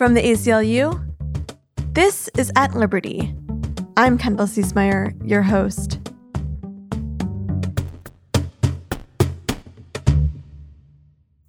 From 0.00 0.14
the 0.14 0.22
ACLU, 0.22 0.98
this 1.92 2.30
is 2.38 2.50
At 2.56 2.74
Liberty. 2.74 3.36
I'm 3.98 4.16
Kendall 4.16 4.46
Ciesemier, 4.46 5.14
your 5.28 5.42
host. 5.42 5.98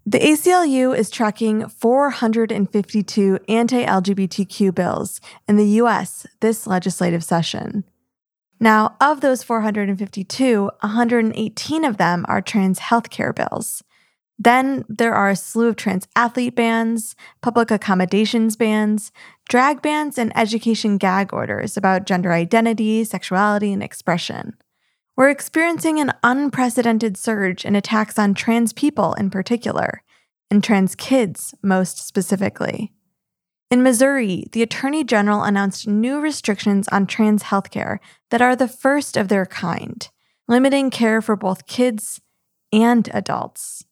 The 0.05 0.19
ACLU 0.19 0.93
is 0.93 1.09
tracking 1.09 1.69
452 1.69 3.39
anti 3.47 3.85
LGBTQ 3.85 4.75
bills 4.75 5.21
in 5.47 5.55
the 5.55 5.67
US 5.79 6.27
this 6.41 6.67
legislative 6.67 7.23
session. 7.23 7.85
Now, 8.59 8.97
of 8.99 9.21
those 9.21 9.43
452, 9.43 10.71
118 10.81 11.85
of 11.85 11.95
them 11.95 12.25
are 12.27 12.41
trans 12.41 12.79
healthcare 12.79 13.33
bills. 13.33 13.81
Then 14.39 14.85
there 14.89 15.13
are 15.13 15.29
a 15.29 15.35
slew 15.35 15.67
of 15.67 15.75
trans 15.75 16.07
athlete 16.15 16.55
bans, 16.55 17.15
public 17.41 17.69
accommodations 17.69 18.55
bans, 18.55 19.11
drag 19.47 19.81
bans, 19.81 20.17
and 20.17 20.35
education 20.35 20.97
gag 20.97 21.33
orders 21.33 21.77
about 21.77 22.05
gender 22.05 22.31
identity, 22.31 23.03
sexuality, 23.03 23.71
and 23.71 23.83
expression. 23.83 24.57
We're 25.15 25.29
experiencing 25.29 25.99
an 25.99 26.13
unprecedented 26.23 27.17
surge 27.17 27.65
in 27.65 27.75
attacks 27.75 28.17
on 28.17 28.33
trans 28.33 28.73
people 28.73 29.13
in 29.13 29.29
particular, 29.29 30.01
and 30.49 30.63
trans 30.63 30.95
kids 30.95 31.53
most 31.61 32.05
specifically. 32.05 32.91
In 33.69 33.83
Missouri, 33.83 34.47
the 34.51 34.63
Attorney 34.63 35.03
General 35.03 35.43
announced 35.43 35.87
new 35.87 36.19
restrictions 36.19 36.87
on 36.89 37.07
trans 37.07 37.43
healthcare 37.43 37.99
that 38.29 38.41
are 38.41 38.55
the 38.55 38.67
first 38.67 39.15
of 39.15 39.29
their 39.29 39.45
kind, 39.45 40.09
limiting 40.47 40.89
care 40.89 41.21
for 41.21 41.37
both 41.37 41.67
kids 41.67 42.19
and 42.73 43.09
adults. 43.13 43.85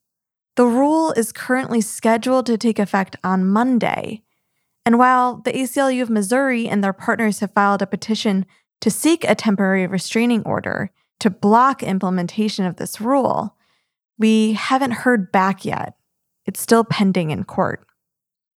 The 0.60 0.68
rule 0.68 1.14
is 1.14 1.32
currently 1.32 1.80
scheduled 1.80 2.46
to 2.48 2.58
take 2.58 2.80
effect 2.80 3.16
on 3.24 3.48
Monday. 3.48 4.24
And 4.86 5.00
while 5.00 5.38
the 5.38 5.54
ACLU 5.54 6.02
of 6.02 6.10
Missouri 6.10 6.68
and 6.68 6.84
their 6.84 6.92
partners 6.92 7.40
have 7.40 7.54
filed 7.54 7.82
a 7.82 7.88
petition 7.88 8.46
to 8.82 8.92
seek 8.92 9.24
a 9.24 9.36
temporary 9.36 9.88
restraining 9.88 10.44
order 10.44 10.92
to 11.22 11.30
block 11.30 11.82
implementation 11.82 12.66
of 12.66 12.76
this 12.76 13.00
rule, 13.00 13.56
we 14.18 14.52
haven't 14.52 14.92
heard 14.92 15.32
back 15.32 15.64
yet. 15.64 15.94
It's 16.46 16.60
still 16.60 16.84
pending 16.84 17.32
in 17.32 17.46
court. 17.46 17.88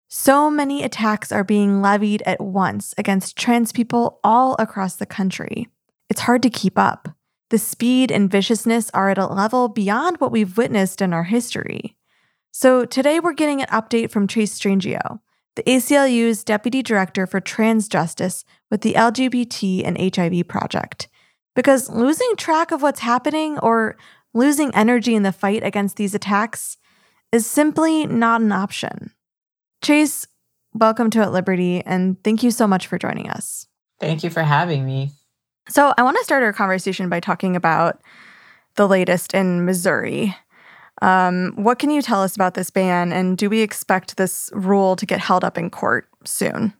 So 0.08 0.50
many 0.50 0.82
attacks 0.82 1.30
are 1.30 1.44
being 1.44 1.82
levied 1.82 2.24
at 2.26 2.40
once 2.40 2.94
against 2.98 3.38
trans 3.38 3.70
people 3.70 4.18
all 4.24 4.56
across 4.58 4.96
the 4.96 5.06
country. 5.06 5.68
It's 6.10 6.22
hard 6.22 6.42
to 6.42 6.50
keep 6.50 6.76
up. 6.76 7.10
The 7.52 7.58
speed 7.58 8.10
and 8.10 8.30
viciousness 8.30 8.90
are 8.94 9.10
at 9.10 9.18
a 9.18 9.26
level 9.26 9.68
beyond 9.68 10.16
what 10.20 10.32
we've 10.32 10.56
witnessed 10.56 11.02
in 11.02 11.12
our 11.12 11.24
history. 11.24 11.98
So 12.50 12.86
today 12.86 13.20
we're 13.20 13.34
getting 13.34 13.60
an 13.60 13.68
update 13.68 14.10
from 14.10 14.26
Chase 14.26 14.58
Strangio, 14.58 15.20
the 15.56 15.62
ACLU's 15.64 16.44
Deputy 16.44 16.82
Director 16.82 17.26
for 17.26 17.40
Trans 17.40 17.88
Justice 17.88 18.46
with 18.70 18.80
the 18.80 18.94
LGBT 18.94 19.82
and 19.84 20.16
HIV 20.16 20.48
Project. 20.48 21.08
Because 21.54 21.90
losing 21.90 22.36
track 22.38 22.72
of 22.72 22.80
what's 22.80 23.00
happening 23.00 23.58
or 23.58 23.98
losing 24.32 24.74
energy 24.74 25.14
in 25.14 25.22
the 25.22 25.30
fight 25.30 25.62
against 25.62 25.98
these 25.98 26.14
attacks 26.14 26.78
is 27.32 27.44
simply 27.44 28.06
not 28.06 28.40
an 28.40 28.52
option. 28.52 29.10
Chase, 29.82 30.26
welcome 30.72 31.10
to 31.10 31.20
At 31.20 31.32
Liberty, 31.32 31.82
and 31.84 32.16
thank 32.24 32.42
you 32.42 32.50
so 32.50 32.66
much 32.66 32.86
for 32.86 32.96
joining 32.96 33.28
us. 33.28 33.66
Thank 34.00 34.24
you 34.24 34.30
for 34.30 34.42
having 34.42 34.86
me. 34.86 35.10
So, 35.68 35.94
I 35.96 36.02
want 36.02 36.16
to 36.18 36.24
start 36.24 36.42
our 36.42 36.52
conversation 36.52 37.08
by 37.08 37.20
talking 37.20 37.56
about 37.56 38.00
the 38.76 38.88
latest 38.88 39.34
in 39.34 39.64
Missouri. 39.64 40.36
Um, 41.00 41.52
what 41.56 41.78
can 41.78 41.90
you 41.90 42.02
tell 42.02 42.22
us 42.22 42.34
about 42.34 42.54
this 42.54 42.70
ban, 42.70 43.12
and 43.12 43.36
do 43.38 43.48
we 43.48 43.60
expect 43.60 44.16
this 44.16 44.50
rule 44.52 44.96
to 44.96 45.06
get 45.06 45.20
held 45.20 45.44
up 45.44 45.58
in 45.58 45.70
court 45.70 46.08
soon? 46.24 46.74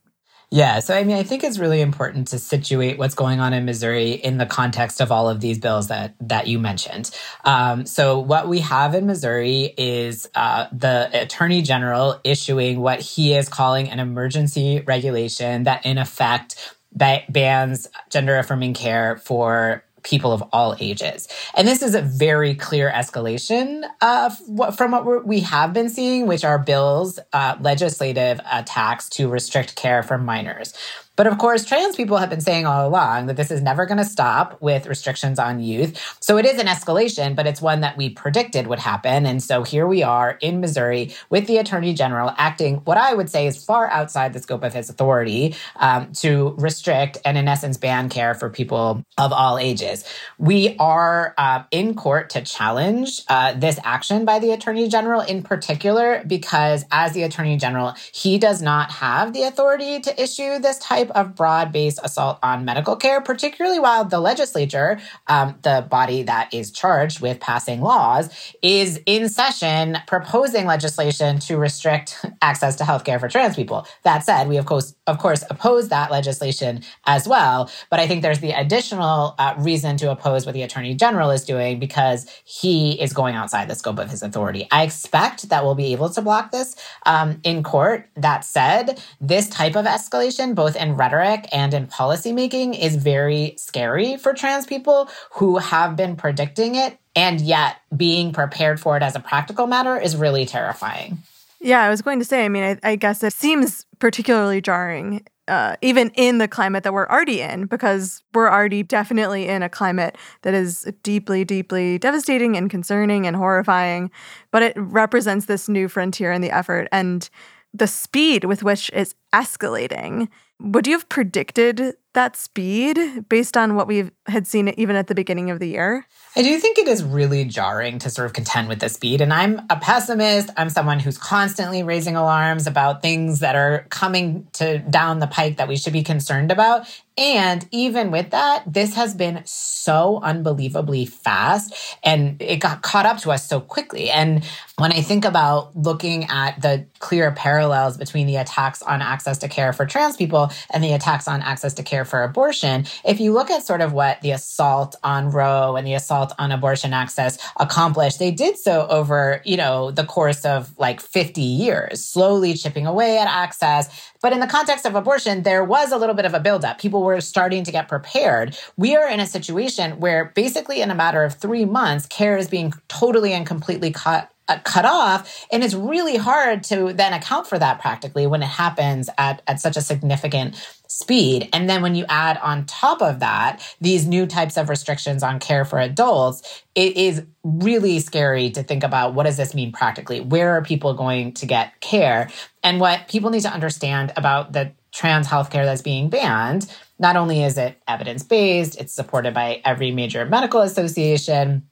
Yeah, 0.53 0.81
so 0.81 0.95
I 0.95 1.03
mean, 1.03 1.17
I 1.17 1.23
think 1.23 1.45
it's 1.45 1.59
really 1.59 1.81
important 1.81 2.29
to 2.29 2.39
situate 2.39 2.99
what's 2.99 3.15
going 3.15 3.41
on 3.41 3.55
in 3.55 3.65
Missouri 3.65 4.11
in 4.11 4.37
the 4.37 4.45
context 4.45 5.01
of 5.01 5.11
all 5.11 5.31
of 5.31 5.41
these 5.41 5.59
bills 5.59 5.89
that 5.89 6.15
that 6.21 6.47
you 6.47 6.59
mentioned. 6.59 7.11
Um, 7.47 7.87
so, 7.87 8.19
what 8.19 8.49
we 8.49 8.61
have 8.61 8.95
in 8.95 9.07
Missouri 9.07 9.73
is 9.79 10.29
uh, 10.35 10.67
the 10.71 11.09
Attorney 11.15 11.63
General 11.63 12.21
issuing 12.23 12.81
what 12.81 13.01
he 13.01 13.33
is 13.33 13.49
calling 13.49 13.89
an 13.89 13.99
emergency 13.99 14.83
regulation 14.87 15.63
that, 15.63 15.87
in 15.87 15.97
effect, 15.97 16.75
ba- 16.95 17.25
bans 17.29 17.89
gender 18.11 18.37
affirming 18.39 18.75
care 18.75 19.17
for 19.19 19.85
people 20.03 20.33
of 20.33 20.43
all 20.53 20.77
ages. 20.81 21.29
And 21.55 21.67
this 21.67 21.83
is 21.83 21.95
a 21.95 22.03
very 22.03 22.55
clear 22.55 22.91
escalation 22.91 23.85
of 24.01 24.37
what, 24.49 24.77
from 24.77 24.91
what 24.91 25.27
we 25.27 25.41
have 25.41 25.73
been 25.73 25.89
seeing, 25.89 26.27
which 26.27 26.45
are 26.45 26.59
bills, 26.59 27.19
uh, 27.33 27.57
legislative 27.61 28.41
attacks 28.51 29.09
to 29.11 29.29
restrict 29.29 29.77
care 29.77 30.03
for 30.03 30.19
minors. 30.19 30.75
But 31.23 31.31
of 31.31 31.39
course, 31.39 31.65
trans 31.65 31.95
people 31.95 32.17
have 32.17 32.31
been 32.31 32.41
saying 32.41 32.67
all 32.67 32.85
along 32.85 33.27
that 33.27 33.37
this 33.37 33.53
is 33.53 33.63
never 33.63 33.87
going 33.87 33.99
to 33.99 34.05
stop 34.05 34.61
with 34.61 34.89
restrictions 34.89 35.39
on 35.39 35.61
youth. 35.61 36.17
So 36.19 36.37
it 36.37 36.45
is 36.45 36.59
an 36.59 36.67
escalation, 36.67 37.37
but 37.37 37.47
it's 37.47 37.63
one 37.63 37.81
that 37.83 37.97
we 37.97 38.11
predicted 38.11 38.67
would 38.67 38.81
happen. 38.81 39.25
And 39.25 39.41
so 39.41 39.63
here 39.63 39.87
we 39.87 40.03
are 40.03 40.37
in 40.41 40.59
Missouri 40.59 41.15
with 41.31 41.47
the 41.47 41.59
attorney 41.59 41.95
general 41.95 42.35
acting 42.39 42.79
what 42.79 42.99
I 42.99 43.15
would 43.15 43.31
say 43.31 43.47
is 43.47 43.65
far 43.65 43.89
outside 43.93 44.33
the 44.33 44.41
scope 44.41 44.65
of 44.65 44.75
his 44.75 44.91
authority 44.91 45.55
um, 45.77 46.13
to 46.15 46.57
restrict 46.59 47.19
and, 47.25 47.39
in 47.39 47.47
essence, 47.47 47.77
ban 47.77 48.09
care 48.09 48.35
for 48.35 48.51
people 48.51 49.05
of 49.17 49.33
all 49.33 49.61
ages. 49.61 50.05
We 50.39 50.75
are 50.81 51.35
uh, 51.39 51.63
in 51.71 51.95
court 51.95 52.31
to 52.31 52.43
challenge 52.43 53.21
uh, 53.29 53.53
this 53.53 53.79
action 53.85 54.25
by 54.25 54.41
the 54.41 54.51
attorney 54.51 54.89
general 54.89 55.21
in 55.21 55.45
particular, 55.45 56.25
because 56.27 56.85
as 56.91 57.13
the 57.13 57.23
attorney 57.23 57.59
general, 57.59 57.95
he 58.11 58.39
does 58.39 58.61
not 58.61 58.91
have 58.91 59.33
the 59.33 59.45
authority 59.45 60.01
to 60.01 60.21
issue 60.21 60.59
this 60.59 60.81
type 60.81 61.12
of 61.15 61.35
broad 61.35 61.73
based 61.73 62.01
assault 62.03 62.39
on 62.43 62.65
medical 62.65 62.97
care, 62.97 63.21
particularly 63.21 63.79
while 63.79 64.05
the 64.05 64.21
legislature, 64.21 65.01
um, 65.27 65.57
the 65.63 65.87
body 65.91 66.23
that 66.23 66.53
is 66.53 66.71
charged 66.71 67.21
with 67.21 67.41
passing 67.41 67.81
laws, 67.81 68.55
is 68.63 69.01
in 69.07 69.29
session 69.29 69.99
proposing 70.07 70.67
legislation 70.67 71.39
to 71.41 71.57
restrict 71.57 72.25
access 72.43 72.77
to 72.77 72.85
healthcare 72.85 73.21
for 73.21 73.29
trans 73.29 73.57
people. 73.57 73.87
That 74.03 74.25
said, 74.25 74.49
we 74.49 74.57
of 74.57 74.67
course, 74.67 74.95
of 75.07 75.19
course, 75.19 75.45
oppose 75.51 75.89
that 75.89 76.11
legislation 76.11 76.83
as 77.07 77.27
well. 77.29 77.71
But 77.91 78.01
I 78.01 78.07
think 78.07 78.23
there's 78.23 78.41
the 78.41 78.53
additional 78.53 79.35
uh, 79.39 79.55
reason 79.59 79.97
to 79.99 80.11
oppose 80.11 80.47
what 80.47 80.55
the 80.55 80.63
attorney 80.63 80.95
general 80.95 81.31
is 81.31 81.45
doing 81.45 81.79
because 81.79 82.29
he 82.45 83.01
is 83.01 83.13
going 83.13 83.35
outside 83.35 83.69
the 83.69 83.75
scope 83.75 83.99
of 83.99 84.11
his 84.11 84.23
authority. 84.23 84.69
I 84.71 84.83
expect 84.85 85.49
that 85.49 85.65
we'll 85.65 85.75
be 85.75 85.93
able 85.93 86.11
to 86.11 86.23
block 86.23 86.51
this 86.51 86.77
um, 87.07 87.41
in 87.45 87.63
court. 87.63 88.09
That 88.17 88.45
said, 88.45 89.03
this 89.21 89.49
type 89.49 89.77
of 89.77 89.87
escalation, 89.87 90.55
both 90.55 90.77
in 90.77 90.92
rhetoric 90.93 91.49
and 91.53 91.75
in 91.75 91.87
policymaking 91.87 92.79
is 92.79 92.97
very 92.97 93.55
scary 93.57 94.17
for 94.17 94.33
trans 94.33 94.67
people 94.67 95.09
who 95.33 95.59
have 95.59 95.97
been 95.97 96.17
predicting 96.17 96.75
it 96.75 96.99
and 97.15 97.41
yet 97.41 97.77
being 97.97 98.33
prepared 98.33 98.81
for 98.81 98.97
it 98.97 99.03
as 99.03 99.15
a 99.15 99.21
practical 99.21 99.67
matter 99.67 99.99
is 99.99 100.17
really 100.17 100.47
terrifying. 100.47 101.19
Yeah, 101.61 101.83
I 101.83 101.91
was 101.91 102.03
going 102.03 102.19
to 102.19 102.25
say, 102.25 102.45
I 102.45 102.49
mean, 102.49 102.65
I, 102.65 102.79
I 102.83 102.97
guess 102.97 103.23
it 103.23 103.33
seems 103.33 103.87
particularly 104.01 104.61
jarring, 104.61 105.25
uh, 105.47 105.77
even 105.81 106.11
in 106.15 106.39
the 106.39 106.49
climate 106.49 106.83
that 106.83 106.93
we're 106.93 107.09
already 107.09 107.41
in, 107.41 107.67
because 107.67 108.23
we're 108.35 108.51
already 108.51 108.83
definitely 108.83 109.49
in 109.49 109.63
a 109.63 109.69
climate 109.69 110.17
that 110.43 110.55
is 110.55 110.91
deeply, 111.05 111.45
deeply 111.45 111.99
devastating 111.99 112.57
and 112.57 112.69
concerning 112.69 113.27
and 113.29 113.37
horrifying. 113.37 114.11
But 114.51 114.63
it 114.63 114.73
represents 114.77 115.47
this 115.47 115.69
new 115.69 115.89
frontier 115.89 116.33
in 116.33 116.41
the 116.41 116.51
effort. 116.51 116.89
And 116.91 117.29
the 117.73 117.87
speed 117.87 118.45
with 118.45 118.63
which 118.63 118.91
it's 118.93 119.15
escalating 119.33 120.29
would 120.63 120.87
you 120.87 120.93
have 120.93 121.09
predicted 121.09 121.97
that 122.15 122.37
speed 122.37 123.29
based 123.29 123.57
on 123.57 123.75
what 123.75 123.89
we 123.89 124.11
had 124.27 124.47
seen 124.47 124.69
even 124.77 124.97
at 124.97 125.07
the 125.07 125.15
beginning 125.15 125.51
of 125.51 125.59
the 125.59 125.69
year? 125.69 126.07
I 126.37 126.43
do 126.43 126.59
think 126.59 126.79
it 126.79 126.87
is 126.87 127.03
really 127.03 127.45
jarring 127.47 127.99
to 128.01 128.11
sort 128.11 128.27
of 128.27 128.33
contend 128.35 128.69
with 128.69 128.79
the 128.81 128.89
speed. 128.89 129.23
And 129.23 129.33
I'm 129.33 129.63
a 129.71 129.77
pessimist. 129.77 130.51
I'm 130.57 130.69
someone 130.69 131.01
who's 131.01 131.19
constantly 131.19 131.83
raising 131.83 132.15
alarms 132.15 132.67
about 132.67 133.03
things 133.03 133.41
that 133.41 133.57
are 133.57 133.87
coming 133.89 134.47
to 134.53 134.79
down 134.79 135.19
the 135.19 135.27
pike 135.27 135.57
that 135.57 135.69
we 135.69 135.77
should 135.77 135.95
be 135.95 136.03
concerned 136.03 136.53
about. 136.53 136.87
And 137.17 137.67
even 137.71 138.11
with 138.11 138.31
that, 138.31 138.63
this 138.67 138.95
has 138.95 139.15
been 139.15 139.43
so 139.45 140.21
unbelievably 140.23 141.07
fast 141.07 141.75
and 142.05 142.41
it 142.41 142.57
got 142.57 142.83
caught 142.83 143.07
up 143.07 143.19
to 143.21 143.33
us 143.33 143.49
so 143.49 143.59
quickly. 143.61 144.11
And 144.11 144.45
when 144.79 144.93
I 144.93 145.01
think 145.01 145.25
about 145.25 145.75
looking 145.75 146.25
at 146.25 146.61
the 146.61 146.87
clear 146.99 147.33
parallels 147.33 147.97
between 147.97 148.27
the 148.27 148.37
attacks 148.37 148.83
on 148.83 149.01
access 149.23 149.39
to 149.39 149.49
care 149.49 149.73
for 149.73 149.87
trans 149.87 150.17
people 150.17 150.51
and 150.71 150.83
the 150.83 150.93
attacks 150.93 151.29
on 151.29 151.43
access 151.43 151.75
to 151.75 151.83
care 151.85 152.05
for 152.05 152.25
abortion, 152.25 152.85
if 153.05 153.21
you 153.21 153.33
look 153.33 153.53
at 153.53 153.65
sort 153.65 153.81
of 153.81 153.93
what 153.93 154.21
the 154.21 154.33
assault 154.33 154.97
on 155.05 155.31
Roe 155.31 155.77
and 155.77 155.87
the 155.87 155.95
assault 155.95 156.33
on 156.41 156.51
abortion 156.51 156.93
access 156.93 157.39
accomplished, 157.57 158.19
they 158.19 158.33
did 158.33 158.59
so 158.59 158.85
over, 158.89 159.41
you 159.45 159.57
know, 159.57 159.93
the 159.93 160.03
course 160.03 160.45
of 160.45 160.77
like 160.77 161.01
50 161.01 161.41
years, 161.41 162.05
slowly 162.05 162.55
chipping 162.55 162.85
away 162.85 163.17
at 163.17 163.29
access. 163.29 164.11
But 164.21 164.33
in 164.33 164.41
the 164.41 164.49
context 164.49 164.87
of 164.87 164.97
abortion, 164.97 165.45
there 165.45 165.63
was 165.63 165.93
a 165.93 165.97
little 165.97 166.17
bit 166.17 166.25
of 166.25 166.35
a 166.35 166.41
buildup. 166.41 166.81
People 166.81 167.05
were 167.05 167.21
starting 167.21 167.63
to 167.63 167.71
get 167.71 167.87
prepared. 167.87 168.59
We 168.77 168.97
are 168.97 169.09
in 169.09 169.21
a 169.21 169.27
situation 169.27 170.01
where 170.01 170.33
basically 170.35 170.81
in 170.81 170.91
a 170.91 170.97
matter 170.97 171.23
of 171.23 171.35
three 171.35 171.65
months, 171.65 172.07
care 172.07 172.37
is 172.37 172.49
being 172.49 172.75
totally 172.89 173.33
and 173.33 173.47
completely 173.47 173.93
cut 173.93 174.33
cut 174.59 174.85
off. 174.85 175.47
And 175.51 175.65
it's 175.65 175.75
really 175.75 176.17
hard 176.17 176.65
to 176.65 176.93
then 176.93 177.13
account 177.13 177.47
for 177.47 177.59
that 177.59 177.81
practically 177.81 178.27
when 178.27 178.43
it 178.43 178.47
happens 178.47 179.09
at, 179.19 179.43
at 179.47 179.61
such 179.61 179.77
a 179.77 179.81
significant 179.81 180.57
speed. 180.89 181.49
And 181.53 181.71
then 181.71 181.81
when 181.81 181.95
you 181.95 182.05
add 182.09 182.39
on 182.39 182.67
top 182.67 183.01
of 183.01 183.21
that 183.21 183.63
these 183.81 184.07
new 184.07 184.27
types 184.27 184.57
of 184.57 184.69
restrictions 184.69 185.23
on 185.23 185.41
care 185.41 185.65
for 185.65 185.79
adults, 185.79 186.63
it 186.75 186.97
is 186.97 187.25
really 187.43 187.99
scary 187.99 188.51
to 188.51 188.63
think 188.63 188.85
about 188.85 189.15
what 189.15 189.25
does 189.25 189.37
this 189.37 189.55
mean 189.55 189.73
practically? 189.73 190.21
Where 190.21 190.51
are 190.51 190.63
people 190.63 190.95
going 190.95 191.33
to 191.35 191.47
get 191.47 191.81
care? 191.81 192.29
And 192.63 192.79
what 192.79 193.09
people 193.09 193.31
need 193.31 193.41
to 193.43 193.53
understand 193.53 194.13
about 194.17 194.53
the 194.53 194.73
trans 194.93 195.27
healthcare 195.27 195.65
that's 195.65 195.83
being 195.83 196.11
banned, 196.11 196.71
not 196.99 197.17
only 197.17 197.43
is 197.43 197.57
it 197.57 197.79
evidence 197.89 198.23
based, 198.23 198.79
it's 198.79 198.93
supported 198.93 199.33
by 199.33 199.63
every 199.65 199.91
major 199.91 200.25
medical 200.27 200.61
association 200.61 201.67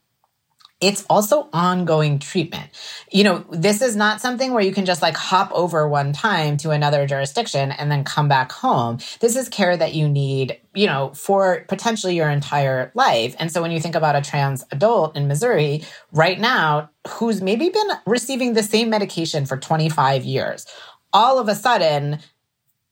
it's 0.81 1.05
also 1.09 1.47
ongoing 1.53 2.17
treatment. 2.17 2.69
You 3.11 3.23
know, 3.23 3.45
this 3.51 3.81
is 3.81 3.95
not 3.95 4.19
something 4.19 4.51
where 4.51 4.63
you 4.63 4.73
can 4.73 4.85
just 4.85 5.01
like 5.01 5.15
hop 5.15 5.51
over 5.53 5.87
one 5.87 6.11
time 6.11 6.57
to 6.57 6.71
another 6.71 7.05
jurisdiction 7.05 7.71
and 7.71 7.91
then 7.91 8.03
come 8.03 8.27
back 8.27 8.51
home. 8.51 8.97
This 9.19 9.35
is 9.35 9.47
care 9.47 9.77
that 9.77 9.93
you 9.93 10.09
need, 10.09 10.59
you 10.73 10.87
know, 10.87 11.13
for 11.13 11.65
potentially 11.69 12.15
your 12.15 12.29
entire 12.29 12.91
life. 12.95 13.35
And 13.37 13.51
so 13.51 13.61
when 13.61 13.71
you 13.71 13.79
think 13.79 13.95
about 13.95 14.15
a 14.15 14.21
trans 14.21 14.65
adult 14.71 15.15
in 15.15 15.27
Missouri 15.27 15.83
right 16.11 16.39
now 16.39 16.89
who's 17.07 17.41
maybe 17.41 17.69
been 17.69 17.89
receiving 18.07 18.53
the 18.53 18.63
same 18.63 18.89
medication 18.89 19.45
for 19.45 19.57
25 19.57 20.25
years, 20.25 20.65
all 21.13 21.37
of 21.37 21.47
a 21.47 21.55
sudden 21.55 22.19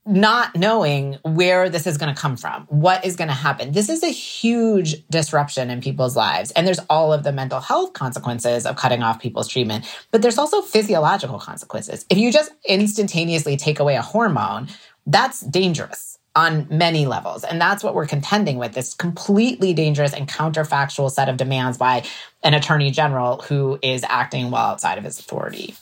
not 0.09 0.55
knowing 0.55 1.17
where 1.23 1.69
this 1.69 1.85
is 1.85 1.97
going 1.97 2.13
to 2.13 2.19
come 2.19 2.35
from, 2.35 2.65
what 2.65 3.05
is 3.05 3.15
going 3.15 3.27
to 3.27 3.33
happen. 3.33 3.71
This 3.71 3.89
is 3.89 4.01
a 4.01 4.09
huge 4.09 5.07
disruption 5.07 5.69
in 5.69 5.81
people's 5.81 6.15
lives. 6.15 6.49
And 6.51 6.65
there's 6.65 6.79
all 6.89 7.13
of 7.13 7.23
the 7.23 7.31
mental 7.31 7.59
health 7.59 7.93
consequences 7.93 8.65
of 8.65 8.75
cutting 8.75 9.03
off 9.03 9.21
people's 9.21 9.47
treatment, 9.47 9.85
but 10.09 10.23
there's 10.23 10.39
also 10.39 10.61
physiological 10.61 11.37
consequences. 11.37 12.05
If 12.09 12.17
you 12.17 12.31
just 12.31 12.51
instantaneously 12.67 13.55
take 13.55 13.79
away 13.79 13.95
a 13.95 14.01
hormone, 14.01 14.69
that's 15.05 15.41
dangerous 15.41 16.17
on 16.35 16.67
many 16.71 17.05
levels. 17.05 17.43
And 17.43 17.61
that's 17.61 17.83
what 17.83 17.93
we're 17.93 18.07
contending 18.07 18.57
with 18.57 18.73
this 18.73 18.95
completely 18.95 19.73
dangerous 19.73 20.13
and 20.13 20.27
counterfactual 20.27 21.11
set 21.11 21.29
of 21.29 21.37
demands 21.37 21.77
by 21.77 22.03
an 22.43 22.55
attorney 22.55 22.89
general 22.89 23.41
who 23.41 23.77
is 23.83 24.03
acting 24.07 24.49
well 24.49 24.65
outside 24.65 24.97
of 24.97 25.03
his 25.03 25.19
authority. 25.19 25.75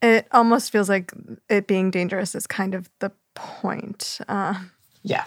It 0.00 0.26
almost 0.32 0.72
feels 0.72 0.88
like 0.88 1.12
it 1.48 1.68
being 1.68 1.92
dangerous 1.92 2.34
is 2.34 2.48
kind 2.48 2.74
of 2.74 2.90
the 2.98 3.12
point. 3.34 4.18
Uh, 4.28 4.54
yeah. 5.02 5.24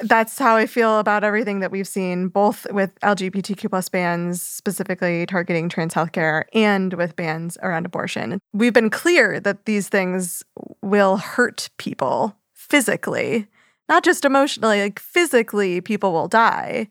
That's 0.00 0.38
how 0.38 0.56
I 0.56 0.66
feel 0.66 0.98
about 0.98 1.24
everything 1.24 1.60
that 1.60 1.70
we've 1.70 1.88
seen, 1.88 2.28
both 2.28 2.66
with 2.70 2.98
LGBTQ 3.00 3.70
plus 3.70 3.88
bans, 3.88 4.42
specifically 4.42 5.24
targeting 5.24 5.70
trans 5.70 5.94
healthcare, 5.94 6.44
and 6.52 6.92
with 6.92 7.16
bans 7.16 7.56
around 7.62 7.86
abortion. 7.86 8.38
We've 8.52 8.74
been 8.74 8.90
clear 8.90 9.40
that 9.40 9.64
these 9.64 9.88
things 9.88 10.42
will 10.82 11.16
hurt 11.16 11.70
people 11.78 12.36
physically, 12.52 13.46
not 13.88 14.04
just 14.04 14.26
emotionally, 14.26 14.82
like 14.82 14.98
physically, 14.98 15.80
people 15.80 16.12
will 16.12 16.28
die. 16.28 16.88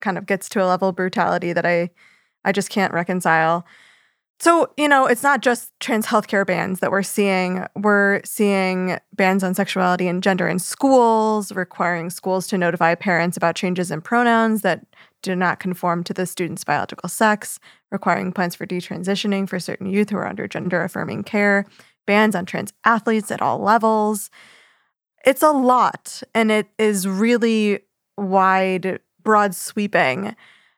Kind 0.00 0.16
of 0.16 0.24
gets 0.24 0.48
to 0.50 0.64
a 0.64 0.66
level 0.66 0.88
of 0.88 0.96
brutality 0.96 1.52
that 1.52 1.66
I 1.66 1.90
I 2.42 2.52
just 2.52 2.70
can't 2.70 2.94
reconcile. 2.94 3.66
So, 4.40 4.72
you 4.78 4.88
know, 4.88 5.04
it's 5.04 5.22
not 5.22 5.42
just 5.42 5.70
trans 5.80 6.06
healthcare 6.06 6.46
bans 6.46 6.80
that 6.80 6.90
we're 6.90 7.02
seeing. 7.02 7.66
We're 7.76 8.22
seeing 8.24 8.98
bans 9.12 9.44
on 9.44 9.52
sexuality 9.52 10.08
and 10.08 10.22
gender 10.22 10.48
in 10.48 10.58
schools, 10.58 11.52
requiring 11.52 12.08
schools 12.08 12.46
to 12.46 12.56
notify 12.56 12.94
parents 12.94 13.36
about 13.36 13.54
changes 13.54 13.90
in 13.90 14.00
pronouns 14.00 14.62
that 14.62 14.86
do 15.20 15.36
not 15.36 15.60
conform 15.60 16.02
to 16.04 16.14
the 16.14 16.24
student's 16.24 16.64
biological 16.64 17.10
sex, 17.10 17.60
requiring 17.90 18.32
plans 18.32 18.54
for 18.54 18.66
detransitioning 18.66 19.46
for 19.46 19.60
certain 19.60 19.86
youth 19.86 20.08
who 20.08 20.16
are 20.16 20.26
under 20.26 20.48
gender 20.48 20.82
affirming 20.82 21.22
care, 21.22 21.66
bans 22.06 22.34
on 22.34 22.46
trans 22.46 22.72
athletes 22.86 23.30
at 23.30 23.42
all 23.42 23.58
levels. 23.58 24.30
It's 25.26 25.42
a 25.42 25.50
lot, 25.50 26.22
and 26.34 26.50
it 26.50 26.68
is 26.78 27.06
really 27.06 27.80
wide, 28.16 29.00
broad 29.22 29.54
sweeping. 29.54 30.34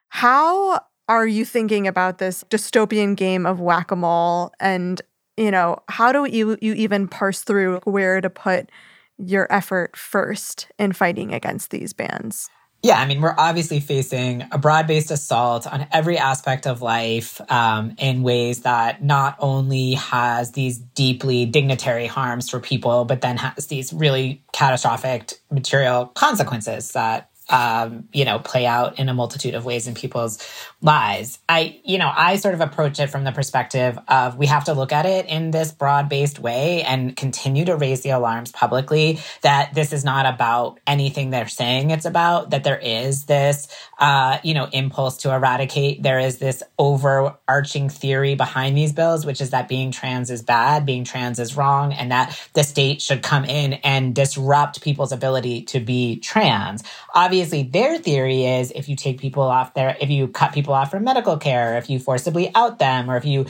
How 0.08 0.80
are 1.16 1.26
you 1.26 1.44
thinking 1.44 1.86
about 1.86 2.18
this 2.18 2.44
dystopian 2.44 3.16
game 3.16 3.46
of 3.46 3.60
whack-a-mole? 3.60 4.52
And 4.60 5.00
you 5.36 5.50
know 5.50 5.78
how 5.88 6.12
do 6.12 6.26
you 6.26 6.58
you 6.60 6.74
even 6.74 7.08
parse 7.08 7.42
through 7.42 7.80
where 7.84 8.20
to 8.20 8.28
put 8.28 8.70
your 9.18 9.50
effort 9.50 9.96
first 9.96 10.68
in 10.78 10.92
fighting 10.92 11.32
against 11.32 11.70
these 11.70 11.92
bans 11.92 12.50
yeah, 12.84 12.98
I 12.98 13.06
mean, 13.06 13.20
we're 13.20 13.36
obviously 13.38 13.78
facing 13.78 14.42
a 14.50 14.58
broad 14.58 14.88
based 14.88 15.12
assault 15.12 15.68
on 15.68 15.86
every 15.92 16.18
aspect 16.18 16.66
of 16.66 16.82
life 16.82 17.40
um, 17.48 17.94
in 17.96 18.24
ways 18.24 18.62
that 18.62 19.04
not 19.04 19.36
only 19.38 19.92
has 19.92 20.50
these 20.52 20.78
deeply 20.78 21.46
dignitary 21.46 22.08
harms 22.08 22.50
for 22.50 22.58
people, 22.58 23.04
but 23.04 23.20
then 23.20 23.36
has 23.36 23.68
these 23.68 23.92
really 23.92 24.42
catastrophic 24.52 25.34
material 25.48 26.06
consequences 26.06 26.90
that 26.90 27.30
um, 27.52 28.08
you 28.12 28.24
know, 28.24 28.38
play 28.38 28.64
out 28.64 28.98
in 28.98 29.10
a 29.10 29.14
multitude 29.14 29.54
of 29.54 29.66
ways 29.66 29.86
in 29.86 29.94
people's 29.94 30.38
lives. 30.80 31.38
I, 31.48 31.78
you 31.84 31.98
know, 31.98 32.10
I 32.12 32.36
sort 32.36 32.54
of 32.54 32.62
approach 32.62 32.98
it 32.98 33.08
from 33.08 33.24
the 33.24 33.30
perspective 33.30 33.98
of 34.08 34.38
we 34.38 34.46
have 34.46 34.64
to 34.64 34.72
look 34.72 34.90
at 34.90 35.04
it 35.04 35.26
in 35.26 35.50
this 35.50 35.70
broad 35.70 36.08
based 36.08 36.38
way 36.38 36.82
and 36.82 37.14
continue 37.14 37.66
to 37.66 37.76
raise 37.76 38.00
the 38.00 38.10
alarms 38.10 38.52
publicly 38.52 39.20
that 39.42 39.74
this 39.74 39.92
is 39.92 40.02
not 40.02 40.24
about 40.24 40.80
anything 40.86 41.28
they're 41.28 41.46
saying 41.46 41.90
it's 41.90 42.06
about, 42.06 42.50
that 42.50 42.64
there 42.64 42.78
is 42.78 43.24
this, 43.26 43.68
uh, 43.98 44.38
you 44.42 44.54
know, 44.54 44.68
impulse 44.72 45.18
to 45.18 45.32
eradicate. 45.32 46.02
There 46.02 46.18
is 46.18 46.38
this 46.38 46.62
overarching 46.78 47.90
theory 47.90 48.34
behind 48.34 48.78
these 48.78 48.94
bills, 48.94 49.26
which 49.26 49.42
is 49.42 49.50
that 49.50 49.68
being 49.68 49.90
trans 49.90 50.30
is 50.30 50.42
bad, 50.42 50.86
being 50.86 51.04
trans 51.04 51.38
is 51.38 51.54
wrong, 51.54 51.92
and 51.92 52.10
that 52.10 52.40
the 52.54 52.64
state 52.64 53.02
should 53.02 53.22
come 53.22 53.44
in 53.44 53.74
and 53.74 54.14
disrupt 54.14 54.82
people's 54.82 55.12
ability 55.12 55.62
to 55.64 55.80
be 55.80 56.16
trans. 56.16 56.82
Obviously, 57.14 57.41
obviously 57.42 57.68
their 57.68 57.98
theory 57.98 58.44
is 58.44 58.70
if 58.70 58.88
you 58.88 58.94
take 58.94 59.20
people 59.20 59.42
off 59.42 59.74
there, 59.74 59.96
if 60.00 60.08
you 60.08 60.28
cut 60.28 60.52
people 60.52 60.72
off 60.72 60.92
from 60.92 61.02
medical 61.02 61.36
care, 61.36 61.76
if 61.76 61.90
you 61.90 61.98
forcibly 61.98 62.52
out 62.54 62.78
them, 62.78 63.10
or 63.10 63.16
if 63.16 63.24
you 63.24 63.46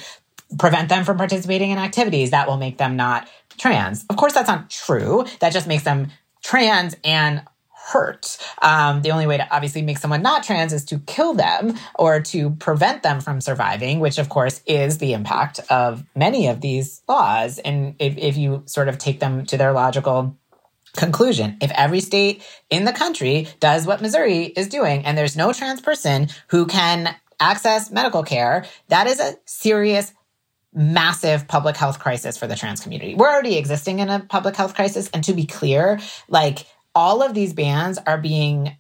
prevent 0.59 0.89
them 0.89 1.05
from 1.05 1.19
participating 1.19 1.71
in 1.71 1.77
activities, 1.77 2.31
that 2.31 2.49
will 2.49 2.57
make 2.57 2.79
them 2.79 2.97
not 2.97 3.29
trans. 3.59 4.07
Of 4.09 4.17
course, 4.17 4.33
that's 4.33 4.49
not 4.49 4.71
true. 4.71 5.27
That 5.41 5.53
just 5.53 5.67
makes 5.67 5.83
them 5.83 6.09
trans 6.43 6.97
and 7.05 7.43
hurt. 7.71 8.39
Um, 8.63 9.03
the 9.03 9.11
only 9.11 9.27
way 9.27 9.37
to 9.37 9.55
obviously 9.55 9.83
make 9.83 9.99
someone 9.99 10.23
not 10.23 10.43
trans 10.43 10.73
is 10.73 10.87
to 10.87 10.99
kill 11.01 11.35
them 11.35 11.75
or 11.95 12.23
to 12.23 12.51
prevent 12.51 13.03
them 13.03 13.21
from 13.21 13.43
surviving, 13.43 14.01
which 14.01 14.17
of 14.19 14.31
course 14.31 14.63
is 14.67 14.99
the 14.99 15.13
impact 15.13 15.61
of 15.69 16.03
many 16.17 16.47
of 16.47 16.63
these 16.63 17.03
laws. 17.07 17.59
And 17.59 17.95
if, 17.99 18.17
if 18.17 18.39
you 18.39 18.63
sort 18.65 18.89
of 18.89 18.97
take 18.97 19.21
them 19.21 19.45
to 19.47 19.59
their 19.59 19.73
logical 19.73 20.39
Conclusion 20.97 21.57
If 21.61 21.71
every 21.73 22.01
state 22.01 22.43
in 22.69 22.85
the 22.85 22.93
country 22.93 23.49
does 23.61 23.87
what 23.87 24.03
Missouri 24.03 24.45
is 24.45 24.69
doing, 24.69 25.05
and 25.05 25.17
there's 25.17 25.37
no 25.37 25.53
trans 25.53 25.81
person 25.81 26.29
who 26.49 26.67
can 26.67 27.15
access 27.41 27.91
medical 27.91 28.23
care, 28.23 28.67
that 28.89 29.07
is 29.07 29.19
a 29.19 29.37
serious, 29.47 30.13
massive 30.75 31.49
public 31.49 31.77
health 31.77 31.99
crisis 31.99 32.37
for 32.37 32.47
the 32.47 32.57
trans 32.57 32.81
community. 32.81 33.15
We're 33.15 33.31
already 33.31 33.57
existing 33.57 34.01
in 34.01 34.11
a 34.11 34.21
public 34.21 34.55
health 34.55 34.75
crisis. 34.75 35.09
And 35.15 35.25
to 35.25 35.33
be 35.33 35.47
clear, 35.47 35.99
like 36.29 36.67
all 36.95 37.23
of 37.23 37.35
these 37.35 37.53
bans 37.55 37.99
are 38.07 38.19
being 38.19 38.77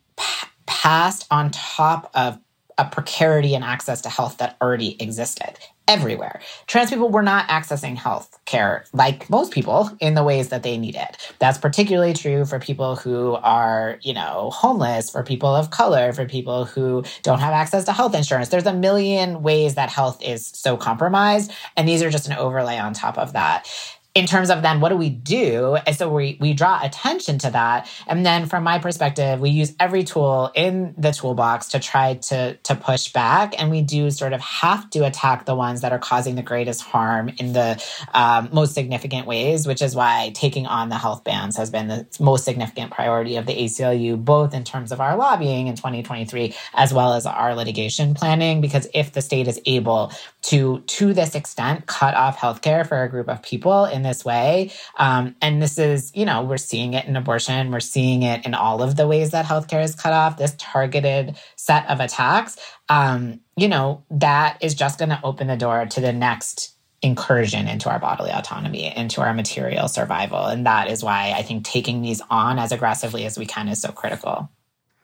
passed 0.66 1.26
on 1.30 1.50
top 1.50 2.10
of 2.14 2.38
a 2.78 2.84
precarity 2.84 3.54
and 3.54 3.64
access 3.64 4.02
to 4.02 4.08
health 4.08 4.38
that 4.38 4.56
already 4.60 5.00
existed 5.02 5.56
everywhere. 5.88 6.40
Trans 6.66 6.90
people 6.90 7.08
were 7.08 7.22
not 7.22 7.48
accessing 7.48 7.96
health 7.96 8.38
care 8.44 8.84
like 8.92 9.28
most 9.28 9.52
people 9.52 9.90
in 10.00 10.14
the 10.14 10.22
ways 10.22 10.48
that 10.48 10.62
they 10.62 10.78
needed. 10.78 11.08
That's 11.38 11.58
particularly 11.58 12.12
true 12.14 12.44
for 12.44 12.58
people 12.58 12.96
who 12.96 13.34
are, 13.34 13.98
you 14.02 14.14
know, 14.14 14.50
homeless, 14.52 15.10
for 15.10 15.22
people 15.22 15.54
of 15.54 15.70
color, 15.70 16.12
for 16.12 16.26
people 16.26 16.64
who 16.64 17.04
don't 17.22 17.40
have 17.40 17.52
access 17.52 17.84
to 17.84 17.92
health 17.92 18.14
insurance. 18.14 18.48
There's 18.48 18.66
a 18.66 18.72
million 18.72 19.42
ways 19.42 19.74
that 19.74 19.90
health 19.90 20.22
is 20.22 20.46
so 20.46 20.76
compromised. 20.76 21.52
And 21.76 21.88
these 21.88 22.02
are 22.02 22.10
just 22.10 22.26
an 22.26 22.34
overlay 22.34 22.78
on 22.78 22.94
top 22.94 23.18
of 23.18 23.32
that 23.32 23.68
in 24.14 24.26
terms 24.26 24.50
of 24.50 24.60
then 24.60 24.80
what 24.80 24.90
do 24.90 24.96
we 24.96 25.08
do? 25.08 25.76
And 25.86 25.96
so 25.96 26.12
we 26.12 26.36
we 26.38 26.52
draw 26.52 26.80
attention 26.82 27.38
to 27.38 27.50
that. 27.50 27.88
And 28.06 28.26
then 28.26 28.46
from 28.46 28.62
my 28.62 28.78
perspective 28.78 29.40
we 29.40 29.50
use 29.50 29.74
every 29.80 30.04
tool 30.04 30.50
in 30.54 30.94
the 30.98 31.12
toolbox 31.12 31.70
to 31.70 31.78
try 31.78 32.14
to 32.14 32.54
to 32.54 32.74
push 32.74 33.12
back. 33.12 33.58
And 33.58 33.70
we 33.70 33.80
do 33.80 34.10
sort 34.10 34.34
of 34.34 34.40
have 34.40 34.90
to 34.90 35.06
attack 35.06 35.46
the 35.46 35.54
ones 35.54 35.80
that 35.80 35.92
are 35.92 35.98
causing 35.98 36.34
the 36.34 36.42
greatest 36.42 36.82
harm 36.82 37.30
in 37.38 37.54
the 37.54 37.82
um, 38.12 38.50
most 38.52 38.74
significant 38.74 39.26
ways 39.26 39.66
which 39.66 39.80
is 39.80 39.94
why 39.94 40.30
taking 40.34 40.66
on 40.66 40.90
the 40.90 40.98
health 40.98 41.24
bans 41.24 41.56
has 41.56 41.70
been 41.70 41.88
the 41.88 42.06
most 42.20 42.44
significant 42.44 42.90
priority 42.90 43.36
of 43.36 43.46
the 43.46 43.54
ACLU 43.54 44.22
both 44.22 44.52
in 44.52 44.62
terms 44.62 44.92
of 44.92 45.00
our 45.00 45.16
lobbying 45.16 45.68
in 45.68 45.76
2023 45.76 46.54
as 46.74 46.92
well 46.92 47.14
as 47.14 47.24
our 47.24 47.54
litigation 47.54 48.14
planning. 48.14 48.60
Because 48.60 48.86
if 48.92 49.12
the 49.12 49.22
state 49.22 49.48
is 49.48 49.58
able 49.64 50.12
to 50.42 50.80
to 50.80 51.14
this 51.14 51.34
extent 51.34 51.86
cut 51.86 52.14
off 52.14 52.38
healthcare 52.38 52.86
for 52.86 53.02
a 53.02 53.08
group 53.08 53.28
of 53.28 53.42
people 53.42 53.86
in 53.86 54.01
this 54.02 54.24
way. 54.24 54.70
Um, 54.96 55.36
and 55.40 55.62
this 55.62 55.78
is, 55.78 56.12
you 56.14 56.24
know, 56.24 56.42
we're 56.42 56.56
seeing 56.56 56.94
it 56.94 57.06
in 57.06 57.16
abortion, 57.16 57.70
we're 57.70 57.80
seeing 57.80 58.22
it 58.22 58.44
in 58.44 58.54
all 58.54 58.82
of 58.82 58.96
the 58.96 59.06
ways 59.06 59.30
that 59.30 59.44
healthcare 59.44 59.82
is 59.82 59.94
cut 59.94 60.12
off, 60.12 60.36
this 60.36 60.54
targeted 60.58 61.36
set 61.56 61.88
of 61.88 62.00
attacks. 62.00 62.56
Um, 62.88 63.40
you 63.56 63.68
know, 63.68 64.04
that 64.10 64.58
is 64.62 64.74
just 64.74 64.98
going 64.98 65.10
to 65.10 65.20
open 65.22 65.46
the 65.46 65.56
door 65.56 65.86
to 65.86 66.00
the 66.00 66.12
next 66.12 66.74
incursion 67.02 67.66
into 67.66 67.90
our 67.90 67.98
bodily 67.98 68.30
autonomy, 68.30 68.96
into 68.96 69.20
our 69.20 69.34
material 69.34 69.88
survival. 69.88 70.46
And 70.46 70.64
that 70.66 70.88
is 70.88 71.02
why 71.02 71.34
I 71.36 71.42
think 71.42 71.64
taking 71.64 72.00
these 72.00 72.22
on 72.30 72.58
as 72.58 72.70
aggressively 72.70 73.26
as 73.26 73.36
we 73.36 73.44
can 73.44 73.68
is 73.68 73.80
so 73.80 73.90
critical. 73.90 74.48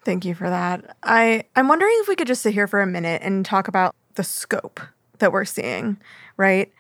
Thank 0.04 0.24
you 0.24 0.34
for 0.34 0.48
that. 0.48 0.96
I, 1.02 1.44
I'm 1.56 1.68
wondering 1.68 1.92
if 2.00 2.08
we 2.08 2.14
could 2.14 2.28
just 2.28 2.42
sit 2.42 2.54
here 2.54 2.68
for 2.68 2.80
a 2.80 2.86
minute 2.86 3.20
and 3.22 3.44
talk 3.44 3.68
about 3.68 3.94
the 4.14 4.24
scope 4.24 4.80
that 5.18 5.32
we're 5.32 5.44
seeing, 5.44 5.98
right? 6.36 6.72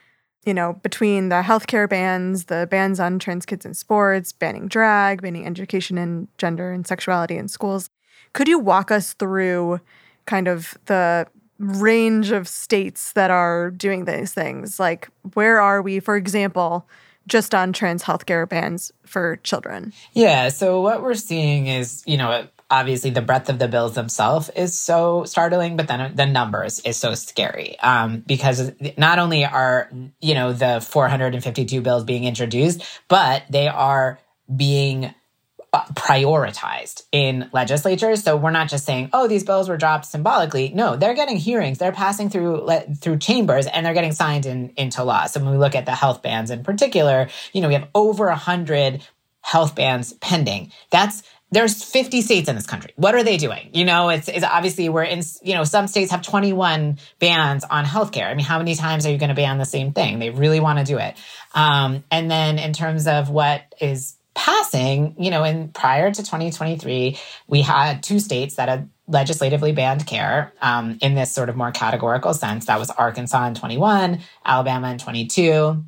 You 0.44 0.54
know, 0.54 0.74
between 0.82 1.28
the 1.28 1.42
healthcare 1.42 1.88
bans, 1.88 2.44
the 2.44 2.66
bans 2.70 3.00
on 3.00 3.18
trans 3.18 3.44
kids 3.44 3.66
in 3.66 3.74
sports, 3.74 4.32
banning 4.32 4.68
drag, 4.68 5.20
banning 5.20 5.46
education 5.46 5.98
in 5.98 6.28
gender 6.38 6.72
and 6.72 6.86
sexuality 6.86 7.36
in 7.36 7.48
schools. 7.48 7.90
Could 8.32 8.48
you 8.48 8.58
walk 8.58 8.90
us 8.90 9.14
through 9.14 9.80
kind 10.26 10.46
of 10.46 10.78
the 10.86 11.26
range 11.58 12.30
of 12.30 12.46
states 12.48 13.12
that 13.12 13.30
are 13.30 13.70
doing 13.70 14.04
these 14.04 14.32
things. 14.32 14.78
Like, 14.78 15.08
where 15.34 15.60
are 15.60 15.82
we, 15.82 16.00
for 16.00 16.16
example, 16.16 16.86
just 17.26 17.54
on 17.54 17.72
trans 17.72 18.04
healthcare 18.04 18.48
bans 18.48 18.92
for 19.04 19.36
children? 19.42 19.92
Yeah. 20.12 20.48
So, 20.50 20.80
what 20.80 21.02
we're 21.02 21.14
seeing 21.14 21.66
is, 21.66 22.02
you 22.06 22.16
know, 22.16 22.46
obviously 22.70 23.10
the 23.10 23.22
breadth 23.22 23.48
of 23.48 23.58
the 23.58 23.68
bills 23.68 23.94
themselves 23.94 24.50
is 24.50 24.78
so 24.78 25.24
startling, 25.24 25.76
but 25.76 25.88
then 25.88 26.14
the 26.14 26.26
numbers 26.26 26.80
is 26.80 26.96
so 26.96 27.14
scary 27.14 27.78
um, 27.80 28.22
because 28.26 28.72
not 28.96 29.18
only 29.18 29.44
are, 29.44 29.90
you 30.20 30.34
know, 30.34 30.52
the 30.52 30.80
452 30.80 31.80
bills 31.80 32.04
being 32.04 32.24
introduced, 32.24 32.82
but 33.08 33.44
they 33.48 33.68
are 33.68 34.18
being 34.54 35.14
uh, 35.72 35.84
prioritized 35.92 37.02
in 37.12 37.50
legislatures. 37.52 38.22
So 38.22 38.36
we're 38.36 38.50
not 38.50 38.70
just 38.70 38.86
saying, 38.86 39.10
"Oh, 39.12 39.28
these 39.28 39.44
bills 39.44 39.68
were 39.68 39.76
dropped 39.76 40.06
symbolically." 40.06 40.70
No, 40.70 40.96
they're 40.96 41.14
getting 41.14 41.36
hearings. 41.36 41.76
They're 41.76 41.92
passing 41.92 42.30
through 42.30 42.66
through 42.98 43.18
chambers, 43.18 43.66
and 43.66 43.84
they're 43.84 43.92
getting 43.92 44.12
signed 44.12 44.46
in, 44.46 44.72
into 44.78 45.04
law. 45.04 45.26
So 45.26 45.40
when 45.40 45.50
we 45.50 45.58
look 45.58 45.74
at 45.74 45.84
the 45.84 45.94
health 45.94 46.22
bans 46.22 46.50
in 46.50 46.64
particular, 46.64 47.28
you 47.52 47.60
know, 47.60 47.68
we 47.68 47.74
have 47.74 47.88
over 47.94 48.28
a 48.28 48.36
hundred 48.36 49.06
health 49.42 49.74
bans 49.74 50.14
pending. 50.14 50.72
That's 50.90 51.22
there's 51.50 51.82
50 51.82 52.20
states 52.22 52.48
in 52.48 52.56
this 52.56 52.66
country. 52.66 52.92
What 52.96 53.14
are 53.14 53.22
they 53.22 53.36
doing? 53.36 53.70
You 53.72 53.84
know, 53.84 54.10
it's, 54.10 54.28
it's 54.28 54.44
obviously 54.44 54.88
we're 54.88 55.04
in, 55.04 55.22
you 55.42 55.54
know, 55.54 55.64
some 55.64 55.86
states 55.86 56.10
have 56.10 56.22
21 56.22 56.98
bans 57.18 57.64
on 57.64 57.84
healthcare. 57.84 58.26
I 58.26 58.34
mean, 58.34 58.44
how 58.44 58.58
many 58.58 58.74
times 58.74 59.06
are 59.06 59.10
you 59.10 59.18
going 59.18 59.30
to 59.30 59.34
ban 59.34 59.58
the 59.58 59.64
same 59.64 59.92
thing? 59.92 60.18
They 60.18 60.30
really 60.30 60.60
want 60.60 60.78
to 60.78 60.84
do 60.84 60.98
it. 60.98 61.16
Um, 61.54 62.04
and 62.10 62.30
then 62.30 62.58
in 62.58 62.72
terms 62.72 63.06
of 63.06 63.30
what 63.30 63.74
is 63.80 64.16
passing, 64.34 65.16
you 65.18 65.30
know, 65.30 65.42
in 65.44 65.68
prior 65.68 66.10
to 66.10 66.22
2023, 66.22 67.18
we 67.46 67.62
had 67.62 68.02
two 68.02 68.20
states 68.20 68.56
that 68.56 68.68
had 68.68 68.90
legislatively 69.08 69.72
banned 69.72 70.06
care 70.06 70.52
um, 70.60 70.98
in 71.00 71.14
this 71.14 71.32
sort 71.32 71.48
of 71.48 71.56
more 71.56 71.72
categorical 71.72 72.34
sense. 72.34 72.66
That 72.66 72.78
was 72.78 72.90
Arkansas 72.90 73.46
in 73.46 73.54
21, 73.54 74.20
Alabama 74.44 74.90
in 74.90 74.98
22. 74.98 75.82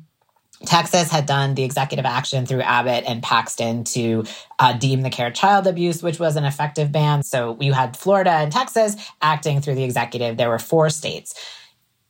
Texas 0.65 1.09
had 1.09 1.25
done 1.25 1.55
the 1.55 1.63
executive 1.63 2.05
action 2.05 2.45
through 2.45 2.61
Abbott 2.61 3.03
and 3.07 3.23
Paxton 3.23 3.83
to 3.85 4.25
uh, 4.59 4.73
deem 4.73 5.01
the 5.01 5.09
care 5.09 5.31
child 5.31 5.67
abuse, 5.67 6.03
which 6.03 6.19
was 6.19 6.35
an 6.35 6.45
effective 6.45 6.91
ban. 6.91 7.23
So 7.23 7.57
you 7.59 7.73
had 7.73 7.97
Florida 7.97 8.31
and 8.31 8.51
Texas 8.51 8.95
acting 9.21 9.61
through 9.61 9.75
the 9.75 9.83
executive. 9.83 10.37
There 10.37 10.49
were 10.49 10.59
four 10.59 10.89
states 10.89 11.33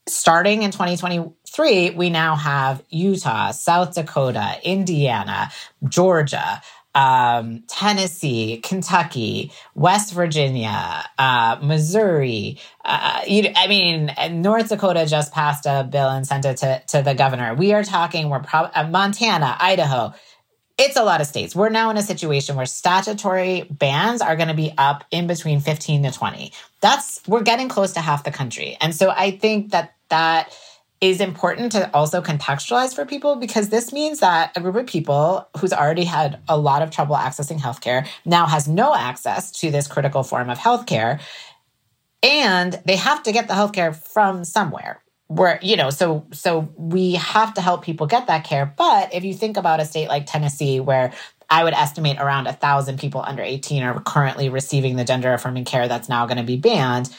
starting 0.08 0.64
in 0.64 0.72
2023, 0.72 1.92
we 1.92 2.10
now 2.10 2.36
have 2.36 2.84
Utah, 2.90 3.52
South 3.52 3.96
Dakota, 3.96 4.56
Indiana, 4.64 5.52
Georgia, 5.88 6.62
um, 6.94 7.64
Tennessee, 7.68 8.58
Kentucky, 8.58 9.52
West 9.76 10.14
Virginia, 10.14 11.06
uh, 11.18 11.58
Missouri. 11.62 12.58
Uh, 12.84 13.22
you, 13.28 13.50
I 13.56 13.68
mean, 13.68 14.14
North 14.42 14.70
Dakota 14.70 15.06
just 15.06 15.32
passed 15.32 15.66
a 15.66 15.88
bill 15.90 16.10
and 16.10 16.28
sent 16.28 16.46
it 16.46 16.58
to, 16.58 16.82
to 16.88 17.02
the 17.02 17.14
governor. 17.14 17.54
We 17.56 17.74
are 17.74 17.84
talking, 17.84 18.30
we're 18.30 18.40
probably 18.40 18.72
uh, 18.76 18.88
Montana, 18.88 19.56
Idaho. 19.60 20.14
It's 20.78 20.98
a 20.98 21.04
lot 21.04 21.22
of 21.22 21.28
states. 21.28 21.56
We're 21.56 21.70
now 21.70 21.92
in 21.92 21.98
a 21.98 22.02
situation 22.02 22.56
where 22.56 22.66
statutory 22.66 23.62
bans 23.70 24.22
are 24.22 24.36
going 24.36 24.48
to 24.48 24.54
be 24.54 24.74
up 24.78 25.04
in 25.12 25.28
between 25.28 25.60
15 25.60 26.04
to 26.04 26.12
20. 26.12 26.52
That's, 26.82 27.22
we're 27.28 27.44
getting 27.44 27.70
close 27.70 27.94
to 27.94 28.02
half 28.02 28.24
the 28.24 28.32
country. 28.32 28.78
And 28.82 28.96
so 28.96 29.12
I 29.12 29.32
think 29.32 29.72
that 29.72 29.94
that 30.10 30.54
is 31.02 31.20
important 31.20 31.72
to 31.72 31.94
also 31.96 32.22
contextualize 32.22 32.94
for 32.94 33.06
people 33.06 33.36
because 33.36 33.70
this 33.70 33.92
means 33.92 34.20
that 34.20 34.56
a 34.56 34.62
group 34.62 34.76
of 34.76 34.86
people 34.86 35.48
who's 35.58 35.74
already 35.74 36.04
had 36.04 36.40
a 36.48 36.56
lot 36.56 36.84
of 36.84 36.92
trouble 36.92 37.16
accessing 37.16 37.60
healthcare 37.60 38.08
now 38.24 38.46
has 38.46 38.68
no 38.68 38.94
access 38.94 39.52
to 39.52 39.72
this 39.72 39.88
critical 39.88 40.22
form 40.22 40.50
of 40.52 40.60
healthcare. 40.60 41.20
And 42.22 42.80
they 42.86 42.98
have 42.98 43.24
to 43.24 43.32
get 43.32 43.48
the 43.48 43.56
healthcare 43.56 43.96
from 43.96 44.46
somewhere 44.46 45.04
where 45.26 45.60
you 45.62 45.78
know 45.78 45.90
so 45.90 46.28
so 46.34 46.70
we 46.76 47.14
have 47.14 47.54
to 47.54 47.62
help 47.62 47.84
people 47.84 48.06
get 48.06 48.28
that 48.28 48.44
care. 48.44 48.72
But 48.78 49.14
if 49.14 49.24
you 49.24 49.34
think 49.34 49.58
about 49.58 49.80
a 49.80 49.86
state 49.86 50.10
like 50.10 50.26
tennessee 50.26 50.82
where 50.82 51.14
i 51.50 51.64
would 51.64 51.74
estimate 51.74 52.18
around 52.20 52.48
a 52.48 52.54
thousand 52.54 53.00
people 53.00 53.24
under 53.26 53.42
18 53.42 53.82
are 53.82 54.02
currently 54.02 54.50
receiving 54.50 54.98
the 54.98 55.06
gender 55.06 55.34
affirming 55.34 55.64
care 55.64 55.88
that's 55.88 56.10
now 56.10 56.26
going 56.26 56.38
to 56.38 56.44
be 56.44 56.58
banned 56.58 57.10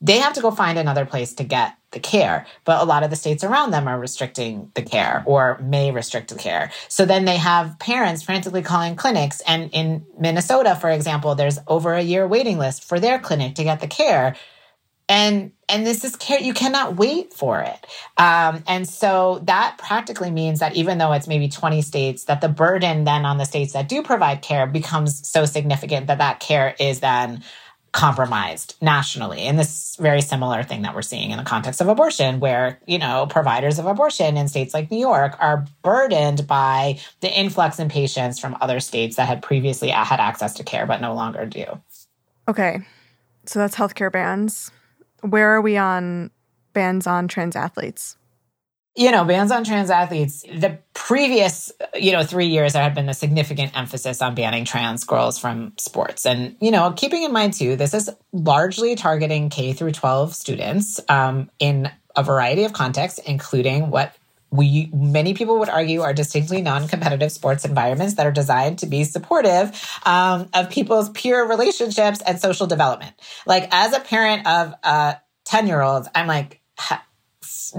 they 0.00 0.18
have 0.18 0.32
to 0.34 0.40
go 0.40 0.50
find 0.50 0.78
another 0.78 1.06
place 1.06 1.32
to 1.34 1.44
get 1.44 1.74
the 1.94 2.00
care. 2.00 2.46
But 2.64 2.82
a 2.82 2.84
lot 2.84 3.02
of 3.02 3.10
the 3.10 3.16
states 3.16 3.42
around 3.42 3.70
them 3.70 3.88
are 3.88 3.98
restricting 3.98 4.70
the 4.74 4.82
care 4.82 5.22
or 5.26 5.58
may 5.62 5.90
restrict 5.90 6.28
the 6.28 6.38
care. 6.38 6.70
So 6.88 7.06
then 7.06 7.24
they 7.24 7.38
have 7.38 7.78
parents 7.78 8.22
frantically 8.22 8.62
calling 8.62 8.96
clinics. 8.96 9.40
And 9.46 9.70
in 9.72 10.04
Minnesota, 10.18 10.76
for 10.76 10.90
example, 10.90 11.34
there's 11.34 11.58
over 11.66 11.94
a 11.94 12.02
year 12.02 12.28
waiting 12.28 12.58
list 12.58 12.84
for 12.84 13.00
their 13.00 13.18
clinic 13.18 13.54
to 13.54 13.64
get 13.64 13.80
the 13.80 13.86
care. 13.86 14.36
And 15.08 15.52
and 15.68 15.86
this 15.86 16.04
is 16.04 16.16
care 16.16 16.40
you 16.40 16.52
cannot 16.52 16.96
wait 16.96 17.32
for 17.32 17.60
it. 17.60 17.86
Um, 18.18 18.62
and 18.66 18.88
so 18.88 19.40
that 19.44 19.76
practically 19.78 20.30
means 20.30 20.60
that 20.60 20.76
even 20.76 20.98
though 20.98 21.12
it's 21.12 21.26
maybe 21.26 21.48
20 21.48 21.80
states, 21.82 22.24
that 22.24 22.40
the 22.40 22.48
burden 22.48 23.04
then 23.04 23.24
on 23.24 23.38
the 23.38 23.44
states 23.44 23.72
that 23.72 23.88
do 23.88 24.02
provide 24.02 24.42
care 24.42 24.66
becomes 24.66 25.26
so 25.26 25.46
significant 25.46 26.08
that 26.08 26.18
that 26.18 26.40
care 26.40 26.74
is 26.78 27.00
then 27.00 27.42
compromised 27.94 28.74
nationally. 28.80 29.42
And 29.42 29.56
this 29.56 29.94
very 30.00 30.20
similar 30.20 30.64
thing 30.64 30.82
that 30.82 30.96
we're 30.96 31.02
seeing 31.02 31.30
in 31.30 31.38
the 31.38 31.44
context 31.44 31.80
of 31.80 31.86
abortion, 31.86 32.40
where, 32.40 32.80
you 32.86 32.98
know, 32.98 33.26
providers 33.30 33.78
of 33.78 33.86
abortion 33.86 34.36
in 34.36 34.48
states 34.48 34.74
like 34.74 34.90
New 34.90 34.98
York 34.98 35.36
are 35.38 35.64
burdened 35.82 36.48
by 36.48 36.98
the 37.20 37.32
influx 37.32 37.78
in 37.78 37.88
patients 37.88 38.40
from 38.40 38.58
other 38.60 38.80
states 38.80 39.14
that 39.14 39.28
had 39.28 39.42
previously 39.42 39.90
had 39.90 40.18
access 40.18 40.54
to 40.54 40.64
care 40.64 40.86
but 40.86 41.00
no 41.00 41.14
longer 41.14 41.46
do. 41.46 41.64
Okay. 42.48 42.80
So 43.46 43.60
that's 43.60 43.76
healthcare 43.76 44.10
bans. 44.10 44.72
Where 45.20 45.54
are 45.54 45.60
we 45.60 45.76
on 45.76 46.32
bans 46.72 47.06
on 47.06 47.28
trans 47.28 47.54
athletes? 47.54 48.16
You 48.96 49.10
know, 49.10 49.24
bans 49.24 49.50
on 49.50 49.64
trans 49.64 49.90
athletes, 49.90 50.42
the 50.42 50.78
previous, 50.94 51.72
you 51.94 52.12
know, 52.12 52.22
three 52.22 52.46
years, 52.46 52.74
there 52.74 52.82
had 52.82 52.94
been 52.94 53.08
a 53.08 53.14
significant 53.14 53.76
emphasis 53.76 54.22
on 54.22 54.34
banning 54.34 54.64
trans 54.64 55.02
girls 55.04 55.38
from 55.38 55.72
sports. 55.78 56.24
And, 56.24 56.56
you 56.60 56.70
know, 56.70 56.92
keeping 56.92 57.24
in 57.24 57.32
mind 57.32 57.54
too, 57.54 57.74
this 57.74 57.92
is 57.92 58.10
largely 58.32 58.94
targeting 58.94 59.50
K 59.50 59.72
through 59.72 59.92
12 59.92 60.34
students 60.34 61.00
um, 61.08 61.50
in 61.58 61.90
a 62.14 62.22
variety 62.22 62.64
of 62.64 62.72
contexts, 62.72 63.18
including 63.18 63.90
what 63.90 64.14
we 64.52 64.88
many 64.94 65.34
people 65.34 65.58
would 65.58 65.68
argue 65.68 66.02
are 66.02 66.14
distinctly 66.14 66.62
non-competitive 66.62 67.32
sports 67.32 67.64
environments 67.64 68.14
that 68.14 68.24
are 68.24 68.30
designed 68.30 68.78
to 68.78 68.86
be 68.86 69.02
supportive 69.02 69.72
um, 70.06 70.48
of 70.54 70.70
people's 70.70 71.10
peer 71.10 71.44
relationships 71.44 72.22
and 72.24 72.38
social 72.38 72.68
development. 72.68 73.14
Like 73.46 73.68
as 73.72 73.92
a 73.92 73.98
parent 73.98 74.46
of 74.46 74.74
uh, 74.84 75.14
10 75.46 75.66
year 75.66 75.82
olds, 75.82 76.08
I'm 76.14 76.28
like, 76.28 76.60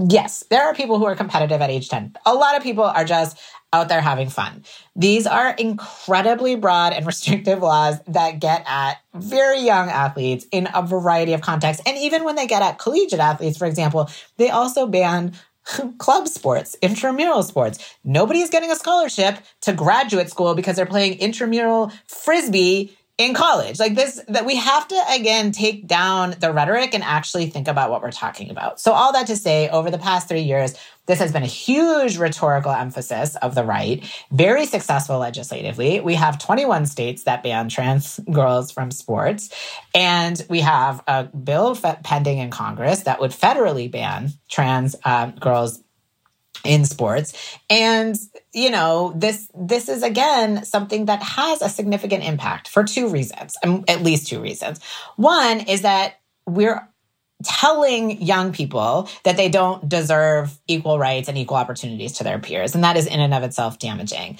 yes, 0.09 0.43
there 0.49 0.63
are 0.63 0.73
people 0.73 0.97
who 0.97 1.05
are 1.05 1.15
competitive 1.15 1.61
at 1.61 1.69
age 1.69 1.89
10. 1.89 2.15
A 2.25 2.33
lot 2.33 2.55
of 2.55 2.63
people 2.63 2.83
are 2.83 3.05
just 3.05 3.37
out 3.73 3.89
there 3.89 4.01
having 4.01 4.29
fun. 4.29 4.63
These 4.95 5.27
are 5.27 5.49
incredibly 5.49 6.55
broad 6.55 6.93
and 6.93 7.05
restrictive 7.11 7.59
laws 7.59 7.99
that 8.07 8.39
get 8.39 8.63
at 8.65 8.97
very 9.13 9.59
young 9.59 9.89
athletes 9.89 10.45
in 10.51 10.69
a 10.73 10.81
variety 10.81 11.33
of 11.33 11.41
contexts. 11.41 11.83
And 11.85 11.97
even 11.97 12.23
when 12.23 12.35
they 12.35 12.47
get 12.47 12.61
at 12.61 12.79
collegiate 12.79 13.19
athletes, 13.19 13.57
for 13.57 13.65
example, 13.65 14.09
they 14.37 14.49
also 14.49 14.87
ban 14.87 15.33
club 15.97 16.27
sports, 16.27 16.75
intramural 16.81 17.43
sports. 17.43 17.95
Nobody 18.03 18.39
is 18.39 18.49
getting 18.49 18.71
a 18.71 18.75
scholarship 18.75 19.37
to 19.61 19.73
graduate 19.73 20.29
school 20.29 20.55
because 20.55 20.75
they're 20.75 20.85
playing 20.85 21.19
intramural 21.19 21.91
frisbee 22.07 22.95
in 23.17 23.33
college. 23.33 23.79
Like 23.79 23.95
this 23.95 24.21
that 24.27 24.45
we 24.45 24.57
have 24.57 24.87
to 24.89 25.03
again 25.09 25.51
take 25.51 25.87
down 25.87 26.35
the 26.39 26.51
rhetoric 26.51 26.93
and 26.93 27.03
actually 27.03 27.49
think 27.49 27.67
about 27.67 27.89
what 27.89 28.01
we're 28.01 28.11
talking 28.11 28.49
about. 28.49 28.79
So 28.79 28.91
all 28.91 29.13
that 29.13 29.27
to 29.27 29.37
say 29.37 29.69
over 29.69 29.89
the 29.89 29.97
past 29.97 30.27
three 30.27 30.41
years 30.41 30.75
this 31.07 31.19
has 31.19 31.31
been 31.31 31.43
a 31.43 31.47
huge 31.47 32.17
rhetorical 32.17 32.71
emphasis 32.71 33.35
of 33.35 33.53
the 33.53 33.63
right 33.63 34.03
very 34.31 34.65
successful 34.65 35.19
legislatively. 35.19 35.99
We 35.99 36.15
have 36.15 36.39
21 36.39 36.87
states 36.87 37.23
that 37.23 37.43
ban 37.43 37.69
trans 37.69 38.19
girls 38.31 38.71
from 38.71 38.91
sports 38.91 39.49
and 39.93 40.43
we 40.49 40.61
have 40.61 41.01
a 41.07 41.25
bill 41.25 41.75
pending 42.03 42.39
in 42.39 42.49
congress 42.49 43.03
that 43.03 43.21
would 43.21 43.31
federally 43.31 43.89
ban 43.89 44.31
trans 44.49 44.95
uh, 45.05 45.27
girls 45.27 45.81
in 46.65 46.85
sports 46.85 47.57
and 47.69 48.17
you 48.53 48.69
know 48.69 49.13
this 49.15 49.49
this 49.55 49.89
is 49.89 50.03
again 50.03 50.63
something 50.65 51.05
that 51.05 51.21
has 51.21 51.61
a 51.61 51.69
significant 51.69 52.23
impact 52.23 52.67
for 52.67 52.83
two 52.83 53.07
reasons 53.07 53.55
um, 53.63 53.83
at 53.87 54.01
least 54.03 54.27
two 54.27 54.41
reasons 54.41 54.79
one 55.15 55.59
is 55.61 55.81
that 55.81 56.19
we're 56.47 56.87
telling 57.43 58.21
young 58.21 58.53
people 58.53 59.09
that 59.23 59.37
they 59.37 59.49
don't 59.49 59.87
deserve 59.87 60.57
equal 60.67 60.97
rights 60.97 61.27
and 61.27 61.37
equal 61.37 61.57
opportunities 61.57 62.13
to 62.13 62.23
their 62.23 62.39
peers. 62.39 62.75
And 62.75 62.83
that 62.83 62.97
is 62.97 63.07
in 63.07 63.19
and 63.19 63.33
of 63.33 63.43
itself 63.43 63.79
damaging. 63.79 64.39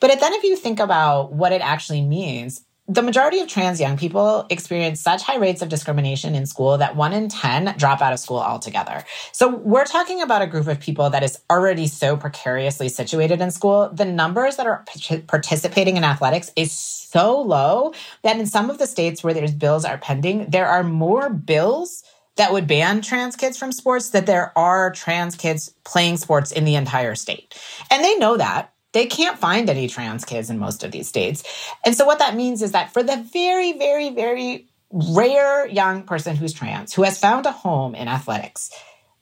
But 0.00 0.18
then 0.18 0.32
if 0.34 0.42
you 0.42 0.56
think 0.56 0.80
about 0.80 1.32
what 1.32 1.52
it 1.52 1.60
actually 1.60 2.02
means, 2.02 2.64
the 2.92 3.02
majority 3.02 3.40
of 3.40 3.48
trans 3.48 3.80
young 3.80 3.96
people 3.96 4.46
experience 4.50 5.00
such 5.00 5.22
high 5.22 5.36
rates 5.36 5.62
of 5.62 5.70
discrimination 5.70 6.34
in 6.34 6.44
school 6.44 6.76
that 6.76 6.94
one 6.94 7.14
in 7.14 7.28
10 7.28 7.74
drop 7.78 8.02
out 8.02 8.12
of 8.12 8.18
school 8.18 8.38
altogether. 8.38 9.02
So 9.32 9.56
we're 9.56 9.86
talking 9.86 10.20
about 10.20 10.42
a 10.42 10.46
group 10.46 10.66
of 10.66 10.78
people 10.78 11.08
that 11.08 11.22
is 11.22 11.38
already 11.48 11.86
so 11.86 12.18
precariously 12.18 12.90
situated 12.90 13.40
in 13.40 13.50
school. 13.50 13.88
The 13.94 14.04
numbers 14.04 14.56
that 14.56 14.66
are 14.66 14.84
participating 15.26 15.96
in 15.96 16.04
athletics 16.04 16.52
is 16.54 16.70
so 16.72 17.40
low 17.40 17.94
that 18.24 18.38
in 18.38 18.46
some 18.46 18.68
of 18.68 18.76
the 18.76 18.86
states 18.86 19.24
where 19.24 19.32
there's 19.32 19.54
bills 19.54 19.86
are 19.86 19.96
pending, 19.96 20.50
there 20.50 20.66
are 20.66 20.82
more 20.82 21.30
bills 21.30 22.04
that 22.36 22.52
would 22.52 22.66
ban 22.66 23.00
trans 23.00 23.36
kids 23.36 23.56
from 23.56 23.72
sports 23.72 24.10
that 24.10 24.26
there 24.26 24.56
are 24.56 24.90
trans 24.90 25.34
kids 25.34 25.74
playing 25.84 26.18
sports 26.18 26.52
in 26.52 26.64
the 26.64 26.74
entire 26.74 27.14
state. 27.14 27.58
And 27.90 28.04
they 28.04 28.16
know 28.16 28.36
that 28.36 28.71
they 28.92 29.06
can't 29.06 29.38
find 29.38 29.68
any 29.68 29.88
trans 29.88 30.24
kids 30.24 30.50
in 30.50 30.58
most 30.58 30.84
of 30.84 30.92
these 30.92 31.08
states. 31.08 31.42
And 31.84 31.96
so 31.96 32.04
what 32.04 32.18
that 32.18 32.36
means 32.36 32.62
is 32.62 32.72
that 32.72 32.92
for 32.92 33.02
the 33.02 33.16
very, 33.32 33.72
very, 33.72 34.10
very 34.10 34.68
rare 34.90 35.66
young 35.66 36.04
person 36.04 36.36
who's 36.36 36.52
trans, 36.52 36.92
who 36.92 37.02
has 37.02 37.18
found 37.18 37.46
a 37.46 37.52
home 37.52 37.94
in 37.94 38.08
athletics, 38.08 38.70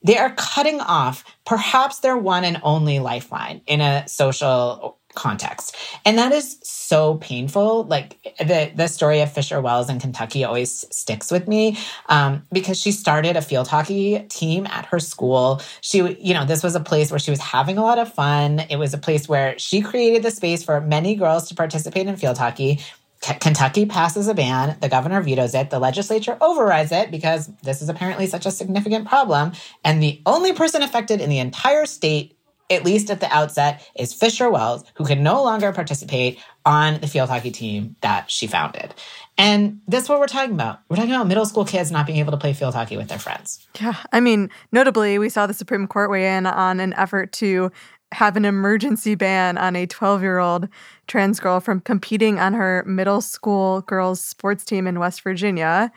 they 0.02 0.18
are 0.18 0.34
cutting 0.36 0.80
off 0.80 1.24
perhaps 1.44 2.00
their 2.00 2.16
one 2.16 2.44
and 2.44 2.60
only 2.62 2.98
lifeline 2.98 3.60
in 3.66 3.80
a 3.80 4.08
social 4.08 4.99
context. 5.14 5.76
And 6.04 6.18
that 6.18 6.32
is 6.32 6.58
so 6.62 7.16
painful. 7.16 7.84
Like 7.84 8.22
the, 8.38 8.72
the 8.74 8.88
story 8.88 9.20
of 9.20 9.32
Fisher 9.32 9.60
Wells 9.60 9.90
in 9.90 10.00
Kentucky 10.00 10.44
always 10.44 10.86
sticks 10.94 11.30
with 11.30 11.48
me 11.48 11.78
um, 12.08 12.46
because 12.52 12.80
she 12.80 12.92
started 12.92 13.36
a 13.36 13.42
field 13.42 13.68
hockey 13.68 14.20
team 14.28 14.66
at 14.66 14.86
her 14.86 14.98
school. 14.98 15.60
She, 15.80 15.98
you 16.20 16.34
know, 16.34 16.44
this 16.44 16.62
was 16.62 16.74
a 16.74 16.80
place 16.80 17.10
where 17.10 17.18
she 17.18 17.30
was 17.30 17.40
having 17.40 17.78
a 17.78 17.82
lot 17.82 17.98
of 17.98 18.12
fun. 18.12 18.60
It 18.70 18.76
was 18.76 18.94
a 18.94 18.98
place 18.98 19.28
where 19.28 19.58
she 19.58 19.80
created 19.80 20.22
the 20.22 20.30
space 20.30 20.62
for 20.62 20.80
many 20.80 21.14
girls 21.14 21.48
to 21.48 21.54
participate 21.54 22.06
in 22.06 22.16
field 22.16 22.38
hockey. 22.38 22.80
Kentucky 23.20 23.84
passes 23.84 24.28
a 24.28 24.34
ban. 24.34 24.78
The 24.80 24.88
governor 24.88 25.20
vetoes 25.20 25.54
it. 25.54 25.68
The 25.68 25.78
legislature 25.78 26.38
overrides 26.40 26.90
it 26.90 27.10
because 27.10 27.48
this 27.62 27.82
is 27.82 27.90
apparently 27.90 28.26
such 28.26 28.46
a 28.46 28.50
significant 28.50 29.06
problem. 29.06 29.52
And 29.84 30.02
the 30.02 30.22
only 30.24 30.54
person 30.54 30.82
affected 30.82 31.20
in 31.20 31.28
the 31.28 31.38
entire 31.38 31.84
state 31.84 32.34
at 32.70 32.84
least 32.84 33.10
at 33.10 33.20
the 33.20 33.30
outset, 33.32 33.86
is 33.96 34.14
Fisher 34.14 34.48
Wells, 34.48 34.84
who 34.94 35.04
can 35.04 35.22
no 35.22 35.42
longer 35.42 35.72
participate 35.72 36.38
on 36.64 37.00
the 37.00 37.06
field 37.06 37.28
hockey 37.28 37.50
team 37.50 37.96
that 38.00 38.30
she 38.30 38.46
founded. 38.46 38.94
And 39.36 39.80
that's 39.88 40.08
what 40.08 40.20
we're 40.20 40.26
talking 40.26 40.52
about. 40.52 40.80
We're 40.88 40.96
talking 40.96 41.12
about 41.12 41.26
middle 41.26 41.46
school 41.46 41.64
kids 41.64 41.90
not 41.90 42.06
being 42.06 42.18
able 42.18 42.32
to 42.32 42.38
play 42.38 42.52
field 42.52 42.74
hockey 42.74 42.96
with 42.96 43.08
their 43.08 43.18
friends. 43.18 43.66
Yeah. 43.80 43.96
I 44.12 44.20
mean, 44.20 44.50
notably, 44.70 45.18
we 45.18 45.28
saw 45.28 45.46
the 45.46 45.54
Supreme 45.54 45.86
Court 45.86 46.10
weigh 46.10 46.36
in 46.36 46.46
on 46.46 46.80
an 46.80 46.92
effort 46.94 47.32
to 47.32 47.72
have 48.12 48.36
an 48.36 48.44
emergency 48.44 49.14
ban 49.14 49.56
on 49.56 49.76
a 49.76 49.86
12 49.86 50.22
year 50.22 50.38
old 50.38 50.68
trans 51.06 51.40
girl 51.40 51.60
from 51.60 51.80
competing 51.80 52.38
on 52.38 52.54
her 52.54 52.84
middle 52.86 53.20
school 53.20 53.82
girls' 53.82 54.20
sports 54.20 54.64
team 54.64 54.86
in 54.86 54.98
West 54.98 55.22
Virginia 55.22 55.92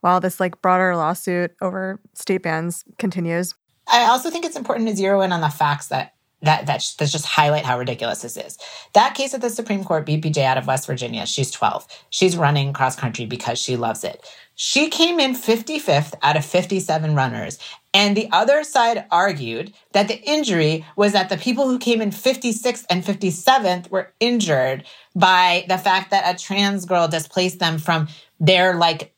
while 0.00 0.20
this 0.20 0.40
like 0.40 0.60
broader 0.60 0.96
lawsuit 0.96 1.52
over 1.60 2.00
state 2.14 2.42
bans 2.42 2.84
continues. 2.98 3.54
I 3.86 4.04
also 4.04 4.30
think 4.30 4.44
it's 4.44 4.56
important 4.56 4.88
to 4.88 4.96
zero 4.96 5.20
in 5.22 5.32
on 5.32 5.40
the 5.40 5.48
facts 5.48 5.88
that 5.88 6.14
that 6.42 6.66
that, 6.66 6.94
that 6.98 7.08
just 7.08 7.24
highlight 7.24 7.64
how 7.64 7.78
ridiculous 7.78 8.22
this 8.22 8.36
is. 8.36 8.58
That 8.94 9.14
case 9.14 9.32
at 9.32 9.40
the 9.40 9.50
Supreme 9.50 9.84
Court, 9.84 10.06
BPJ 10.06 10.38
out 10.38 10.58
of 10.58 10.66
West 10.66 10.86
Virginia, 10.86 11.24
she's 11.26 11.50
12. 11.50 11.86
She's 12.10 12.36
running 12.36 12.72
cross 12.72 12.96
country 12.96 13.26
because 13.26 13.58
she 13.58 13.76
loves 13.76 14.04
it. 14.04 14.28
She 14.54 14.88
came 14.88 15.18
in 15.18 15.34
55th 15.34 16.14
out 16.22 16.36
of 16.36 16.44
57 16.44 17.14
runners. 17.14 17.58
And 17.94 18.16
the 18.16 18.28
other 18.32 18.64
side 18.64 19.04
argued 19.10 19.72
that 19.92 20.08
the 20.08 20.20
injury 20.22 20.84
was 20.96 21.12
that 21.12 21.28
the 21.28 21.36
people 21.36 21.68
who 21.68 21.78
came 21.78 22.00
in 22.00 22.10
56th 22.10 22.84
and 22.90 23.04
57th 23.04 23.90
were 23.90 24.12
injured 24.20 24.84
by 25.14 25.64
the 25.68 25.78
fact 25.78 26.10
that 26.10 26.34
a 26.34 26.38
trans 26.38 26.84
girl 26.86 27.08
displaced 27.08 27.58
them 27.58 27.78
from 27.78 28.08
their 28.40 28.74
like 28.74 29.14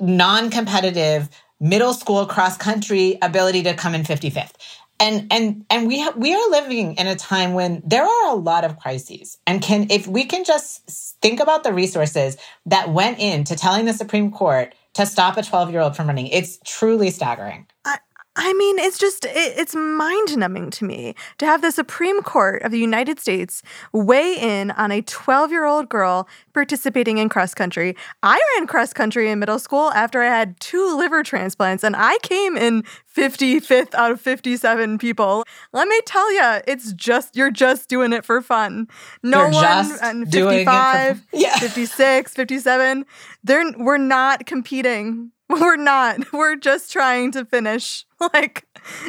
non 0.00 0.50
competitive 0.50 1.28
middle 1.60 1.92
school 1.94 2.26
cross 2.26 2.56
country 2.56 3.18
ability 3.22 3.62
to 3.64 3.74
come 3.74 3.94
in 3.94 4.02
55th. 4.02 4.52
And 4.98 5.32
and 5.32 5.64
and 5.70 5.86
we 5.86 6.00
ha- 6.00 6.12
we 6.14 6.34
are 6.34 6.50
living 6.50 6.94
in 6.96 7.06
a 7.06 7.16
time 7.16 7.54
when 7.54 7.82
there 7.86 8.04
are 8.04 8.30
a 8.30 8.34
lot 8.34 8.64
of 8.64 8.78
crises. 8.78 9.38
And 9.46 9.62
can 9.62 9.86
if 9.90 10.06
we 10.06 10.24
can 10.24 10.44
just 10.44 10.86
think 11.22 11.40
about 11.40 11.62
the 11.62 11.72
resources 11.72 12.36
that 12.66 12.90
went 12.90 13.18
into 13.18 13.56
telling 13.56 13.86
the 13.86 13.94
Supreme 13.94 14.30
Court 14.30 14.74
to 14.94 15.06
stop 15.06 15.36
a 15.38 15.40
12-year-old 15.40 15.96
from 15.96 16.08
running, 16.08 16.26
it's 16.26 16.58
truly 16.64 17.10
staggering. 17.10 17.66
I- 17.84 17.98
I 18.42 18.54
mean, 18.54 18.78
it's 18.78 18.96
just, 18.96 19.26
it, 19.26 19.58
it's 19.58 19.74
mind 19.74 20.38
numbing 20.38 20.70
to 20.70 20.86
me 20.86 21.14
to 21.36 21.44
have 21.44 21.60
the 21.60 21.70
Supreme 21.70 22.22
Court 22.22 22.62
of 22.62 22.70
the 22.70 22.78
United 22.78 23.20
States 23.20 23.62
weigh 23.92 24.34
in 24.34 24.70
on 24.70 24.90
a 24.90 25.02
12 25.02 25.50
year 25.50 25.66
old 25.66 25.90
girl 25.90 26.26
participating 26.54 27.18
in 27.18 27.28
cross 27.28 27.52
country. 27.52 27.94
I 28.22 28.40
ran 28.56 28.66
cross 28.66 28.94
country 28.94 29.30
in 29.30 29.40
middle 29.40 29.58
school 29.58 29.90
after 29.90 30.22
I 30.22 30.28
had 30.28 30.58
two 30.58 30.96
liver 30.96 31.22
transplants, 31.22 31.84
and 31.84 31.94
I 31.94 32.16
came 32.22 32.56
in 32.56 32.82
55th 33.14 33.92
out 33.92 34.10
of 34.10 34.22
57 34.22 34.96
people. 34.96 35.44
Let 35.74 35.86
me 35.86 36.00
tell 36.06 36.32
you, 36.32 36.62
it's 36.66 36.94
just, 36.94 37.36
you're 37.36 37.50
just 37.50 37.90
doing 37.90 38.14
it 38.14 38.24
for 38.24 38.40
fun. 38.40 38.88
No 39.22 39.42
you're 39.42 39.50
one, 39.50 39.98
and 40.02 40.26
uh, 40.26 40.30
55, 40.30 41.20
for, 41.20 41.26
yeah. 41.36 41.58
56, 41.58 42.32
57, 42.32 43.04
they're, 43.44 43.70
we're 43.76 43.98
not 43.98 44.46
competing 44.46 45.30
we're 45.60 45.76
not. 45.76 46.32
We're 46.32 46.56
just 46.56 46.92
trying 46.92 47.32
to 47.32 47.44
finish. 47.44 48.06
Like, 48.34 48.66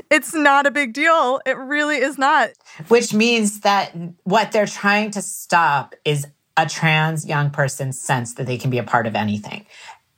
it's 0.09 0.33
not 0.33 0.65
a 0.65 0.71
big 0.71 0.93
deal. 0.93 1.41
It 1.45 1.57
really 1.57 1.97
is 1.97 2.17
not. 2.17 2.51
Which 2.87 3.13
means 3.13 3.59
that 3.59 3.93
what 4.23 4.53
they're 4.53 4.65
trying 4.65 5.11
to 5.11 5.21
stop 5.21 5.95
is 6.05 6.27
a 6.55 6.65
trans 6.65 7.25
young 7.25 7.49
person's 7.49 7.99
sense 7.99 8.35
that 8.35 8.45
they 8.45 8.57
can 8.57 8.69
be 8.69 8.77
a 8.77 8.83
part 8.83 9.07
of 9.07 9.15
anything. 9.15 9.65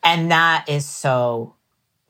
And 0.03 0.29
that 0.29 0.69
is 0.69 0.85
so 0.87 1.55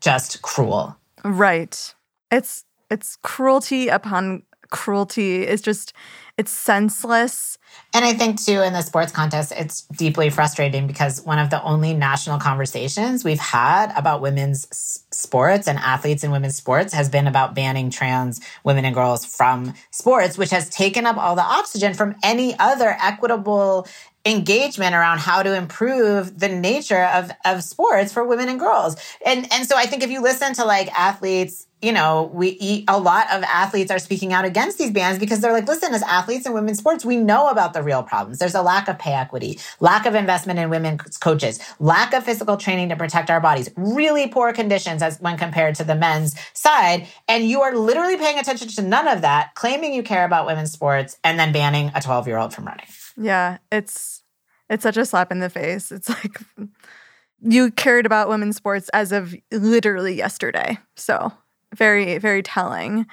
just 0.01 0.41
cruel. 0.41 0.97
Right. 1.23 1.95
It's 2.29 2.65
it's 2.89 3.15
cruelty 3.23 3.87
upon 3.87 4.43
cruelty. 4.69 5.43
It's 5.43 5.61
just 5.61 5.93
it's 6.37 6.51
senseless. 6.51 7.59
And 7.93 8.03
I 8.03 8.13
think, 8.13 8.43
too, 8.43 8.61
in 8.61 8.73
the 8.73 8.81
sports 8.81 9.11
contest, 9.11 9.51
it's 9.55 9.81
deeply 9.87 10.29
frustrating 10.29 10.87
because 10.87 11.21
one 11.21 11.37
of 11.37 11.49
the 11.49 11.61
only 11.63 11.93
national 11.93 12.39
conversations 12.39 13.23
we've 13.23 13.39
had 13.39 13.93
about 13.95 14.21
women's 14.21 14.67
sports 15.11 15.67
and 15.67 15.77
athletes 15.77 16.23
in 16.23 16.31
women's 16.31 16.55
sports 16.55 16.93
has 16.93 17.09
been 17.09 17.27
about 17.27 17.53
banning 17.53 17.89
trans 17.89 18.41
women 18.63 18.85
and 18.85 18.95
girls 18.95 19.25
from 19.25 19.73
sports, 19.91 20.37
which 20.37 20.49
has 20.49 20.69
taken 20.69 21.05
up 21.05 21.17
all 21.17 21.35
the 21.35 21.43
oxygen 21.43 21.93
from 21.93 22.15
any 22.23 22.57
other 22.57 22.95
equitable 22.99 23.87
engagement 24.25 24.95
around 24.95 25.19
how 25.19 25.43
to 25.43 25.53
improve 25.55 26.39
the 26.39 26.47
nature 26.47 27.03
of, 27.03 27.31
of 27.45 27.63
sports 27.63 28.13
for 28.13 28.23
women 28.23 28.47
and 28.47 28.59
girls. 28.59 28.95
And, 29.25 29.51
and 29.51 29.67
so 29.67 29.75
I 29.75 29.85
think 29.85 30.03
if 30.03 30.09
you 30.09 30.21
listen 30.21 30.53
to 30.53 30.65
like 30.65 30.87
athletes, 30.97 31.67
you 31.81 31.91
know, 31.91 32.31
we 32.33 32.47
eat, 32.51 32.85
a 32.87 32.97
lot 32.97 33.29
of 33.33 33.43
athletes 33.43 33.91
are 33.91 33.99
speaking 33.99 34.31
out 34.31 34.45
against 34.45 34.77
these 34.77 34.91
bans 34.91 35.19
because 35.19 35.41
they're 35.41 35.51
like, 35.51 35.67
listen, 35.67 35.93
as 35.93 36.01
athletes 36.03 36.45
in 36.45 36.53
women's 36.53 36.77
sports, 36.77 37.03
we 37.03 37.17
know 37.17 37.49
about 37.49 37.73
the 37.73 37.83
real 37.83 38.01
problems. 38.01 38.39
There's 38.39 38.55
a 38.55 38.61
lack 38.61 38.87
of 38.87 38.97
pay 38.97 39.11
equity, 39.11 39.59
lack 39.81 40.05
of 40.05 40.15
investment 40.15 40.59
in 40.59 40.69
women's 40.69 41.17
coaches, 41.17 41.59
lack 41.79 42.13
of 42.13 42.23
physical 42.23 42.55
training 42.55 42.87
to 42.89 42.95
protect 42.95 43.29
our 43.29 43.41
bodies, 43.41 43.69
really 43.75 44.29
poor 44.29 44.53
conditions 44.53 45.01
as 45.01 45.19
when 45.19 45.37
compared 45.37 45.75
to 45.75 45.83
the 45.83 45.95
men's 45.95 46.39
side. 46.53 47.05
And 47.27 47.43
you 47.43 47.61
are 47.63 47.75
literally 47.75 48.15
paying 48.15 48.39
attention 48.39 48.69
to 48.69 48.81
none 48.81 49.09
of 49.09 49.19
that, 49.21 49.53
claiming 49.55 49.93
you 49.93 50.03
care 50.03 50.23
about 50.23 50.45
women's 50.45 50.71
sports 50.71 51.17
and 51.21 51.37
then 51.37 51.51
banning 51.51 51.91
a 51.93 51.99
12 51.99 52.27
year 52.27 52.37
old 52.37 52.53
from 52.53 52.63
running. 52.65 52.87
Yeah, 53.17 53.57
it's 53.71 54.23
it's 54.69 54.83
such 54.83 54.97
a 54.97 55.05
slap 55.05 55.31
in 55.31 55.39
the 55.39 55.49
face. 55.49 55.91
It's 55.91 56.09
like 56.09 56.39
you 57.41 57.71
cared 57.71 58.05
about 58.05 58.29
women's 58.29 58.55
sports 58.55 58.89
as 58.93 59.11
of 59.11 59.35
literally 59.51 60.15
yesterday. 60.15 60.77
So 60.95 61.31
very, 61.75 62.17
very 62.17 62.43
telling. 62.43 63.05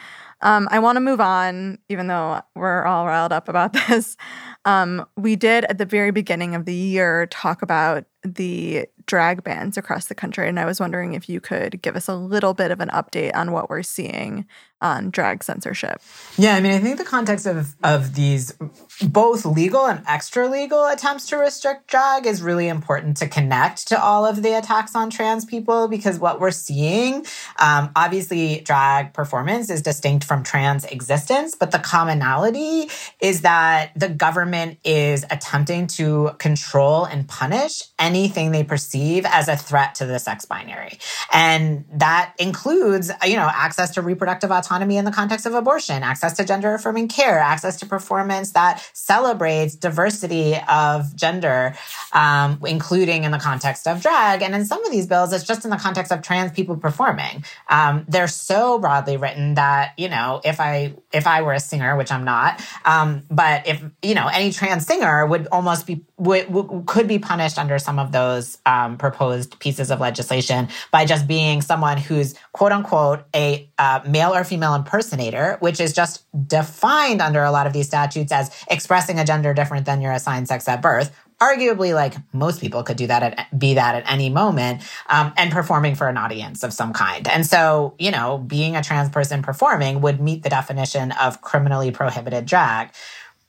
Um, 0.42 0.68
I 0.70 0.78
want 0.78 0.96
to 0.96 1.00
move 1.00 1.20
on, 1.20 1.78
even 1.88 2.06
though 2.06 2.40
we're 2.54 2.84
all 2.84 3.06
riled 3.06 3.32
up 3.32 3.48
about 3.48 3.72
this. 3.88 4.16
Um, 4.64 5.06
we 5.16 5.36
did 5.36 5.64
at 5.64 5.78
the 5.78 5.84
very 5.86 6.10
beginning 6.10 6.54
of 6.54 6.64
the 6.64 6.74
year 6.74 7.26
talk 7.26 7.62
about 7.62 8.04
the 8.22 8.86
drag 9.06 9.42
bans 9.42 9.76
across 9.76 10.06
the 10.06 10.14
country, 10.14 10.48
and 10.48 10.60
I 10.60 10.64
was 10.66 10.80
wondering 10.80 11.14
if 11.14 11.28
you 11.28 11.40
could 11.40 11.82
give 11.82 11.96
us 11.96 12.08
a 12.08 12.14
little 12.14 12.54
bit 12.54 12.70
of 12.70 12.80
an 12.80 12.90
update 12.90 13.34
on 13.34 13.52
what 13.52 13.68
we're 13.70 13.82
seeing 13.82 14.46
on 14.80 15.10
drag 15.10 15.44
censorship. 15.44 16.00
Yeah, 16.38 16.54
I 16.54 16.60
mean, 16.60 16.72
I 16.72 16.78
think 16.78 16.96
the 16.96 17.04
context 17.04 17.46
of 17.46 17.76
of 17.82 18.14
these 18.14 18.54
both 19.02 19.44
legal 19.44 19.86
and 19.86 20.02
extra 20.06 20.48
legal 20.48 20.86
attempts 20.86 21.26
to 21.28 21.36
restrict 21.36 21.86
drag 21.86 22.26
is 22.26 22.42
really 22.42 22.68
important 22.68 23.18
to 23.18 23.28
connect 23.28 23.88
to 23.88 24.02
all 24.02 24.24
of 24.24 24.42
the 24.42 24.56
attacks 24.56 24.94
on 24.94 25.10
trans 25.10 25.44
people 25.44 25.88
because 25.88 26.18
what 26.18 26.40
we're 26.40 26.50
seeing, 26.50 27.26
um, 27.58 27.90
obviously, 27.94 28.60
drag 28.60 29.12
performance 29.12 29.70
is 29.70 29.82
distinct 29.82 30.24
from 30.24 30.42
trans 30.42 30.84
existence, 30.86 31.54
but 31.54 31.70
the 31.70 31.78
commonality 31.78 32.88
is 33.20 33.42
that 33.42 33.92
the 33.96 34.08
government 34.08 34.78
is 34.84 35.24
attempting 35.30 35.86
to 35.86 36.30
control 36.38 37.04
and 37.04 37.28
punish 37.28 37.82
anything 37.98 38.50
they 38.50 38.64
perceive 38.64 39.26
as 39.26 39.48
a 39.48 39.56
threat 39.56 39.94
to 39.94 40.06
the 40.06 40.18
sex 40.18 40.44
binary. 40.44 40.98
And 41.32 41.84
that 41.92 42.34
includes, 42.38 43.10
you 43.26 43.36
know, 43.36 43.50
access 43.52 43.90
to 43.92 44.02
reproductive 44.02 44.50
autonomy 44.50 44.69
in 44.70 45.04
the 45.04 45.10
context 45.10 45.46
of 45.46 45.54
abortion, 45.54 46.02
access 46.02 46.34
to 46.34 46.44
gender 46.44 46.74
affirming 46.74 47.08
care, 47.08 47.38
access 47.38 47.76
to 47.78 47.86
performance 47.86 48.52
that 48.52 48.88
celebrates 48.92 49.74
diversity 49.74 50.56
of 50.68 51.14
gender, 51.16 51.74
um, 52.12 52.60
including 52.66 53.24
in 53.24 53.32
the 53.32 53.38
context 53.38 53.86
of 53.86 54.00
drag. 54.00 54.42
And 54.42 54.54
in 54.54 54.64
some 54.64 54.84
of 54.84 54.92
these 54.92 55.06
bills, 55.06 55.32
it's 55.32 55.44
just 55.44 55.64
in 55.64 55.70
the 55.70 55.76
context 55.76 56.12
of 56.12 56.22
trans 56.22 56.52
people 56.52 56.76
performing. 56.76 57.44
Um, 57.68 58.04
they're 58.08 58.28
so 58.28 58.78
broadly 58.78 59.16
written 59.16 59.54
that 59.54 59.92
you 59.96 60.08
know, 60.08 60.40
if 60.44 60.60
I 60.60 60.94
if 61.12 61.26
I 61.26 61.42
were 61.42 61.52
a 61.52 61.60
singer, 61.60 61.96
which 61.96 62.12
I'm 62.12 62.24
not, 62.24 62.64
um, 62.84 63.24
but 63.30 63.66
if 63.66 63.82
you 64.02 64.14
know, 64.14 64.28
any 64.28 64.52
trans 64.52 64.86
singer 64.86 65.26
would 65.26 65.48
almost 65.48 65.86
be 65.86 66.04
would, 66.16 66.84
could 66.86 67.08
be 67.08 67.18
punished 67.18 67.58
under 67.58 67.78
some 67.78 67.98
of 67.98 68.12
those 68.12 68.58
um, 68.66 68.98
proposed 68.98 69.58
pieces 69.58 69.90
of 69.90 70.00
legislation 70.00 70.68
by 70.90 71.04
just 71.04 71.26
being 71.26 71.62
someone 71.62 71.96
who's 71.96 72.34
quote 72.52 72.72
unquote 72.72 73.24
a 73.34 73.68
uh, 73.78 74.00
male 74.06 74.34
or 74.34 74.44
female 74.60 74.74
impersonator, 74.74 75.56
which 75.60 75.80
is 75.80 75.94
just 75.94 76.26
defined 76.46 77.22
under 77.22 77.42
a 77.42 77.50
lot 77.50 77.66
of 77.66 77.72
these 77.72 77.86
statutes 77.86 78.30
as 78.30 78.50
expressing 78.70 79.18
a 79.18 79.24
gender 79.24 79.54
different 79.54 79.86
than 79.86 80.02
your 80.02 80.12
assigned 80.12 80.48
sex 80.48 80.68
at 80.68 80.82
birth. 80.82 81.16
Arguably, 81.40 81.94
like 81.94 82.14
most 82.34 82.60
people 82.60 82.82
could 82.82 82.98
do 82.98 83.06
that 83.06 83.22
at 83.22 83.58
be 83.58 83.72
that 83.72 83.94
at 83.94 84.12
any 84.12 84.28
moment, 84.28 84.82
um, 85.08 85.32
and 85.38 85.50
performing 85.50 85.94
for 85.94 86.06
an 86.06 86.18
audience 86.18 86.62
of 86.62 86.74
some 86.74 86.92
kind. 86.92 87.26
And 87.26 87.46
so, 87.46 87.94
you 87.98 88.10
know, 88.10 88.36
being 88.36 88.76
a 88.76 88.82
trans 88.82 89.08
person 89.08 89.40
performing 89.40 90.02
would 90.02 90.20
meet 90.20 90.42
the 90.42 90.50
definition 90.50 91.12
of 91.12 91.40
criminally 91.40 91.90
prohibited 91.90 92.44
drag. 92.44 92.90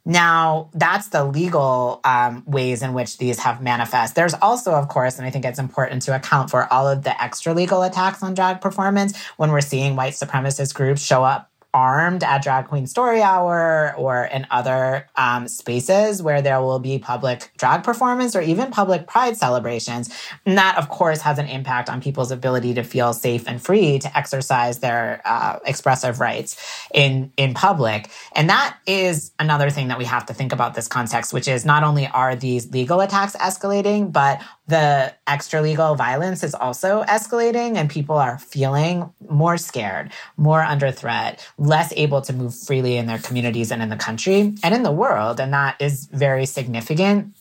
Now, 0.04 0.70
that's 0.74 1.10
the 1.10 1.24
legal 1.24 2.00
um, 2.04 2.44
ways 2.48 2.82
in 2.82 2.94
which 2.94 3.20
these 3.20 3.40
have 3.40 3.62
manifest. 3.62 4.16
There's 4.16 4.34
also, 4.34 4.72
of 4.72 4.88
course, 4.88 5.18
and 5.18 5.28
I 5.28 5.30
think 5.30 5.46
it's 5.46 5.60
important 5.60 6.02
to 6.04 6.16
account 6.16 6.50
for 6.50 6.72
all 6.74 6.88
of 6.88 7.04
the 7.04 7.22
extra 7.22 7.54
legal 7.54 7.84
attacks 7.84 8.24
on 8.24 8.34
drag 8.34 8.62
performance 8.62 9.16
when 9.38 9.52
we're 9.52 9.62
seeing 9.62 9.96
white 9.96 10.14
supremacist 10.14 10.74
groups 10.74 11.04
show 11.04 11.24
up 11.24 11.51
armed 11.74 12.24
at 12.24 12.44
Drag 12.44 12.68
Queen 12.68 12.88
Story 12.88 13.22
Hour 13.22 13.94
or 13.98 14.26
in 14.26 14.46
other 14.52 15.08
um, 15.16 15.48
spaces 15.48 16.22
where 16.22 16.42
there 16.42 16.62
will 16.62 16.80
be 16.80 17.00
public 17.00 17.52
drag 17.58 17.84
performance 17.84 18.36
or 18.36 18.42
even 18.42 18.72
public 18.72 19.08
pride 19.08 19.38
celebrations. 19.38 20.14
And 20.46 20.58
that, 20.58 20.78
of 20.78 20.90
course, 20.90 21.22
has 21.22 21.40
an 21.40 21.48
impact 21.48 21.90
on 21.90 22.02
people's 22.02 22.32
ability 22.32 22.74
to 22.76 22.84
feel 22.84 23.14
safe 23.14 23.48
and 23.48 23.62
free 23.62 24.00
to 24.00 24.18
exercise 24.18 24.80
their 24.80 25.22
uh, 25.26 25.60
expressive 25.66 26.20
rights 26.20 26.58
in, 26.94 27.32
in 27.38 27.54
public. 27.54 28.10
And 28.36 28.50
that 28.50 28.78
is 28.86 29.32
another 29.40 29.70
thing 29.70 29.88
that 29.88 29.98
we 29.98 30.06
have 30.06 30.26
to 30.28 30.34
think 30.34 30.52
about 30.52 30.74
this 30.74 30.88
context, 30.88 31.34
which 31.34 31.48
is 31.48 31.66
not 31.66 31.84
only 31.84 32.08
are 32.08 32.36
these 32.36 32.70
legal 32.72 33.00
attacks 33.00 33.36
escalating, 33.38 34.12
but 34.12 34.42
the 34.72 35.14
extra 35.28 35.62
legal 35.62 35.96
violence 35.96 36.44
is 36.44 36.56
also 36.56 37.04
escalating 37.04 37.76
and 37.76 37.90
people 37.90 38.18
are 38.18 38.40
feeling 38.40 39.12
more 39.30 39.58
scared, 39.58 40.12
more 40.38 40.62
under 40.62 40.92
threat, 40.92 41.46
less 41.58 41.94
able 41.96 42.22
to 42.22 42.34
move 42.34 42.56
freely 42.56 42.96
in 42.96 43.06
their 43.06 43.20
communities 43.20 43.72
and 43.72 43.84
in 43.84 43.90
the 43.90 43.98
country 43.98 44.56
and 44.64 44.74
in 44.74 44.84
the 44.84 44.92
world. 44.92 45.40
And 45.40 45.54
that 45.54 45.76
is 45.80 46.08
very 46.08 46.46
significant. 46.46 47.36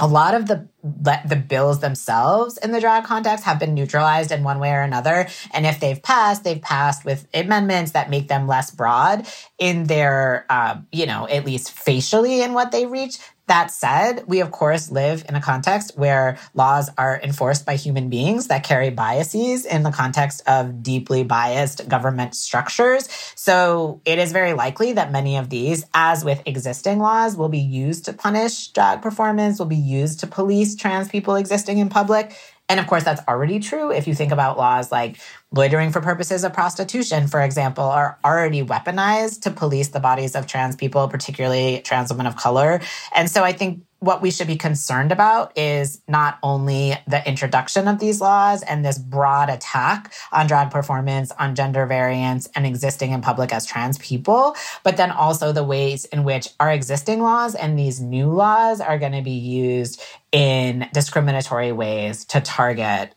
A 0.00 0.08
lot 0.08 0.34
of 0.34 0.48
the 0.48 0.68
the 0.82 1.42
bills 1.48 1.78
themselves 1.78 2.58
in 2.58 2.72
the 2.72 2.80
drag 2.80 3.04
context 3.04 3.44
have 3.44 3.60
been 3.60 3.74
neutralized 3.74 4.32
in 4.32 4.42
one 4.42 4.58
way 4.58 4.72
or 4.72 4.82
another. 4.82 5.28
And 5.52 5.64
if 5.64 5.78
they've 5.78 6.02
passed, 6.02 6.42
they've 6.42 6.60
passed 6.60 7.04
with 7.04 7.28
amendments 7.32 7.92
that 7.92 8.10
make 8.10 8.26
them 8.26 8.48
less 8.48 8.72
broad 8.72 9.26
in 9.56 9.84
their, 9.84 10.44
uh, 10.50 10.78
you 10.90 11.06
know, 11.06 11.28
at 11.28 11.46
least 11.46 11.70
facially 11.70 12.42
in 12.42 12.52
what 12.52 12.72
they 12.72 12.86
reach. 12.86 13.18
That 13.46 13.70
said, 13.70 14.24
we 14.26 14.40
of 14.40 14.50
course 14.50 14.90
live 14.90 15.22
in 15.28 15.34
a 15.34 15.40
context 15.40 15.98
where 15.98 16.38
laws 16.54 16.88
are 16.96 17.20
enforced 17.22 17.66
by 17.66 17.76
human 17.76 18.08
beings 18.08 18.46
that 18.46 18.64
carry 18.64 18.88
biases 18.88 19.66
in 19.66 19.82
the 19.82 19.90
context 19.90 20.42
of 20.46 20.82
deeply 20.82 21.24
biased 21.24 21.86
government 21.86 22.34
structures. 22.34 23.06
So 23.34 24.00
it 24.06 24.18
is 24.18 24.32
very 24.32 24.54
likely 24.54 24.94
that 24.94 25.12
many 25.12 25.36
of 25.36 25.50
these, 25.50 25.84
as 25.92 26.24
with 26.24 26.42
existing 26.46 27.00
laws, 27.00 27.36
will 27.36 27.50
be 27.50 27.58
used 27.58 28.06
to 28.06 28.14
punish 28.14 28.68
drag 28.68 29.02
performance, 29.02 29.58
will 29.58 29.66
be 29.66 29.76
used 29.76 30.20
to 30.20 30.26
police 30.26 30.74
trans 30.74 31.10
people 31.10 31.34
existing 31.34 31.76
in 31.78 31.90
public. 31.90 32.34
And 32.68 32.80
of 32.80 32.86
course, 32.86 33.04
that's 33.04 33.20
already 33.28 33.60
true 33.60 33.90
if 33.90 34.06
you 34.08 34.14
think 34.14 34.32
about 34.32 34.56
laws 34.56 34.90
like 34.90 35.18
loitering 35.52 35.92
for 35.92 36.00
purposes 36.00 36.44
of 36.44 36.54
prostitution, 36.54 37.26
for 37.26 37.42
example, 37.42 37.84
are 37.84 38.18
already 38.24 38.64
weaponized 38.64 39.42
to 39.42 39.50
police 39.50 39.88
the 39.88 40.00
bodies 40.00 40.34
of 40.34 40.46
trans 40.46 40.74
people, 40.74 41.06
particularly 41.08 41.82
trans 41.84 42.10
women 42.10 42.26
of 42.26 42.36
color. 42.36 42.80
And 43.14 43.30
so 43.30 43.44
I 43.44 43.52
think 43.52 43.82
what 44.04 44.20
we 44.20 44.30
should 44.30 44.46
be 44.46 44.56
concerned 44.56 45.10
about 45.10 45.56
is 45.56 46.02
not 46.06 46.38
only 46.42 46.94
the 47.08 47.26
introduction 47.26 47.88
of 47.88 47.98
these 47.98 48.20
laws 48.20 48.62
and 48.62 48.84
this 48.84 48.98
broad 48.98 49.48
attack 49.48 50.12
on 50.30 50.46
drag 50.46 50.70
performance, 50.70 51.32
on 51.38 51.54
gender 51.54 51.86
variance, 51.86 52.46
and 52.54 52.66
existing 52.66 53.12
in 53.12 53.22
public 53.22 53.52
as 53.52 53.64
trans 53.64 53.96
people, 53.98 54.54
but 54.82 54.98
then 54.98 55.10
also 55.10 55.52
the 55.52 55.64
ways 55.64 56.04
in 56.06 56.22
which 56.22 56.48
our 56.60 56.70
existing 56.70 57.22
laws 57.22 57.54
and 57.54 57.78
these 57.78 57.98
new 57.98 58.30
laws 58.30 58.80
are 58.80 58.98
going 58.98 59.12
to 59.12 59.22
be 59.22 59.30
used 59.30 60.02
in 60.32 60.86
discriminatory 60.92 61.72
ways 61.72 62.26
to 62.26 62.40
target 62.42 63.14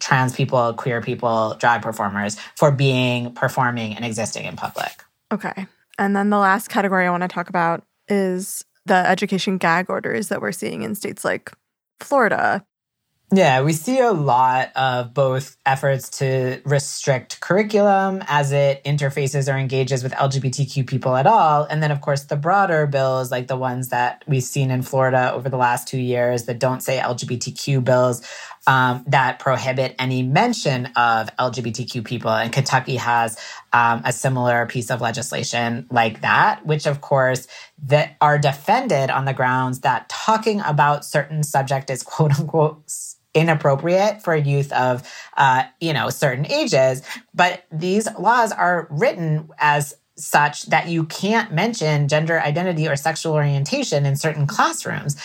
trans 0.00 0.34
people, 0.34 0.74
queer 0.74 1.00
people, 1.00 1.56
drag 1.60 1.80
performers 1.80 2.36
for 2.56 2.72
being, 2.72 3.32
performing, 3.34 3.94
and 3.94 4.04
existing 4.04 4.46
in 4.46 4.56
public. 4.56 5.04
Okay. 5.30 5.66
And 5.96 6.16
then 6.16 6.30
the 6.30 6.38
last 6.38 6.68
category 6.68 7.06
I 7.06 7.10
want 7.10 7.22
to 7.22 7.28
talk 7.28 7.48
about 7.48 7.84
is 8.08 8.64
the 8.86 8.94
education 8.94 9.58
gag 9.58 9.88
orders 9.88 10.28
that 10.28 10.40
we're 10.40 10.52
seeing 10.52 10.82
in 10.82 10.94
states 10.94 11.24
like 11.24 11.52
Florida. 12.00 12.64
Yeah, 13.32 13.62
we 13.62 13.72
see 13.72 13.98
a 13.98 14.12
lot 14.12 14.70
of 14.76 15.12
both 15.14 15.56
efforts 15.66 16.08
to 16.18 16.60
restrict 16.64 17.40
curriculum 17.40 18.22
as 18.28 18.52
it 18.52 18.84
interfaces 18.84 19.52
or 19.52 19.56
engages 19.56 20.02
with 20.04 20.12
LGBTQ 20.12 20.86
people 20.86 21.16
at 21.16 21.26
all. 21.26 21.64
And 21.64 21.82
then, 21.82 21.90
of 21.90 22.00
course, 22.00 22.24
the 22.24 22.36
broader 22.36 22.86
bills, 22.86 23.32
like 23.32 23.48
the 23.48 23.56
ones 23.56 23.88
that 23.88 24.22
we've 24.28 24.44
seen 24.44 24.70
in 24.70 24.82
Florida 24.82 25.32
over 25.32 25.48
the 25.48 25.56
last 25.56 25.88
two 25.88 25.98
years 25.98 26.44
that 26.44 26.60
don't 26.60 26.80
say 26.80 26.98
LGBTQ 26.98 27.82
bills, 27.82 28.22
um, 28.66 29.04
that 29.08 29.38
prohibit 29.38 29.94
any 29.98 30.22
mention 30.22 30.86
of 30.96 31.34
LGBTQ 31.36 32.04
people. 32.04 32.30
And 32.30 32.52
Kentucky 32.52 32.96
has 32.96 33.38
um, 33.72 34.02
a 34.04 34.12
similar 34.12 34.66
piece 34.66 34.90
of 34.90 35.00
legislation 35.00 35.86
like 35.90 36.22
that, 36.22 36.64
which 36.64 36.86
of 36.86 37.00
course 37.00 37.46
that 37.84 38.16
are 38.20 38.38
defended 38.38 39.10
on 39.10 39.24
the 39.24 39.34
grounds 39.34 39.80
that 39.80 40.08
talking 40.08 40.60
about 40.60 41.04
certain 41.04 41.42
subject 41.42 41.90
is 41.90 42.02
quote 42.02 42.38
unquote 42.38 42.82
inappropriate 43.34 44.22
for 44.22 44.34
youth 44.36 44.72
of 44.72 45.02
uh, 45.36 45.64
you 45.80 45.92
know 45.92 46.08
certain 46.08 46.46
ages. 46.50 47.02
But 47.34 47.64
these 47.70 48.08
laws 48.18 48.52
are 48.52 48.86
written 48.90 49.50
as 49.58 49.94
such 50.16 50.66
that 50.66 50.88
you 50.88 51.04
can't 51.04 51.52
mention 51.52 52.06
gender 52.06 52.40
identity 52.40 52.86
or 52.88 52.94
sexual 52.94 53.32
orientation 53.32 54.06
in 54.06 54.14
certain 54.14 54.46
classrooms. 54.46 55.16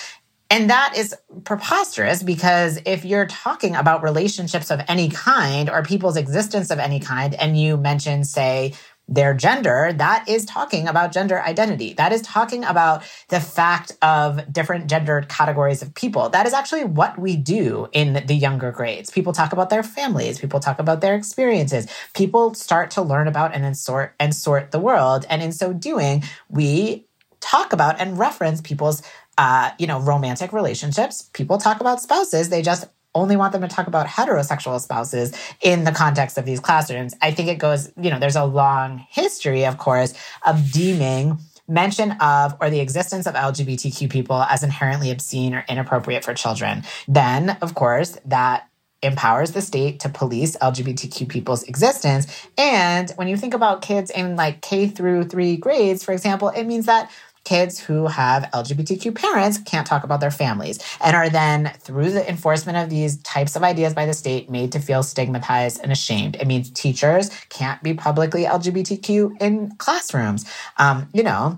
And 0.50 0.70
that 0.70 0.94
is 0.98 1.16
preposterous 1.44 2.24
because 2.24 2.80
if 2.86 3.06
you're 3.06 3.28
talking 3.28 3.76
about 3.76 4.02
relationships 4.02 4.72
of 4.72 4.82
any 4.88 5.10
kind 5.10 5.70
or 5.70 5.84
people's 5.84 6.18
existence 6.18 6.72
of 6.72 6.80
any 6.80 7.00
kind, 7.00 7.36
and 7.36 7.60
you 7.60 7.78
mention, 7.78 8.24
say, 8.24 8.74
their 9.12 9.34
gender, 9.34 9.92
that 9.94 10.30
is 10.30 10.46
talking 10.46 10.88
about 10.88 11.12
gender 11.12 11.42
identity. 11.42 11.94
That 11.94 12.14
is 12.14 12.22
talking 12.22 12.64
about 12.64 13.04
the 13.30 13.40
fact 13.40 13.92
of 14.04 14.54
different 14.54 14.88
gendered 14.88 15.28
categories 15.30 15.82
of 15.82 15.94
people. 15.96 16.30
That 16.30 16.46
is 16.46 16.54
actually 16.54 16.84
what 16.84 17.18
we 17.18 17.36
do 17.36 17.88
in 17.92 18.24
the 18.28 18.36
younger 18.36 18.72
grades. 18.72 19.10
People 19.10 19.34
talk 19.34 19.52
about 19.52 19.72
their 19.72 19.82
families, 19.82 20.38
people 20.38 20.60
talk 20.60 20.78
about 20.78 21.02
their 21.02 21.16
experiences. 21.16 21.88
People 22.14 22.54
start 22.54 22.92
to 22.92 23.02
learn 23.02 23.28
about 23.28 23.56
and 23.56 23.76
sort 23.76 24.14
and 24.20 24.34
sort 24.36 24.70
the 24.70 24.80
world. 24.80 25.26
And 25.28 25.42
in 25.42 25.52
so 25.52 25.74
doing, 25.74 26.24
we 26.48 27.08
talk 27.40 27.74
about 27.74 28.00
and 28.00 28.18
reference 28.20 28.62
people's 28.62 29.02
uh, 29.40 29.72
you 29.80 29.88
know, 29.88 30.02
romantic 30.02 30.52
relationships. 30.52 31.30
People 31.32 31.58
talk 31.58 31.80
about 31.80 32.02
spouses. 32.02 32.50
They 32.50 32.62
just 32.62 32.90
only 33.16 33.38
want 33.38 33.54
them 33.54 33.62
to 33.62 33.70
talk 33.70 33.88
about 33.88 34.06
heterosexual 34.06 34.80
spouses 34.82 35.34
in 35.62 35.86
the 35.86 35.94
context 35.94 36.38
of 36.38 36.44
these 36.44 36.60
classrooms. 36.60 37.16
I 37.22 37.32
think 37.32 37.48
it 37.48 37.58
goes, 37.58 37.90
you 38.00 38.10
know, 38.10 38.20
there's 38.20 38.36
a 38.36 38.44
long 38.44 39.06
history, 39.10 39.66
of 39.66 39.78
course, 39.78 40.14
of 40.46 40.74
deeming 40.74 41.38
mention 41.70 42.12
of 42.20 42.58
or 42.60 42.70
the 42.70 42.82
existence 42.82 43.28
of 43.28 43.34
LGBTQ 43.34 44.10
people 44.12 44.42
as 44.42 44.62
inherently 44.62 45.10
obscene 45.10 45.56
or 45.56 45.64
inappropriate 45.70 46.26
for 46.26 46.34
children. 46.34 46.84
Then, 47.08 47.58
of 47.62 47.76
course, 47.76 48.18
that 48.26 48.68
empowers 49.02 49.52
the 49.52 49.62
state 49.62 50.02
to 50.02 50.10
police 50.10 50.58
LGBTQ 50.58 51.30
people's 51.30 51.64
existence. 51.64 52.28
And 52.58 53.10
when 53.12 53.30
you 53.30 53.38
think 53.38 53.54
about 53.54 53.82
kids 53.82 54.12
in 54.12 54.36
like 54.36 54.62
K 54.62 54.88
through 54.88 55.26
three 55.26 55.56
grades, 55.56 56.04
for 56.04 56.12
example, 56.12 56.50
it 56.50 56.66
means 56.66 56.88
that 56.88 57.10
kids 57.50 57.80
who 57.80 58.06
have 58.06 58.44
LGBTQ 58.54 59.16
parents 59.16 59.58
can't 59.58 59.88
talk 59.88 60.04
about 60.04 60.20
their 60.20 60.30
families 60.30 60.78
and 61.02 61.16
are 61.16 61.32
then, 61.32 61.74
through 61.80 62.12
the 62.12 62.30
enforcement 62.30 62.78
of 62.78 62.92
these 62.92 63.18
types 63.24 63.56
of 63.56 63.64
ideas 63.64 63.96
by 63.96 64.06
the 64.06 64.14
state, 64.14 64.52
made 64.52 64.72
to 64.72 64.80
feel 64.80 65.02
stigmatized 65.02 65.82
and 65.82 65.92
ashamed. 65.92 66.36
It 66.36 66.46
means 66.46 66.70
teachers 66.70 67.32
can't 67.50 67.82
be 67.82 67.96
publicly 67.96 68.44
LGBTQ 68.44 69.42
in 69.42 69.76
classrooms. 69.78 70.46
Um, 70.78 71.10
you 71.12 71.24
know, 71.24 71.58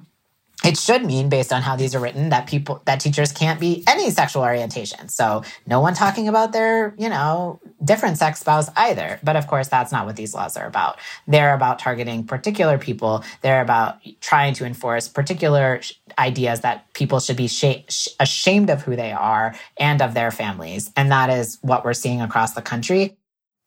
it 0.64 0.78
should 0.78 1.06
mean 1.06 1.30
based 1.30 1.52
on 1.52 1.62
how 1.62 1.76
these 1.76 1.96
are 1.96 2.00
written 2.00 2.30
that 2.30 2.48
people 2.48 2.82
that 2.86 3.00
teachers 3.00 3.32
can't 3.32 3.60
be 3.60 3.84
any 3.88 4.12
sexual 4.12 4.44
orientation. 4.44 5.10
So 5.10 5.44
no 5.66 5.80
one 5.80 5.94
talking 5.94 6.28
about 6.28 6.52
their 6.52 6.94
you 6.98 7.10
know 7.10 7.60
different 7.84 8.18
sex 8.18 8.40
spouse 8.40 8.70
either. 8.76 9.20
But 9.24 9.36
of 9.36 9.48
course 9.48 9.68
that's 9.68 9.92
not 9.92 10.06
what 10.06 10.16
these 10.16 10.34
laws 10.34 10.58
are 10.58 10.68
about. 10.68 11.00
They're 11.28 11.54
about 11.54 11.80
targeting 11.80 12.26
particular 12.26 12.78
people. 12.78 13.24
They're 13.42 13.62
about 13.62 13.98
trying 14.20 14.54
to 14.56 14.66
enforce 14.66 15.08
particular 15.08 15.82
ideas 16.20 16.62
that 16.62 16.94
people 16.94 17.20
should 17.20 17.38
be 17.38 17.48
sh- 17.48 18.08
ashamed 18.20 18.70
of 18.70 18.84
who 18.84 18.96
they 18.96 19.12
are 19.12 19.56
and 19.78 20.02
of 20.02 20.14
their 20.14 20.32
families. 20.32 20.92
And 20.96 21.12
that 21.12 21.30
is 21.30 21.58
what 21.62 21.84
we're 21.84 21.94
seeing 21.94 22.22
across 22.22 22.54
the 22.54 22.62
country. 22.62 23.18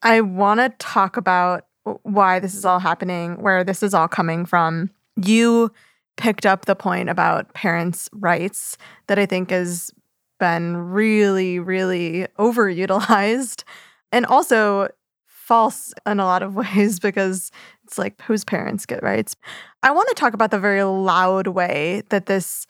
I 0.03 0.21
want 0.21 0.61
to 0.61 0.69
talk 0.79 1.17
about 1.17 1.67
why 2.03 2.39
this 2.39 2.55
is 2.55 2.65
all 2.65 2.79
happening 2.79 3.41
where 3.43 3.65
this 3.65 3.83
is 3.83 3.95
all 3.95 4.09
coming 4.09 4.47
from. 4.47 4.91
You 5.17 5.73
picked 6.17 6.47
up 6.47 6.65
the 6.65 6.77
point 6.77 7.09
about 7.09 7.53
parents' 7.55 8.09
rights 8.13 8.77
that 9.07 9.19
I 9.19 9.27
think 9.27 9.51
has 9.51 9.91
been 10.39 10.77
really, 10.77 11.59
really 11.59 12.27
overutilized 12.39 13.65
and 14.13 14.27
also 14.27 14.89
false 15.27 15.93
in 16.07 16.21
a 16.21 16.25
lot 16.25 16.43
of 16.43 16.55
ways 16.77 16.99
because 17.01 17.51
it's 17.85 17.99
like 17.99 18.21
whose 18.23 18.45
parents 18.45 18.87
get 18.87 19.03
rights. 19.03 19.37
I 19.83 19.91
want 19.91 20.09
to 20.09 20.15
talk 20.15 20.35
about 20.35 20.51
the 20.51 20.59
very 20.59 20.83
loud 20.83 21.49
way 21.49 22.03
that 22.09 22.27
this 22.27 22.67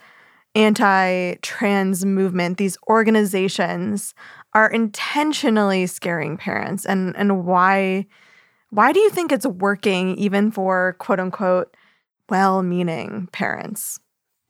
anti 0.55 1.35
trans 1.43 2.05
movement, 2.05 2.59
these 2.59 2.79
organizations 2.89 4.15
are 4.53 4.71
intentionally 4.71 5.87
scaring 5.87 6.37
parents 6.37 6.85
and, 6.85 7.17
and 7.17 7.45
why. 7.45 8.07
Why 8.71 8.93
do 8.93 8.99
you 8.99 9.11
think 9.11 9.31
it's 9.31 9.47
working 9.47 10.17
even 10.17 10.51
for 10.51 10.97
quote 10.99 11.21
unquote 11.21 11.77
well-meaning 12.29 13.29
parents. 13.33 14.01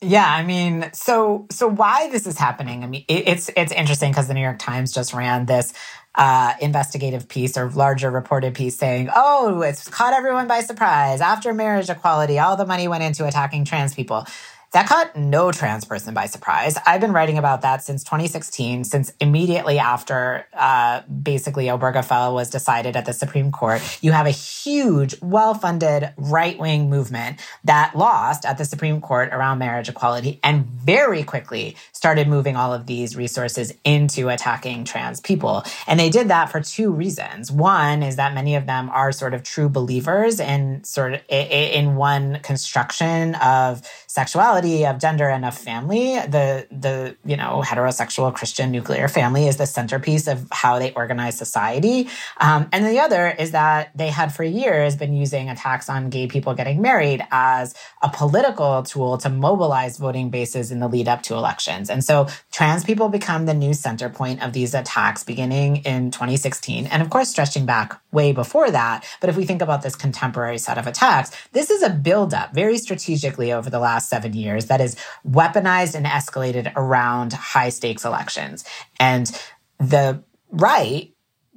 Yeah, 0.01 0.27
I 0.27 0.45
mean, 0.45 0.91
so 0.93 1.47
so 1.51 1.67
why 1.67 2.11
this 2.11 2.27
is 2.27 2.39
happening? 2.39 2.85
I 2.85 2.87
mean, 2.87 3.05
it, 3.09 3.29
it's 3.29 3.51
it's 3.57 3.73
interesting 3.73 4.11
because 4.11 4.29
the 4.29 4.35
New 4.35 4.43
York 4.43 4.59
Times 4.59 4.93
just 4.93 5.15
ran 5.15 5.47
this 5.47 5.73
uh, 6.15 6.53
investigative 6.61 7.29
piece 7.29 7.57
or 7.57 7.71
larger 7.71 8.11
reported 8.11 8.55
piece 8.55 8.77
saying, 8.77 9.09
"Oh, 9.15 9.63
it's 9.63 9.89
caught 9.89 10.13
everyone 10.13 10.47
by 10.47 10.61
surprise. 10.61 11.21
After 11.23 11.55
marriage 11.55 11.89
equality, 11.89 12.39
all 12.39 12.57
the 12.57 12.67
money 12.67 12.87
went 12.87 13.03
into 13.03 13.27
attacking 13.27 13.65
trans 13.65 13.95
people." 13.95 14.27
That 14.75 14.89
caught 14.89 15.15
no 15.15 15.53
trans 15.53 15.85
person 15.85 16.15
by 16.15 16.27
surprise. 16.27 16.77
I've 16.85 17.01
been 17.01 17.13
writing 17.13 17.39
about 17.39 17.63
that 17.63 17.85
since 17.85 18.03
2016, 18.03 18.83
since 18.83 19.13
immediately 19.21 19.79
after 19.79 20.47
uh, 20.53 21.03
basically 21.03 21.67
Obergefell 21.67 22.35
was 22.35 22.51
decided 22.51 22.97
at 22.97 23.07
the 23.07 23.13
Supreme 23.13 23.53
Court. 23.53 23.81
You 24.03 24.11
have 24.11 24.27
a 24.27 24.33
huge, 24.33 25.15
well 25.23 25.55
funded 25.55 26.13
right 26.17 26.59
wing 26.59 26.91
movement 26.91 27.39
that 27.63 27.95
lost 27.95 28.45
at 28.45 28.59
the 28.59 28.65
Supreme 28.65 29.01
Court 29.01 29.29
around 29.33 29.59
marriage 29.59 29.89
equality 29.89 30.41
and 30.43 30.67
very 30.67 31.23
quickly 31.23 31.77
started 31.93 32.27
moving 32.27 32.57
all 32.57 32.75
of 32.75 32.87
these 32.87 33.15
resources 33.15 33.73
into 33.85 34.29
attacking 34.29 34.83
trans 34.87 35.21
people. 35.21 35.63
And 35.87 36.01
they 36.01 36.11
did 36.11 36.27
that 36.31 36.51
for 36.51 36.61
two 36.61 36.91
reasons. 36.91 37.53
One 37.53 38.03
is 38.03 38.17
that 38.17 38.35
many 38.35 38.57
of 38.57 38.67
them 38.67 38.91
are 38.91 39.13
sort 39.13 39.35
of 39.35 39.45
true 39.45 39.69
believers 39.69 40.41
in 40.41 40.83
sort 40.83 41.15
of 41.15 41.21
in 41.29 41.95
one 41.95 42.41
construction 42.41 43.37
of 43.37 43.81
sexuality, 44.15 44.87
of 44.87 45.01
gender, 45.01 45.29
and 45.29 45.45
of 45.45 45.59
family. 45.59 46.15
The 46.37 46.69
the 46.71 47.17
you 47.25 47.37
know 47.37 47.63
heterosexual 47.67 48.33
Christian 48.33 48.71
nuclear 48.71 49.09
family 49.09 49.49
is 49.49 49.57
the 49.57 49.67
centerpiece 49.67 50.29
of 50.29 50.47
how 50.53 50.79
they 50.79 50.93
organize 50.93 51.37
society. 51.37 52.09
Um, 52.39 52.69
and 52.71 52.87
the 52.87 53.01
other 53.01 53.29
is 53.29 53.51
that 53.51 53.91
they 53.97 54.11
had 54.11 54.33
for 54.33 54.45
years 54.45 54.95
been 54.95 55.15
using 55.17 55.51
attacks 55.51 55.89
on 55.91 56.11
gay 56.11 56.29
people 56.29 56.55
getting 56.55 56.81
married 56.81 57.27
as 57.33 57.75
a 58.03 58.09
political 58.09 58.85
tool 58.85 59.19
to 59.19 59.29
mobilize 59.29 59.99
voting 59.99 60.31
bases 60.31 60.71
in 60.71 60.79
the 60.79 60.87
lead 60.87 61.09
up 61.09 61.23
to 61.23 61.35
elections. 61.35 61.91
And 61.91 62.05
so 62.05 62.29
trans 62.53 62.85
people 62.85 63.09
become 63.09 63.47
the 63.47 63.55
new 63.55 63.75
center 63.75 64.09
point 64.09 64.45
of 64.45 64.53
these 64.53 64.75
attacks 64.75 65.25
beginning 65.25 65.79
in 65.79 66.13
2016, 66.13 66.87
and 66.87 67.03
of 67.03 67.11
course 67.11 67.31
stretching 67.31 67.67
back 67.67 68.01
way 68.15 68.33
before 68.33 68.71
that. 68.71 69.05
But 69.21 69.29
if 69.29 69.37
we 69.37 69.45
think 69.45 69.61
about 69.61 69.83
this 69.83 69.97
contemporary 69.97 70.59
set 70.59 70.79
of 70.79 70.87
attacks, 70.87 71.31
this 71.53 71.71
is 71.71 71.83
a 71.83 71.91
buildup 71.91 72.55
very 72.55 72.79
strategically 72.79 73.53
over 73.53 73.69
the 73.69 73.79
last 73.79 74.09
seven 74.09 74.33
years 74.33 74.67
that 74.67 74.81
is 74.81 74.97
weaponized 75.29 75.95
and 75.95 76.07
escalated 76.07 76.73
around 76.77 77.35
high 77.35 77.69
stakes 77.69 78.05
elections. 78.05 78.65
And 78.99 79.31
the 79.79 80.23
right 80.51 81.14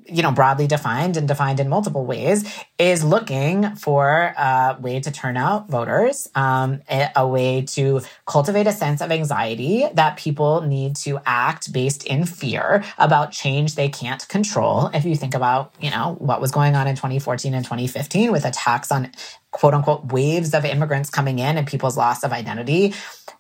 you 0.10 0.24
know, 0.24 0.32
broadly 0.32 0.68
defined 0.68 1.18
and 1.18 1.28
defined 1.28 1.60
in 1.60 1.70
multiple 1.70 2.06
ways, 2.06 2.46
is 2.78 3.04
looking 3.04 3.76
for 3.76 4.34
a 4.38 4.78
way 4.80 5.00
to 5.00 5.12
turn 5.12 5.38
out 5.38 5.70
voters, 5.70 6.28
um, 6.36 6.82
a, 6.90 7.28
way 7.28 7.62
to 7.62 8.02
cultivate 8.26 8.68
a 8.68 8.72
sense 8.72 9.02
of 9.02 9.12
anxiety 9.12 9.86
that 9.94 10.18
people 10.18 10.62
need 10.62 10.96
to 10.96 11.20
act 11.26 11.74
based 11.74 12.06
in 12.06 12.26
fear 12.26 12.84
about 12.98 13.32
change 13.32 13.76
they 13.76 13.90
can't 13.90 14.28
control. 14.30 14.88
If 14.94 15.04
you 15.04 15.16
think 15.16 15.34
about, 15.34 15.74
you 15.82 15.92
know, 15.92 16.16
what 16.20 16.40
was 16.40 16.52
going 16.52 16.76
on 16.76 16.88
in 16.88 16.96
2014 16.96 17.54
and 17.54 17.66
2015 17.66 18.32
with 18.32 18.46
attacks 18.46 18.92
on 18.92 19.12
quote 19.52 19.74
unquote 19.74 20.12
waves 20.12 20.54
of 20.54 20.64
immigrants 20.64 21.10
coming 21.10 21.40
in 21.40 21.58
and 21.58 21.68
people's 21.68 21.98
loss 21.98 22.24
of 22.24 22.32
identity, 22.32 22.94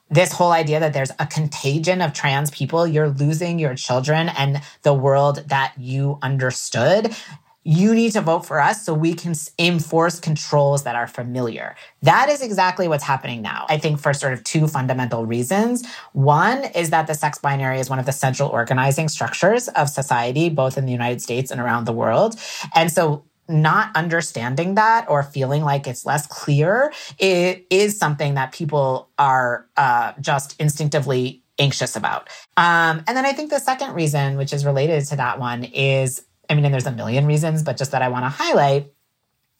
this 0.09 0.31
whole 0.31 0.51
idea 0.51 0.79
that 0.79 0.93
there's 0.93 1.11
a 1.19 1.25
contagion 1.25 2.01
of 2.01 2.13
trans 2.13 2.51
people, 2.51 2.87
you're 2.87 3.09
losing 3.09 3.59
your 3.59 3.75
children 3.75 4.29
and 4.29 4.61
the 4.83 4.93
world 4.93 5.43
that 5.47 5.73
you 5.77 6.17
understood. 6.21 7.15
You 7.63 7.93
need 7.93 8.13
to 8.13 8.21
vote 8.21 8.45
for 8.45 8.61
us 8.61 8.85
so 8.85 8.93
we 8.93 9.13
can 9.13 9.33
enforce 9.59 10.21
controls 10.21 10.83
that 10.83 10.95
are 10.95 11.07
familiar. 11.07 11.75
That 12.01 12.29
is 12.29 12.41
exactly 12.41 12.87
what's 12.87 13.03
happening 13.03 13.41
now. 13.41 13.65
I 13.67 13.77
think 13.77 13.99
for 13.99 14.13
sort 14.13 14.31
of 14.31 14.45
two 14.45 14.67
fundamental 14.67 15.25
reasons. 15.25 15.85
One 16.13 16.63
is 16.63 16.91
that 16.91 17.07
the 17.07 17.13
sex 17.13 17.39
binary 17.39 17.81
is 17.81 17.89
one 17.89 17.99
of 17.99 18.05
the 18.05 18.13
central 18.13 18.47
organizing 18.47 19.09
structures 19.09 19.67
of 19.67 19.89
society, 19.89 20.47
both 20.47 20.77
in 20.77 20.85
the 20.85 20.93
United 20.93 21.21
States 21.21 21.51
and 21.51 21.59
around 21.59 21.83
the 21.83 21.91
world. 21.91 22.39
And 22.73 22.89
so 22.89 23.25
not 23.49 23.95
understanding 23.95 24.75
that 24.75 25.09
or 25.09 25.23
feeling 25.23 25.63
like 25.63 25.87
it's 25.87 26.05
less 26.05 26.27
clear 26.27 26.91
it 27.17 27.65
is 27.69 27.97
something 27.97 28.35
that 28.35 28.51
people 28.51 29.09
are 29.17 29.67
uh, 29.77 30.13
just 30.19 30.59
instinctively 30.59 31.43
anxious 31.59 31.95
about. 31.95 32.29
Um, 32.55 33.03
and 33.07 33.17
then 33.17 33.25
I 33.25 33.33
think 33.33 33.49
the 33.49 33.59
second 33.59 33.93
reason, 33.93 34.37
which 34.37 34.53
is 34.53 34.65
related 34.65 35.05
to 35.05 35.15
that 35.15 35.39
one, 35.39 35.63
is 35.63 36.23
I 36.49 36.55
mean, 36.55 36.65
and 36.65 36.73
there's 36.73 36.85
a 36.85 36.91
million 36.91 37.25
reasons, 37.25 37.63
but 37.63 37.77
just 37.77 37.91
that 37.91 38.01
I 38.01 38.09
want 38.09 38.25
to 38.25 38.29
highlight 38.29 38.91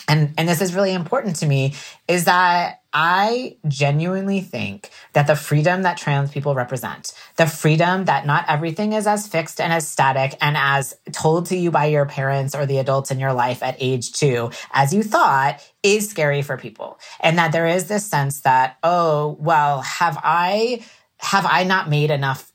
and 0.07 0.33
and 0.37 0.47
this 0.47 0.61
is 0.61 0.73
really 0.73 0.93
important 0.93 1.37
to 1.37 1.45
me 1.45 1.73
is 2.07 2.25
that 2.25 2.81
I 2.93 3.57
genuinely 3.67 4.41
think 4.41 4.89
that 5.13 5.27
the 5.27 5.35
freedom 5.35 5.83
that 5.83 5.97
trans 5.97 6.31
people 6.31 6.55
represent, 6.55 7.13
the 7.35 7.45
freedom 7.45 8.05
that 8.05 8.25
not 8.25 8.45
everything 8.47 8.93
is 8.93 9.05
as 9.05 9.27
fixed 9.27 9.59
and 9.59 9.73
as 9.73 9.87
static 9.87 10.35
and 10.41 10.55
as 10.57 10.95
told 11.11 11.47
to 11.47 11.57
you 11.57 11.69
by 11.69 11.85
your 11.85 12.05
parents 12.05 12.55
or 12.55 12.65
the 12.65 12.77
adults 12.77 13.11
in 13.11 13.19
your 13.19 13.33
life 13.33 13.61
at 13.61 13.75
age 13.79 14.13
two 14.13 14.49
as 14.71 14.93
you 14.93 15.03
thought 15.03 15.61
is 15.83 16.09
scary 16.09 16.41
for 16.41 16.57
people. 16.57 16.99
And 17.19 17.37
that 17.37 17.51
there 17.51 17.67
is 17.67 17.87
this 17.87 18.05
sense 18.05 18.41
that, 18.41 18.77
oh, 18.83 19.37
well, 19.39 19.81
have 19.81 20.17
I 20.23 20.83
have 21.19 21.45
I 21.47 21.63
not 21.63 21.89
made 21.89 22.11
enough 22.11 22.51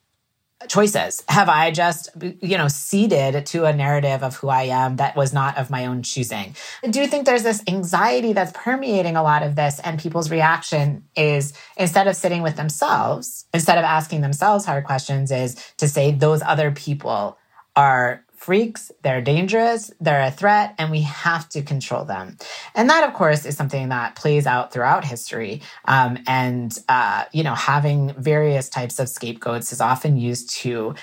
choices? 0.68 1.22
Have 1.29 1.48
I 1.48 1.70
just, 1.70 2.11
you 2.20 2.59
know, 2.59 2.68
ceded 2.68 3.46
to 3.46 3.64
a 3.64 3.72
narrative 3.72 4.22
of 4.22 4.37
who 4.37 4.48
I 4.48 4.64
am 4.64 4.96
that 4.96 5.16
was 5.16 5.33
not 5.33 5.59
of 5.59 5.70
my 5.70 5.87
own 5.87 6.03
choosing? 6.03 6.55
I 6.83 6.88
do 6.88 7.01
you 7.01 7.07
think 7.07 7.27
there's 7.27 7.42
this 7.42 7.62
anxiety 7.66 8.33
that's 8.33 8.53
permeating 8.55 9.16
a 9.16 9.22
lot 9.22 9.42
of 9.42 9.57
this, 9.57 9.81
and 9.81 9.98
people's 9.98 10.31
reaction 10.31 11.05
is 11.16 11.53
instead 11.77 12.07
of 12.07 12.16
sitting 12.16 12.42
with 12.42 12.57
themselves, 12.57 13.46
instead 13.53 13.79
of 13.79 13.85
asking 13.85 14.20
themselves 14.20 14.64
hard 14.64 14.85
questions, 14.85 15.31
is 15.31 15.57
to 15.79 15.88
say 15.88 16.12
those 16.12 16.42
other 16.42 16.70
people 16.70 17.38
are 17.77 18.25
freaks, 18.42 18.90
they're 19.02 19.22
dangerous, 19.22 19.92
they're 20.00 20.26
a 20.26 20.31
threat, 20.31 20.74
and 20.76 20.90
we 20.90 21.02
have 21.02 21.48
to 21.48 21.62
control 21.62 22.05
them. 22.05 22.37
And 22.74 22.90
that, 22.90 23.09
of 23.09 23.14
course, 23.14 23.46
is 23.46 23.57
something 23.57 23.90
that 23.90 24.16
plays 24.16 24.48
out 24.48 24.72
throughout 24.72 25.05
history. 25.05 25.62
Um, 25.85 26.18
and, 26.26 26.76
uh, 26.88 27.24
you 27.33 27.44
know, 27.44 27.55
having 27.55 28.12
various 28.14 28.68
types 28.68 28.98
of 28.98 29.09
scapegoats 29.09 29.72
is 29.72 29.81
often 29.81 30.16
used 30.16 30.50
to 30.62 30.96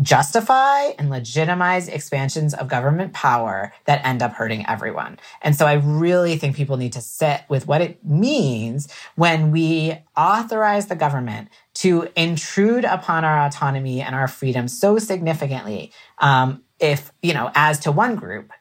justify 0.00 0.88
and 0.98 1.08
legitimize 1.08 1.88
expansions 1.88 2.54
of 2.54 2.68
government 2.68 3.12
power 3.12 3.72
that 3.86 4.04
end 4.04 4.22
up 4.22 4.32
hurting 4.32 4.66
everyone. 4.66 5.18
And 5.42 5.56
so 5.56 5.66
I 5.66 5.74
really 5.74 6.36
think 6.36 6.56
people 6.56 6.76
need 6.76 6.92
to 6.92 7.00
sit 7.00 7.42
with 7.48 7.66
what 7.66 7.80
it 7.80 8.04
means 8.04 8.88
when 9.14 9.50
we 9.50 9.98
authorize 10.16 10.86
the 10.86 10.96
government 10.96 11.48
to 11.74 12.08
intrude 12.14 12.84
upon 12.84 13.24
our 13.24 13.46
autonomy 13.46 14.00
and 14.00 14.14
our 14.14 14.28
freedom 14.28 14.68
so 14.68 14.98
significantly 14.98 15.92
um, 16.18 16.62
if, 16.78 17.10
you 17.22 17.32
know, 17.32 17.50
as 17.54 17.78
to 17.80 17.92
one 17.92 18.16
group, 18.16 18.52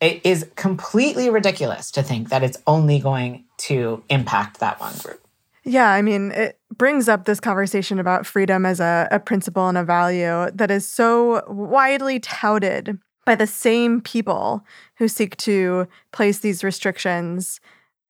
it 0.00 0.24
is 0.24 0.48
completely 0.56 1.28
ridiculous 1.28 1.90
to 1.90 2.02
think 2.02 2.30
that 2.30 2.42
it's 2.42 2.58
only 2.66 2.98
going 2.98 3.44
to 3.58 4.02
impact 4.08 4.60
that 4.60 4.80
one 4.80 4.96
group. 4.98 5.27
Yeah, 5.68 5.90
I 5.90 6.00
mean, 6.00 6.32
it 6.32 6.58
brings 6.74 7.10
up 7.10 7.26
this 7.26 7.40
conversation 7.40 7.98
about 7.98 8.24
freedom 8.24 8.64
as 8.64 8.80
a, 8.80 9.06
a 9.10 9.20
principle 9.20 9.68
and 9.68 9.76
a 9.76 9.84
value 9.84 10.50
that 10.54 10.70
is 10.70 10.90
so 10.90 11.42
widely 11.46 12.18
touted 12.20 12.98
by 13.26 13.34
the 13.34 13.46
same 13.46 14.00
people 14.00 14.64
who 14.96 15.08
seek 15.08 15.36
to 15.36 15.86
place 16.10 16.38
these 16.38 16.64
restrictions 16.64 17.60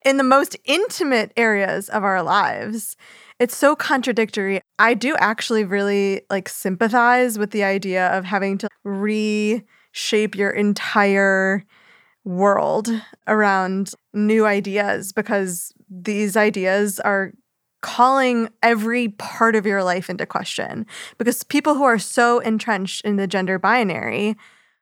in 0.05 0.19
the 0.19 0.23
most 0.23 0.57
intimate 0.67 1.33
areas 1.37 1.89
of 1.89 2.05
our 2.05 2.23
lives. 2.23 2.97
It's 3.41 3.57
so 3.57 3.75
contradictory. 3.75 4.61
I 4.79 4.95
do 4.95 5.17
actually 5.19 5.65
really 5.65 6.23
like 6.31 6.49
sympathize 6.49 7.41
with 7.41 7.51
the 7.51 7.65
idea 7.65 8.07
of 8.17 8.25
having 8.25 8.59
to 8.59 8.69
reshape 8.85 10.37
your 10.37 10.51
entire 10.51 11.65
world 12.25 12.89
around 13.27 13.95
new 14.15 14.47
ideas 14.47 15.13
because 15.13 15.73
these 15.91 16.37
ideas 16.37 17.01
are 17.01 17.33
calling 17.81 18.49
every 18.63 19.09
part 19.09 19.55
of 19.55 19.67
your 19.67 19.85
life 19.85 20.11
into 20.11 20.27
question 20.27 20.87
because 21.17 21.45
people 21.45 21.75
who 21.75 21.85
are 21.85 21.99
so 21.99 22.41
entrenched 22.41 23.03
in 23.03 23.17
the 23.17 23.27
gender 23.27 23.59
binary 23.59 24.37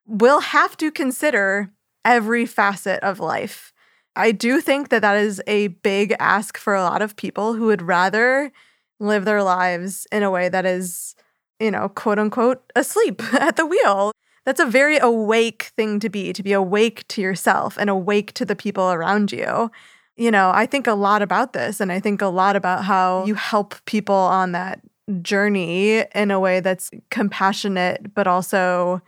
will 0.06 0.40
have 0.40 0.76
to 0.78 0.90
consider 0.90 1.70
every 2.04 2.46
facet 2.46 3.02
of 3.02 3.20
life. 3.20 3.72
I 4.14 4.32
do 4.32 4.60
think 4.60 4.88
that 4.88 5.02
that 5.02 5.16
is 5.16 5.42
a 5.46 5.68
big 5.68 6.14
ask 6.18 6.56
for 6.56 6.74
a 6.74 6.82
lot 6.82 7.02
of 7.02 7.16
people 7.16 7.54
who 7.54 7.66
would 7.66 7.82
rather 7.82 8.50
live 8.98 9.26
their 9.26 9.42
lives 9.42 10.06
in 10.10 10.22
a 10.22 10.30
way 10.30 10.48
that 10.48 10.64
is, 10.64 11.14
you 11.60 11.70
know, 11.70 11.90
quote 11.90 12.18
unquote, 12.18 12.62
asleep 12.74 13.22
at 13.34 13.56
the 13.56 13.66
wheel. 13.66 14.12
That's 14.46 14.60
a 14.60 14.66
very 14.66 14.96
awake 14.98 15.72
thing 15.76 15.98
to 16.00 16.08
be, 16.08 16.32
to 16.32 16.42
be 16.42 16.52
awake 16.52 17.06
to 17.08 17.20
yourself 17.20 17.76
and 17.76 17.90
awake 17.90 18.32
to 18.34 18.44
the 18.44 18.56
people 18.56 18.90
around 18.92 19.32
you 19.32 19.70
you 20.16 20.30
know, 20.30 20.50
I 20.54 20.66
think 20.66 20.86
a 20.86 20.94
lot 20.94 21.22
about 21.22 21.52
this 21.52 21.80
and 21.80 21.92
I 21.92 22.00
think 22.00 22.22
a 22.22 22.26
lot 22.26 22.56
about 22.56 22.84
how 22.84 23.24
you 23.26 23.34
help 23.34 23.74
people 23.84 24.14
on 24.14 24.52
that 24.52 24.80
journey 25.22 26.04
in 26.14 26.30
a 26.30 26.40
way 26.40 26.60
that's 26.60 26.90
compassionate, 27.10 28.14
but 28.14 28.26
also 28.26 29.02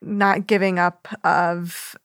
not 0.00 0.46
giving 0.46 0.78
up 0.78 1.08
of 1.24 1.96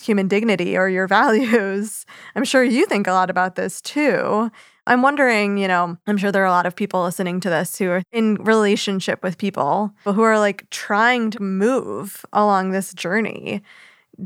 human 0.00 0.28
dignity 0.28 0.76
or 0.76 0.88
your 0.88 1.06
values. 1.20 2.06
I'm 2.34 2.44
sure 2.44 2.64
you 2.64 2.86
think 2.86 3.06
a 3.06 3.12
lot 3.12 3.30
about 3.30 3.54
this 3.56 3.80
too. 3.80 4.50
I'm 4.88 5.02
wondering, 5.02 5.58
you 5.58 5.66
know, 5.66 5.96
I'm 6.06 6.16
sure 6.16 6.30
there 6.30 6.42
are 6.42 6.46
a 6.46 6.50
lot 6.50 6.66
of 6.66 6.76
people 6.76 7.02
listening 7.02 7.40
to 7.40 7.50
this 7.50 7.76
who 7.76 7.90
are 7.90 8.02
in 8.12 8.36
relationship 8.36 9.22
with 9.22 9.36
people 9.36 9.92
who 10.04 10.22
are 10.22 10.38
like 10.38 10.68
trying 10.70 11.30
to 11.32 11.42
move 11.42 12.24
along 12.32 12.70
this 12.70 12.94
journey. 12.94 13.62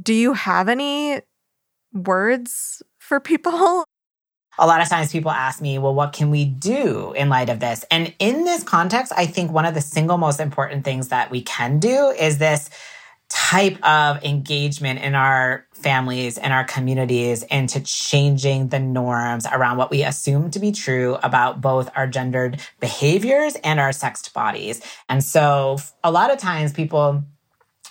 Do 0.03 0.12
you 0.12 0.35
have 0.35 0.68
any 0.68 1.22
words 1.94 2.83
for 3.11 3.18
people? 3.18 3.85
A 4.57 4.66
lot 4.68 4.81
of 4.81 4.88
times 4.88 5.11
people 5.11 5.33
ask 5.33 5.61
me, 5.61 5.79
well, 5.79 5.92
what 5.92 6.12
can 6.12 6.31
we 6.31 6.44
do 6.44 7.12
in 7.12 7.29
light 7.29 7.49
of 7.49 7.59
this? 7.59 7.85
And 7.90 8.14
in 8.20 8.44
this 8.44 8.62
context, 8.62 9.12
I 9.16 9.27
think 9.27 9.51
one 9.51 9.66
of 9.66 9.75
the 9.75 9.81
single 9.81 10.16
most 10.16 10.38
important 10.38 10.85
things 10.85 11.09
that 11.09 11.29
we 11.29 11.42
can 11.42 11.81
do 11.81 12.11
is 12.11 12.38
this 12.38 12.70
type 13.29 13.83
of 13.85 14.23
engagement 14.23 15.01
in 15.01 15.16
our 15.16 15.66
families 15.73 16.38
and 16.38 16.53
our 16.53 16.62
communities 16.62 17.42
into 17.44 17.81
changing 17.81 18.68
the 18.68 18.79
norms 18.79 19.44
around 19.53 19.77
what 19.77 19.90
we 19.90 20.05
assume 20.05 20.51
to 20.53 20.61
be 20.61 20.70
true 20.70 21.16
about 21.25 21.61
both 21.61 21.90
our 21.96 22.07
gendered 22.07 22.61
behaviors 22.79 23.57
and 23.64 23.81
our 23.81 23.90
sexed 23.90 24.33
bodies. 24.35 24.81
And 25.09 25.25
so 25.25 25.79
a 26.05 26.12
lot 26.12 26.31
of 26.31 26.38
times 26.38 26.73
people 26.73 27.25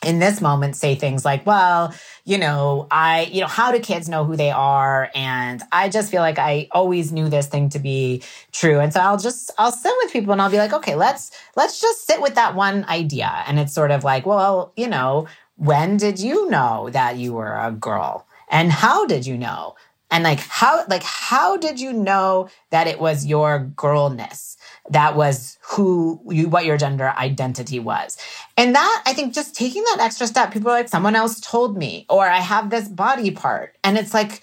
in 0.05 0.19
this 0.19 0.39
moment 0.41 0.75
say 0.75 0.95
things 0.95 1.25
like, 1.25 1.45
well, 1.45 1.93
you 2.23 2.37
know, 2.37 2.87
I, 2.89 3.29
you 3.31 3.41
know, 3.41 3.47
how 3.47 3.71
do 3.71 3.79
kids 3.79 4.07
know 4.07 4.23
who 4.23 4.35
they 4.35 4.51
are? 4.51 5.09
And 5.13 5.61
I 5.71 5.89
just 5.89 6.09
feel 6.09 6.21
like 6.21 6.39
I 6.39 6.67
always 6.71 7.11
knew 7.11 7.27
this 7.27 7.47
thing 7.47 7.69
to 7.69 7.79
be 7.79 8.23
true. 8.51 8.79
And 8.79 8.93
so 8.93 9.01
I'll 9.01 9.17
just, 9.17 9.51
I'll 9.57 9.71
sit 9.71 9.93
with 10.03 10.13
people 10.13 10.31
and 10.31 10.41
I'll 10.41 10.49
be 10.49 10.57
like, 10.57 10.73
okay, 10.73 10.95
let's, 10.95 11.31
let's 11.55 11.81
just 11.81 12.07
sit 12.07 12.21
with 12.21 12.35
that 12.35 12.55
one 12.55 12.85
idea. 12.85 13.43
And 13.45 13.59
it's 13.59 13.73
sort 13.73 13.91
of 13.91 14.03
like, 14.03 14.25
well, 14.25 14.71
you 14.77 14.87
know, 14.87 15.27
when 15.57 15.97
did 15.97 16.19
you 16.19 16.49
know 16.49 16.89
that 16.91 17.17
you 17.17 17.33
were 17.33 17.57
a 17.57 17.71
girl? 17.71 18.25
And 18.49 18.71
how 18.71 19.05
did 19.05 19.25
you 19.25 19.37
know? 19.37 19.75
And 20.11 20.23
like, 20.23 20.39
how, 20.39 20.85
like, 20.89 21.03
how 21.03 21.57
did 21.57 21.79
you 21.79 21.93
know 21.93 22.49
that 22.71 22.87
it 22.87 22.99
was 22.99 23.25
your 23.25 23.71
girlness? 23.75 24.49
that 24.89 25.15
was 25.15 25.57
who 25.61 26.21
you 26.29 26.49
what 26.49 26.65
your 26.65 26.77
gender 26.77 27.13
identity 27.17 27.79
was. 27.79 28.17
And 28.57 28.75
that 28.75 29.03
i 29.05 29.13
think 29.13 29.33
just 29.33 29.55
taking 29.55 29.83
that 29.83 29.99
extra 29.99 30.27
step 30.27 30.51
people 30.51 30.69
are 30.69 30.75
like 30.75 30.89
someone 30.89 31.15
else 31.15 31.39
told 31.39 31.77
me 31.77 32.05
or 32.09 32.27
i 32.27 32.39
have 32.39 32.69
this 32.69 32.87
body 32.87 33.31
part. 33.31 33.77
And 33.83 33.97
it's 33.97 34.13
like 34.13 34.41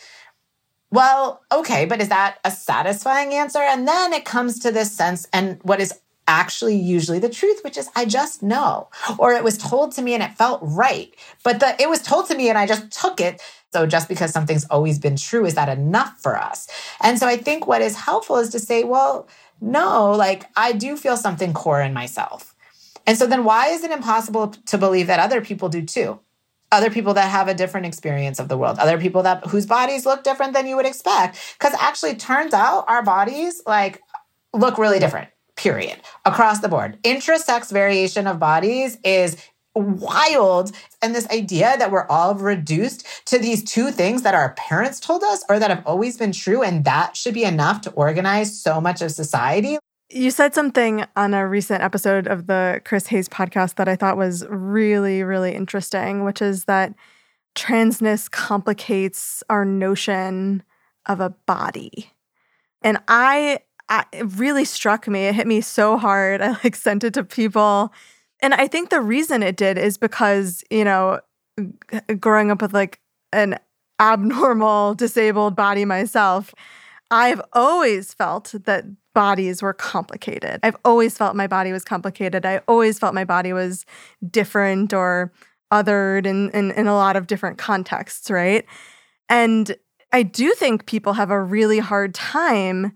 well 0.91 1.43
okay 1.53 1.85
but 1.85 2.01
is 2.01 2.09
that 2.09 2.39
a 2.45 2.51
satisfying 2.51 3.35
answer? 3.35 3.59
And 3.59 3.87
then 3.87 4.13
it 4.13 4.25
comes 4.25 4.59
to 4.61 4.73
this 4.73 4.93
sense 4.93 5.27
and 5.33 5.59
what 5.63 5.81
is 5.81 5.99
actually 6.29 6.75
usually 6.75 7.21
the 7.21 7.29
truth 7.29 7.61
which 7.63 7.77
is 7.77 7.89
i 7.95 8.05
just 8.05 8.43
know 8.43 8.89
or 9.17 9.33
it 9.33 9.45
was 9.45 9.57
told 9.57 9.93
to 9.93 10.03
me 10.03 10.13
and 10.15 10.23
it 10.23 10.33
felt 10.33 10.61
right. 10.63 11.15
But 11.45 11.61
the 11.61 11.81
it 11.81 11.89
was 11.89 12.03
told 12.03 12.27
to 12.29 12.37
me 12.37 12.49
and 12.49 12.59
i 12.59 12.67
just 12.67 12.91
took 12.91 13.21
it 13.21 13.41
so 13.77 13.87
just 13.87 14.09
because 14.09 14.31
something's 14.33 14.67
always 14.67 14.99
been 14.99 15.17
true 15.17 15.45
is 15.45 15.55
that 15.55 15.69
enough 15.69 16.15
for 16.19 16.35
us 16.39 16.69
and 17.03 17.19
so 17.19 17.27
i 17.27 17.37
think 17.37 17.67
what 17.67 17.83
is 17.83 17.95
helpful 17.97 18.37
is 18.37 18.49
to 18.49 18.59
say 18.59 18.85
well 18.85 19.29
no, 19.61 20.13
like 20.13 20.47
I 20.57 20.73
do 20.73 20.97
feel 20.97 21.17
something 21.17 21.53
core 21.53 21.81
in 21.81 21.93
myself. 21.93 22.55
And 23.07 23.17
so 23.17 23.27
then 23.27 23.45
why 23.45 23.69
is 23.69 23.85
it 23.85 23.91
impossible 23.91 24.49
to 24.49 24.79
believe 24.79 25.07
that 25.07 25.21
other 25.21 25.41
people 25.41 25.69
do 25.69 25.83
too? 25.83 26.21
Other 26.73 26.91
people 26.91 27.15
that 27.15 27.31
have 27.31 27.47
a 27.49 27.55
different 27.55 27.87
experience 27.87 28.41
of 28.41 28.49
the 28.49 28.59
world, 28.59 28.79
other 28.79 28.99
people 28.99 29.23
that 29.23 29.47
whose 29.47 29.67
bodies 29.67 30.05
look 30.05 30.25
different 30.25 30.53
than 30.53 30.67
you 30.67 30.77
would 30.77 30.87
expect. 30.87 31.39
Because 31.59 31.75
actually 31.79 32.17
turns 32.17 32.53
out 32.53 32.85
our 32.89 33.05
bodies 33.05 33.63
like 33.67 34.03
look 34.53 34.77
really 34.77 34.99
different, 34.99 35.29
period, 35.55 36.01
across 36.25 36.59
the 36.59 36.69
board. 36.69 36.99
Intersex 37.05 37.71
variation 37.71 38.27
of 38.27 38.41
bodies 38.41 38.99
is 39.05 39.37
wild. 39.81 40.73
And 41.03 41.15
this 41.15 41.29
idea 41.29 41.77
that 41.79 41.91
we're 41.91 42.07
all 42.07 42.35
reduced 42.35 43.07
to 43.27 43.39
these 43.39 43.63
two 43.63 43.91
things 43.91 44.23
that 44.23 44.35
our 44.35 44.55
parents 44.55 45.01
told 45.01 45.23
us 45.23 45.45
or 45.49 45.59
that 45.59 45.71
have 45.71 45.87
always 45.87 46.17
been 46.17 46.33
true, 46.33 46.63
and 46.63 46.85
that 46.85 47.17
should 47.17 47.35
be 47.35 47.45
enough 47.45 47.81
to 47.83 47.91
organize 47.93 48.61
so 48.61 48.81
much 48.81 49.03
of 49.03 49.13
society. 49.13 49.79
You 50.09 50.31
said 50.31 50.55
something 50.55 51.05
on 51.17 51.35
a 51.35 51.49
recent 51.49 51.83
episode 51.83 52.29
of 52.29 52.47
the 52.47 52.81
Chris 52.85 53.09
Hayes 53.09 53.29
podcast 53.29 53.75
that 53.75 53.89
I 53.89 53.97
thought 53.97 54.17
was 54.17 54.47
really, 54.49 55.25
really 55.25 55.53
interesting, 55.53 56.23
which 56.23 56.41
is 56.41 56.65
that 56.67 56.95
transness 57.57 58.31
complicates 58.31 59.43
our 59.51 59.65
notion 59.65 60.63
of 61.07 61.21
a 61.21 61.31
body. 61.31 62.13
And 62.83 62.99
I, 63.09 63.61
I 63.89 64.05
it 64.13 64.27
really 64.37 64.65
struck 64.65 65.09
me. 65.09 65.27
It 65.27 65.35
hit 65.35 65.47
me 65.47 65.61
so 65.61 65.97
hard. 65.97 66.41
I 66.43 66.57
like 66.63 66.77
sent 66.77 67.03
it 67.03 67.15
to 67.15 67.25
people 67.25 67.93
and 68.41 68.55
I 68.55 68.67
think 68.67 68.91
the 68.91 69.01
reason 69.01 69.43
it 69.43 69.57
did 69.57 69.79
is 69.79 69.99
because, 69.99 70.63
you 70.71 70.85
know, 70.85 71.21
growing 72.21 72.51
up 72.51 72.63
with 72.63 72.75
like 72.75 73.01
an 73.33 73.59
abnormal 74.01 74.95
disabled 74.97 75.57
body 75.57 75.85
myself, 75.85 76.55
I've 77.11 77.41
always 77.53 78.13
felt 78.13 78.55
that 78.65 78.85
bodies 79.15 79.63
were 79.63 79.73
complicated. 79.73 80.61
I've 80.63 80.77
always 80.85 81.17
felt 81.17 81.37
my 81.37 81.47
body 81.47 81.73
was 81.73 81.85
complicated. 81.85 82.45
I 82.45 82.61
always 82.69 82.99
felt 82.99 83.15
my 83.15 83.25
body 83.25 83.53
was 83.53 83.87
different 84.31 84.93
or 84.93 85.33
othered 85.73 86.27
in, 86.27 86.51
in, 86.51 86.71
in 86.73 86.87
a 86.87 86.95
lot 86.95 87.17
of 87.17 87.27
different 87.27 87.59
contexts, 87.59 88.31
right? 88.31 88.65
And 89.29 89.75
I 90.13 90.23
do 90.23 90.53
think 90.55 90.87
people 90.87 91.15
have 91.15 91.31
a 91.31 91.41
really 91.41 91.79
hard 91.79 92.15
time 92.15 92.93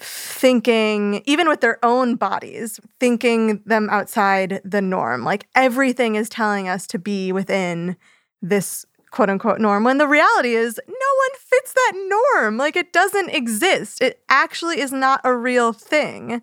thinking, 0.00 1.22
even 1.26 1.48
with 1.48 1.60
their 1.60 1.84
own 1.84 2.16
bodies, 2.16 2.80
thinking 3.00 3.62
them 3.64 3.88
outside 3.90 4.60
the 4.64 4.82
norm. 4.82 5.24
Like 5.24 5.48
everything 5.54 6.14
is 6.14 6.28
telling 6.28 6.68
us 6.68 6.86
to 6.88 6.98
be 6.98 7.32
within 7.32 7.96
this 8.40 8.84
quote 9.10 9.30
unquote 9.30 9.60
norm 9.60 9.84
when 9.84 9.98
the 9.98 10.06
reality 10.06 10.54
is 10.54 10.78
no 10.86 10.92
one 10.92 11.38
fits 11.38 11.72
that 11.72 11.92
norm. 12.34 12.56
Like 12.56 12.76
it 12.76 12.92
doesn't 12.92 13.30
exist. 13.30 14.02
It 14.02 14.20
actually 14.28 14.80
is 14.80 14.92
not 14.92 15.20
a 15.24 15.34
real 15.34 15.72
thing. 15.72 16.42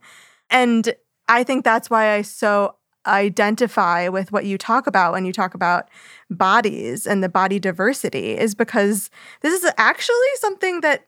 And 0.50 0.96
I 1.28 1.44
think 1.44 1.64
that's 1.64 1.90
why 1.90 2.14
I 2.14 2.22
so 2.22 2.76
identify 3.08 4.08
with 4.08 4.32
what 4.32 4.46
you 4.46 4.58
talk 4.58 4.88
about 4.88 5.12
when 5.12 5.26
you 5.26 5.34
talk 5.34 5.54
about 5.54 5.90
bodies 6.30 7.06
and 7.06 7.24
the 7.24 7.30
body 7.30 7.60
diversity 7.60 8.38
is 8.38 8.56
because 8.56 9.10
this 9.42 9.64
is 9.64 9.72
actually 9.78 10.16
something 10.38 10.82
that 10.82 11.06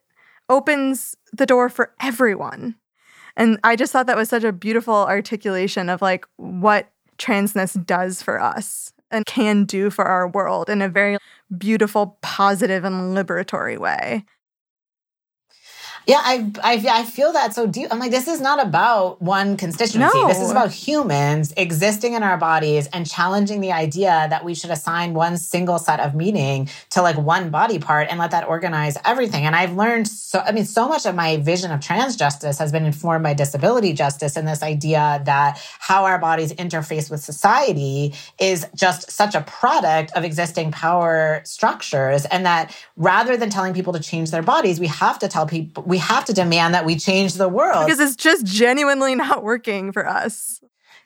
opens 0.50 1.16
the 1.34 1.46
door 1.46 1.70
for 1.70 1.94
everyone. 2.02 2.76
And 3.36 3.60
I 3.64 3.76
just 3.76 3.92
thought 3.92 4.08
that 4.08 4.18
was 4.18 4.30
such 4.30 4.44
a 4.44 4.52
beautiful 4.52 4.94
articulation 4.94 5.90
of 5.90 6.02
like 6.02 6.26
what 6.38 6.90
transness 7.18 7.84
does 7.86 8.22
for 8.22 8.42
us 8.42 8.94
and 9.12 9.26
can 9.26 9.66
do 9.66 9.90
for 9.90 10.06
our 10.06 10.28
world 10.28 10.70
in 10.70 10.82
a 10.82 10.90
very 10.90 11.18
beautiful, 11.58 12.18
positive, 12.22 12.84
and 12.84 13.16
liberatory 13.16 13.78
way. 13.78 14.26
Yeah, 16.08 16.22
I, 16.24 16.50
I, 16.64 16.86
I 16.90 17.04
feel 17.04 17.34
that 17.34 17.54
so 17.54 17.68
deep. 17.68 17.90
I'm 17.92 18.00
like, 18.00 18.12
this 18.12 18.30
is 18.30 18.40
not 18.40 18.66
about 18.66 19.22
one 19.22 19.58
constituency. 19.58 20.18
No. 20.18 20.30
This 20.30 20.40
is 20.40 20.50
about 20.50 20.72
humans 20.72 21.54
existing 21.58 22.14
in 22.14 22.24
our 22.24 22.38
bodies 22.38 22.88
and 22.94 23.06
challenging 23.06 23.60
the 23.60 23.74
idea 23.74 24.26
that 24.30 24.46
we 24.46 24.56
should 24.56 24.70
assign 24.70 25.14
one 25.14 25.36
single 25.36 25.78
set 25.78 26.00
of 26.00 26.16
meaning 26.16 26.70
to 26.92 27.02
like 27.02 27.18
one 27.18 27.50
body 27.50 27.78
part 27.78 28.08
and 28.10 28.20
let 28.20 28.32
that 28.32 28.48
organize 28.48 28.98
everything. 29.04 29.46
And 29.46 29.54
I've 29.54 29.74
learned 29.74 30.08
so, 30.08 30.40
I 30.40 30.54
mean, 30.54 30.64
so 30.64 30.88
much 30.88 31.06
of 31.06 31.14
my 31.14 31.38
vision 31.38 31.72
of 31.72 31.82
trans 31.82 32.16
justice 32.16 32.58
has 32.58 32.72
been 32.72 32.86
informed 32.86 33.24
by 33.24 33.34
disability 33.34 33.92
justice 33.92 34.38
and 34.38 34.48
this 34.48 34.64
idea 34.64 35.22
that 35.26 35.62
how 35.80 36.06
our 36.06 36.20
bodies 36.20 36.54
interface 36.54 37.12
with 37.12 37.20
society 37.20 38.14
is 38.40 38.66
just 38.74 39.12
such 39.12 39.36
a 39.36 39.42
product 39.42 40.14
of 40.14 40.24
existing 40.24 40.72
power 40.72 41.42
structures. 41.44 42.24
And 42.24 42.46
that 42.46 42.74
rather 42.96 43.36
than 43.36 43.50
telling 43.50 43.74
people 43.74 43.92
to 43.92 44.00
change 44.00 44.32
their 44.32 44.42
bodies, 44.42 44.80
we 44.80 44.88
have 44.88 45.20
to 45.20 45.28
tell 45.28 45.46
people, 45.46 45.84
we 45.84 45.97
have 45.98 46.26
to 46.26 46.34
demand 46.34 46.74
that 46.74 46.86
we 46.86 46.96
change 46.96 47.34
the 47.34 47.50
world. 47.50 47.86
Because 47.86 48.00
it's 48.00 48.16
just 48.16 48.46
genuinely 48.46 49.16
not 49.16 49.44
working 49.44 49.92
for 49.92 50.08
us. 50.08 50.57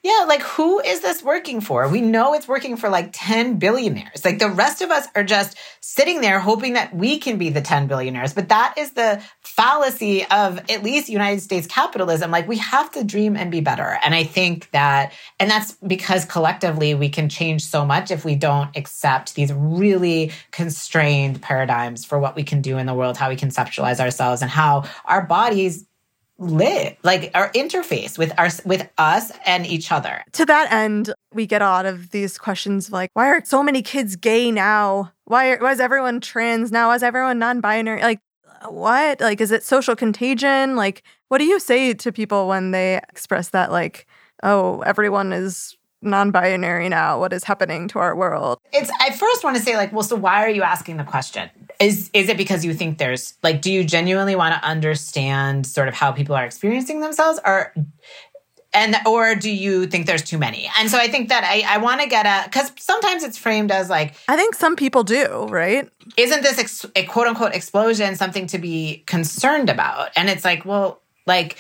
Yeah, 0.04 0.26
like 0.28 0.42
who 0.42 0.80
is 0.80 1.02
this 1.02 1.22
working 1.22 1.62
for? 1.62 1.88
We 1.88 2.02
know 2.02 2.34
it's 2.34 2.48
working 2.48 2.76
for 2.76 2.90
like 2.90 3.10
10 3.14 3.60
billionaires. 3.60 4.26
Like 4.26 4.40
the 4.40 4.50
rest 4.50 4.82
of 4.82 4.90
us 4.90 5.08
are 5.14 5.24
just 5.24 5.56
sitting 5.80 6.22
there 6.22 6.40
hoping 6.40 6.74
that 6.74 6.96
we 6.96 7.20
can 7.20 7.38
be 7.38 7.52
the 7.52 7.62
10 7.62 7.86
billionaires. 7.86 8.34
But 8.34 8.50
that 8.50 8.74
is 8.78 8.94
the 8.94 9.22
fallacy 9.42 10.26
of 10.26 10.58
at 10.72 10.82
least 10.82 11.08
United 11.08 11.42
States 11.42 11.68
capitalism. 11.68 12.32
Like 12.32 12.48
we 12.48 12.58
have 12.58 12.90
to 12.94 13.04
dream 13.04 13.36
and 13.36 13.52
be 13.52 13.62
better. 13.62 14.00
And 14.04 14.16
I 14.16 14.24
think 14.24 14.72
that, 14.72 15.14
and 15.40 15.52
that's 15.52 15.74
because 15.86 16.26
collectively 16.26 16.96
we 16.96 17.10
can 17.10 17.30
change 17.30 17.64
so 17.64 17.86
much 17.86 18.10
if 18.10 18.26
we 18.26 18.34
don't 18.34 18.76
accept 18.76 19.36
these 19.36 19.54
really 19.54 20.32
constrained 20.50 21.44
paradigms 21.44 22.06
for 22.06 22.18
what 22.18 22.36
we 22.36 22.42
can 22.42 22.62
do 22.62 22.80
in 22.80 22.88
the 22.88 22.96
world, 22.96 23.18
how 23.18 23.30
we 23.30 23.36
conceptualize 23.36 24.00
ourselves, 24.00 24.42
and 24.42 24.50
how 24.50 24.86
our 25.06 25.24
bodies 25.28 25.86
live 26.42 26.96
like 27.04 27.30
our 27.36 27.52
interface 27.52 28.18
with 28.18 28.34
our 28.38 28.50
with 28.66 28.90
us 28.98 29.32
and 29.46 29.66
each 29.68 29.92
other 29.92 30.24
To 30.34 30.46
that 30.46 30.72
end, 30.72 31.14
we 31.34 31.46
get 31.46 31.62
a 31.62 31.66
lot 31.66 31.86
of 31.86 32.12
these 32.12 32.38
questions 32.38 32.92
like, 32.92 33.12
why 33.14 33.28
are 33.28 33.44
so 33.46 33.62
many 33.62 33.82
kids 33.82 34.16
gay 34.16 34.52
now? 34.52 35.12
Why, 35.26 35.56
why 35.58 35.72
is 35.72 35.80
everyone 35.80 36.20
trans 36.20 36.72
now? 36.72 36.92
Is 36.92 37.04
everyone 37.04 37.40
non 37.40 37.62
binary? 37.62 38.02
Like, 38.02 38.20
what? 38.68 39.22
Like, 39.22 39.42
is 39.42 39.52
it 39.52 39.64
social 39.64 39.96
contagion? 39.96 40.76
Like, 40.76 41.04
what 41.30 41.38
do 41.38 41.46
you 41.46 41.60
say 41.60 41.94
to 41.94 42.12
people 42.12 42.48
when 42.48 42.72
they 42.72 42.98
express 43.10 43.50
that, 43.50 43.72
like, 43.72 44.08
oh, 44.44 44.82
everyone 44.82 45.34
is 45.34 45.78
non 46.02 46.32
binary 46.32 46.90
now? 46.90 47.20
What 47.20 47.34
is 47.34 47.44
happening 47.44 47.88
to 47.90 48.00
our 48.00 48.16
world? 48.16 48.60
it's 48.74 48.92
i 49.00 49.12
first 49.12 49.44
want 49.44 49.56
to 49.56 49.62
say 49.62 49.76
like 49.76 49.92
well 49.92 50.04
so 50.04 50.16
why 50.16 50.44
are 50.44 50.50
you 50.50 50.64
asking 50.64 50.98
the 50.98 51.04
question 51.04 51.50
is 51.80 52.10
is 52.14 52.30
it 52.30 52.38
because 52.38 52.64
you 52.64 52.74
think 52.74 52.98
there's 52.98 53.34
like 53.44 53.62
do 53.62 53.72
you 53.72 53.84
genuinely 53.84 54.36
want 54.36 54.54
to 54.54 54.68
understand 54.68 55.66
sort 55.66 55.88
of 55.88 55.94
how 55.94 56.12
people 56.12 56.36
are 56.36 56.46
experiencing 56.46 57.02
themselves 57.02 57.40
or 57.46 57.74
and 58.74 58.96
or 59.06 59.36
do 59.36 59.52
you 59.52 59.86
think 59.88 60.06
there's 60.06 60.22
too 60.22 60.38
many 60.38 60.70
and 60.80 60.90
so 60.90 60.98
i 60.98 61.08
think 61.08 61.30
that 61.30 61.44
i, 61.44 61.64
I 61.68 61.78
want 61.80 62.02
to 62.02 62.08
get 62.08 62.26
at 62.26 62.46
because 62.46 62.72
sometimes 62.78 63.24
it's 63.24 63.38
framed 63.38 63.72
as 63.72 63.90
like 63.90 64.16
I 64.28 64.38
think 64.38 64.56
some 64.56 64.76
people 64.76 65.04
do, 65.04 65.46
right? 65.50 65.90
isn't 66.18 66.42
this 66.42 66.58
ex- 66.60 66.86
a 66.96 67.06
quote 67.06 67.28
unquote 67.28 67.54
explosion 67.54 68.16
something 68.16 68.48
to 68.48 68.58
be 68.58 69.04
concerned 69.08 69.70
about? 69.70 70.10
And 70.16 70.30
it's 70.30 70.44
like, 70.46 70.66
well, 70.66 71.02
like, 71.26 71.58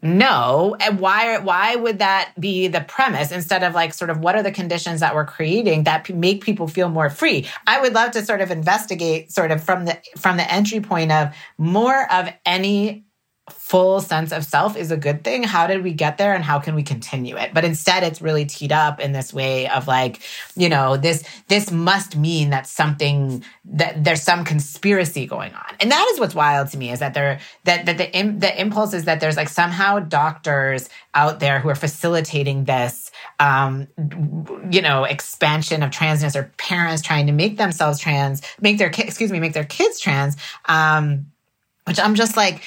no. 0.00 0.76
And 0.80 1.00
why, 1.00 1.38
why 1.38 1.74
would 1.74 1.98
that 1.98 2.32
be 2.38 2.68
the 2.68 2.80
premise 2.82 3.32
instead 3.32 3.64
of 3.64 3.74
like, 3.74 3.92
sort 3.92 4.10
of, 4.10 4.20
what 4.20 4.36
are 4.36 4.42
the 4.42 4.52
conditions 4.52 5.00
that 5.00 5.14
we're 5.14 5.24
creating 5.24 5.84
that 5.84 6.08
make 6.08 6.44
people 6.44 6.68
feel 6.68 6.88
more 6.88 7.10
free? 7.10 7.48
I 7.66 7.80
would 7.80 7.94
love 7.94 8.12
to 8.12 8.24
sort 8.24 8.40
of 8.40 8.50
investigate 8.50 9.32
sort 9.32 9.50
of 9.50 9.62
from 9.62 9.86
the, 9.86 10.00
from 10.16 10.36
the 10.36 10.52
entry 10.52 10.80
point 10.80 11.10
of 11.10 11.34
more 11.58 12.12
of 12.12 12.28
any 12.46 13.04
full 13.50 14.00
sense 14.00 14.32
of 14.32 14.44
self 14.44 14.76
is 14.76 14.90
a 14.90 14.96
good 14.96 15.24
thing. 15.24 15.42
How 15.42 15.66
did 15.66 15.82
we 15.82 15.92
get 15.92 16.18
there 16.18 16.34
and 16.34 16.42
how 16.42 16.58
can 16.58 16.74
we 16.74 16.82
continue 16.82 17.36
it? 17.36 17.52
But 17.52 17.64
instead 17.64 18.02
it's 18.02 18.22
really 18.22 18.44
teed 18.44 18.72
up 18.72 19.00
in 19.00 19.12
this 19.12 19.32
way 19.32 19.68
of 19.68 19.86
like, 19.86 20.20
you 20.56 20.68
know, 20.68 20.96
this 20.96 21.24
this 21.48 21.70
must 21.70 22.16
mean 22.16 22.50
that 22.50 22.66
something 22.66 23.44
that 23.66 24.02
there's 24.04 24.22
some 24.22 24.44
conspiracy 24.44 25.26
going 25.26 25.54
on. 25.54 25.76
And 25.80 25.90
that 25.90 26.08
is 26.12 26.20
what's 26.20 26.34
wild 26.34 26.68
to 26.68 26.78
me 26.78 26.90
is 26.90 27.00
that 27.00 27.14
there 27.14 27.40
that 27.64 27.86
that 27.86 27.98
the 27.98 28.14
im- 28.14 28.38
the 28.38 28.60
impulse 28.60 28.94
is 28.94 29.04
that 29.04 29.20
there's 29.20 29.36
like 29.36 29.48
somehow 29.48 29.98
doctors 29.98 30.88
out 31.14 31.40
there 31.40 31.60
who 31.60 31.68
are 31.68 31.74
facilitating 31.74 32.64
this 32.64 33.10
um 33.40 33.88
you 34.70 34.82
know 34.82 35.04
expansion 35.04 35.82
of 35.82 35.90
transness 35.90 36.36
or 36.36 36.52
parents 36.58 37.02
trying 37.02 37.26
to 37.26 37.32
make 37.32 37.56
themselves 37.56 37.98
trans, 37.98 38.42
make 38.60 38.78
their 38.78 38.88
excuse 38.88 39.32
me, 39.32 39.40
make 39.40 39.52
their 39.52 39.64
kids 39.64 40.00
trans 40.00 40.36
um 40.66 41.26
which 41.88 41.98
I'm 41.98 42.14
just 42.14 42.36
like 42.36 42.62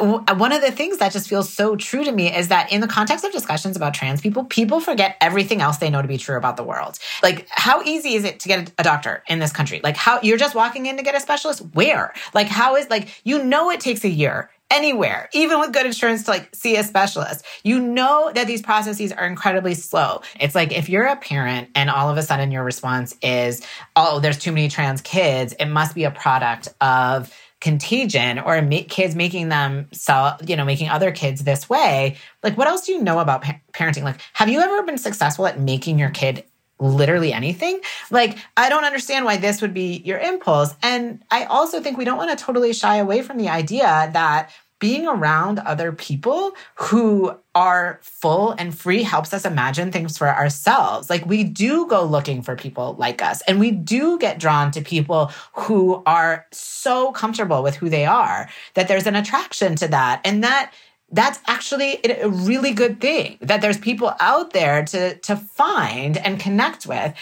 one 0.00 0.52
of 0.52 0.60
the 0.60 0.70
things 0.70 0.98
that 0.98 1.12
just 1.12 1.28
feels 1.28 1.52
so 1.52 1.76
true 1.76 2.04
to 2.04 2.12
me 2.12 2.34
is 2.34 2.48
that 2.48 2.72
in 2.72 2.80
the 2.80 2.88
context 2.88 3.24
of 3.24 3.32
discussions 3.32 3.76
about 3.76 3.94
trans 3.94 4.20
people, 4.20 4.44
people 4.44 4.80
forget 4.80 5.16
everything 5.20 5.60
else 5.60 5.78
they 5.78 5.90
know 5.90 6.02
to 6.02 6.08
be 6.08 6.18
true 6.18 6.36
about 6.36 6.56
the 6.56 6.64
world. 6.64 6.98
Like, 7.22 7.46
how 7.50 7.82
easy 7.82 8.14
is 8.14 8.24
it 8.24 8.40
to 8.40 8.48
get 8.48 8.72
a 8.78 8.82
doctor 8.82 9.22
in 9.28 9.38
this 9.38 9.52
country? 9.52 9.80
Like, 9.82 9.96
how 9.96 10.20
you're 10.22 10.38
just 10.38 10.54
walking 10.54 10.86
in 10.86 10.96
to 10.96 11.02
get 11.02 11.14
a 11.14 11.20
specialist? 11.20 11.60
Where? 11.74 12.12
Like, 12.32 12.48
how 12.48 12.76
is 12.76 12.90
like, 12.90 13.20
you 13.24 13.42
know, 13.42 13.70
it 13.70 13.80
takes 13.80 14.04
a 14.04 14.08
year 14.08 14.50
anywhere, 14.70 15.28
even 15.32 15.60
with 15.60 15.72
good 15.72 15.86
insurance 15.86 16.24
to 16.24 16.30
like 16.30 16.48
see 16.54 16.76
a 16.76 16.82
specialist. 16.82 17.44
You 17.62 17.80
know 17.80 18.32
that 18.34 18.46
these 18.46 18.62
processes 18.62 19.12
are 19.12 19.26
incredibly 19.26 19.74
slow. 19.74 20.22
It's 20.40 20.54
like 20.54 20.72
if 20.72 20.88
you're 20.88 21.04
a 21.04 21.16
parent 21.16 21.68
and 21.74 21.90
all 21.90 22.10
of 22.10 22.16
a 22.16 22.22
sudden 22.22 22.50
your 22.50 22.64
response 22.64 23.14
is, 23.22 23.64
oh, 23.94 24.20
there's 24.20 24.38
too 24.38 24.52
many 24.52 24.68
trans 24.68 25.00
kids, 25.00 25.54
it 25.60 25.66
must 25.66 25.94
be 25.94 26.04
a 26.04 26.10
product 26.10 26.68
of 26.80 27.32
contagion 27.64 28.38
or 28.38 28.60
make 28.60 28.90
kids 28.90 29.16
making 29.16 29.48
them 29.48 29.88
sell, 29.90 30.38
you 30.46 30.54
know, 30.54 30.66
making 30.66 30.90
other 30.90 31.10
kids 31.10 31.44
this 31.44 31.66
way. 31.66 32.14
Like, 32.42 32.58
what 32.58 32.66
else 32.68 32.84
do 32.84 32.92
you 32.92 33.02
know 33.02 33.20
about 33.20 33.40
pa- 33.40 33.58
parenting? 33.72 34.02
Like, 34.02 34.20
have 34.34 34.50
you 34.50 34.60
ever 34.60 34.82
been 34.82 34.98
successful 34.98 35.46
at 35.46 35.58
making 35.58 35.98
your 35.98 36.10
kid 36.10 36.44
literally 36.78 37.32
anything? 37.32 37.80
Like, 38.10 38.36
I 38.54 38.68
don't 38.68 38.84
understand 38.84 39.24
why 39.24 39.38
this 39.38 39.62
would 39.62 39.72
be 39.72 40.02
your 40.04 40.18
impulse. 40.18 40.74
And 40.82 41.24
I 41.30 41.44
also 41.44 41.80
think 41.80 41.96
we 41.96 42.04
don't 42.04 42.18
want 42.18 42.38
to 42.38 42.44
totally 42.44 42.74
shy 42.74 42.96
away 42.96 43.22
from 43.22 43.38
the 43.38 43.48
idea 43.48 44.10
that 44.12 44.50
being 44.78 45.06
around 45.06 45.58
other 45.60 45.92
people 45.92 46.52
who 46.74 47.38
are 47.54 48.00
full 48.02 48.52
and 48.52 48.76
free 48.76 49.02
helps 49.02 49.32
us 49.32 49.44
imagine 49.44 49.92
things 49.92 50.18
for 50.18 50.28
ourselves. 50.28 51.08
Like 51.08 51.24
we 51.24 51.44
do 51.44 51.86
go 51.86 52.04
looking 52.04 52.42
for 52.42 52.56
people 52.56 52.94
like 52.98 53.22
us 53.22 53.42
and 53.42 53.60
we 53.60 53.70
do 53.70 54.18
get 54.18 54.38
drawn 54.38 54.70
to 54.72 54.80
people 54.80 55.30
who 55.52 56.02
are 56.06 56.46
so 56.52 57.12
comfortable 57.12 57.62
with 57.62 57.76
who 57.76 57.88
they 57.88 58.04
are 58.04 58.48
that 58.74 58.88
there's 58.88 59.06
an 59.06 59.16
attraction 59.16 59.76
to 59.76 59.88
that. 59.88 60.20
And 60.24 60.42
that 60.42 60.72
that's 61.12 61.38
actually 61.46 62.00
a 62.04 62.28
really 62.28 62.72
good 62.72 63.00
thing 63.00 63.38
that 63.40 63.60
there's 63.60 63.78
people 63.78 64.12
out 64.20 64.52
there 64.52 64.84
to 64.86 65.14
to 65.16 65.36
find 65.36 66.16
and 66.16 66.40
connect 66.40 66.86
with. 66.86 67.14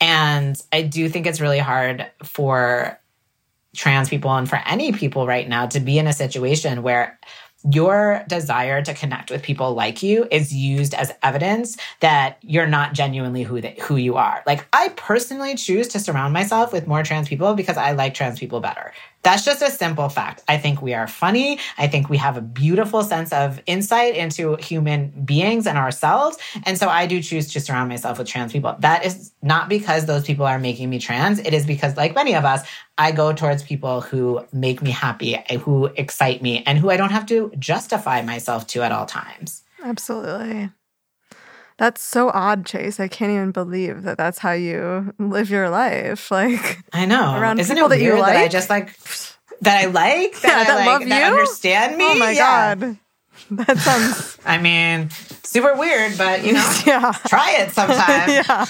And 0.00 0.60
I 0.72 0.82
do 0.82 1.08
think 1.08 1.26
it's 1.26 1.40
really 1.40 1.58
hard 1.58 2.10
for 2.22 2.98
trans 3.74 4.08
people 4.08 4.30
and 4.34 4.48
for 4.48 4.60
any 4.66 4.92
people 4.92 5.26
right 5.26 5.48
now 5.48 5.66
to 5.66 5.80
be 5.80 5.98
in 5.98 6.06
a 6.06 6.12
situation 6.12 6.82
where 6.82 7.18
your 7.70 8.22
desire 8.28 8.82
to 8.82 8.92
connect 8.92 9.30
with 9.30 9.42
people 9.42 9.74
like 9.74 10.02
you 10.02 10.28
is 10.30 10.54
used 10.54 10.92
as 10.94 11.12
evidence 11.22 11.78
that 12.00 12.36
you're 12.42 12.66
not 12.66 12.92
genuinely 12.92 13.42
who 13.42 13.60
they, 13.60 13.76
who 13.80 13.96
you 13.96 14.16
are. 14.16 14.42
Like 14.46 14.66
I 14.72 14.88
personally 14.96 15.54
choose 15.54 15.88
to 15.88 15.98
surround 15.98 16.34
myself 16.34 16.72
with 16.72 16.86
more 16.86 17.02
trans 17.02 17.28
people 17.28 17.54
because 17.54 17.78
I 17.78 17.92
like 17.92 18.12
trans 18.12 18.38
people 18.38 18.60
better. 18.60 18.92
That's 19.24 19.44
just 19.44 19.62
a 19.62 19.70
simple 19.70 20.10
fact. 20.10 20.44
I 20.48 20.58
think 20.58 20.82
we 20.82 20.92
are 20.92 21.08
funny. 21.08 21.58
I 21.78 21.88
think 21.88 22.10
we 22.10 22.18
have 22.18 22.36
a 22.36 22.42
beautiful 22.42 23.02
sense 23.02 23.32
of 23.32 23.60
insight 23.66 24.14
into 24.14 24.56
human 24.56 25.08
beings 25.24 25.66
and 25.66 25.78
ourselves. 25.78 26.36
And 26.64 26.78
so 26.78 26.88
I 26.88 27.06
do 27.06 27.22
choose 27.22 27.50
to 27.54 27.60
surround 27.60 27.88
myself 27.88 28.18
with 28.18 28.28
trans 28.28 28.52
people. 28.52 28.76
That 28.80 29.04
is 29.04 29.32
not 29.42 29.70
because 29.70 30.04
those 30.04 30.24
people 30.24 30.44
are 30.44 30.58
making 30.58 30.90
me 30.90 30.98
trans. 30.98 31.38
It 31.38 31.54
is 31.54 31.64
because, 31.64 31.96
like 31.96 32.14
many 32.14 32.34
of 32.34 32.44
us, 32.44 32.68
I 32.98 33.12
go 33.12 33.32
towards 33.32 33.62
people 33.62 34.02
who 34.02 34.44
make 34.52 34.82
me 34.82 34.90
happy, 34.90 35.42
who 35.60 35.86
excite 35.96 36.42
me, 36.42 36.62
and 36.66 36.78
who 36.78 36.90
I 36.90 36.96
don't 36.96 37.10
have 37.10 37.26
to 37.26 37.50
justify 37.58 38.20
myself 38.22 38.66
to 38.68 38.82
at 38.82 38.92
all 38.92 39.06
times. 39.06 39.62
Absolutely. 39.82 40.70
That's 41.76 42.00
so 42.02 42.30
odd, 42.30 42.64
Chase. 42.66 43.00
I 43.00 43.08
can't 43.08 43.32
even 43.32 43.50
believe 43.50 44.02
that 44.04 44.16
that's 44.16 44.38
how 44.38 44.52
you 44.52 45.12
live 45.18 45.50
your 45.50 45.68
life. 45.70 46.30
Like, 46.30 46.78
I 46.92 47.04
know. 47.04 47.34
Around 47.36 47.58
Isn't 47.60 47.74
people 47.76 47.86
it 47.92 47.96
that 47.96 48.02
you 48.02 48.12
weird 48.12 48.24
that 48.24 48.36
I 48.36 48.42
like? 48.42 48.50
just 48.50 48.70
like 48.70 48.96
that 49.62 49.82
I 49.82 49.86
like 49.86 50.40
that 50.40 50.44
Yeah, 50.44 50.58
I 50.60 50.64
that 50.64 50.76
like 50.76 50.86
love 50.86 51.08
that 51.08 51.18
you? 51.18 51.32
understand 51.36 51.96
me? 51.96 52.04
oh 52.08 52.14
my 52.16 52.30
Yeah. 52.32 52.74
God. 52.76 52.98
That 53.50 53.78
sounds, 53.78 54.38
I 54.46 54.58
mean, 54.58 55.10
super 55.42 55.74
weird, 55.74 56.16
but 56.16 56.44
you 56.44 56.52
know, 56.52 56.72
yeah. 56.86 57.12
try 57.26 57.56
it 57.58 57.72
sometime. 57.72 58.28
yeah. 58.30 58.66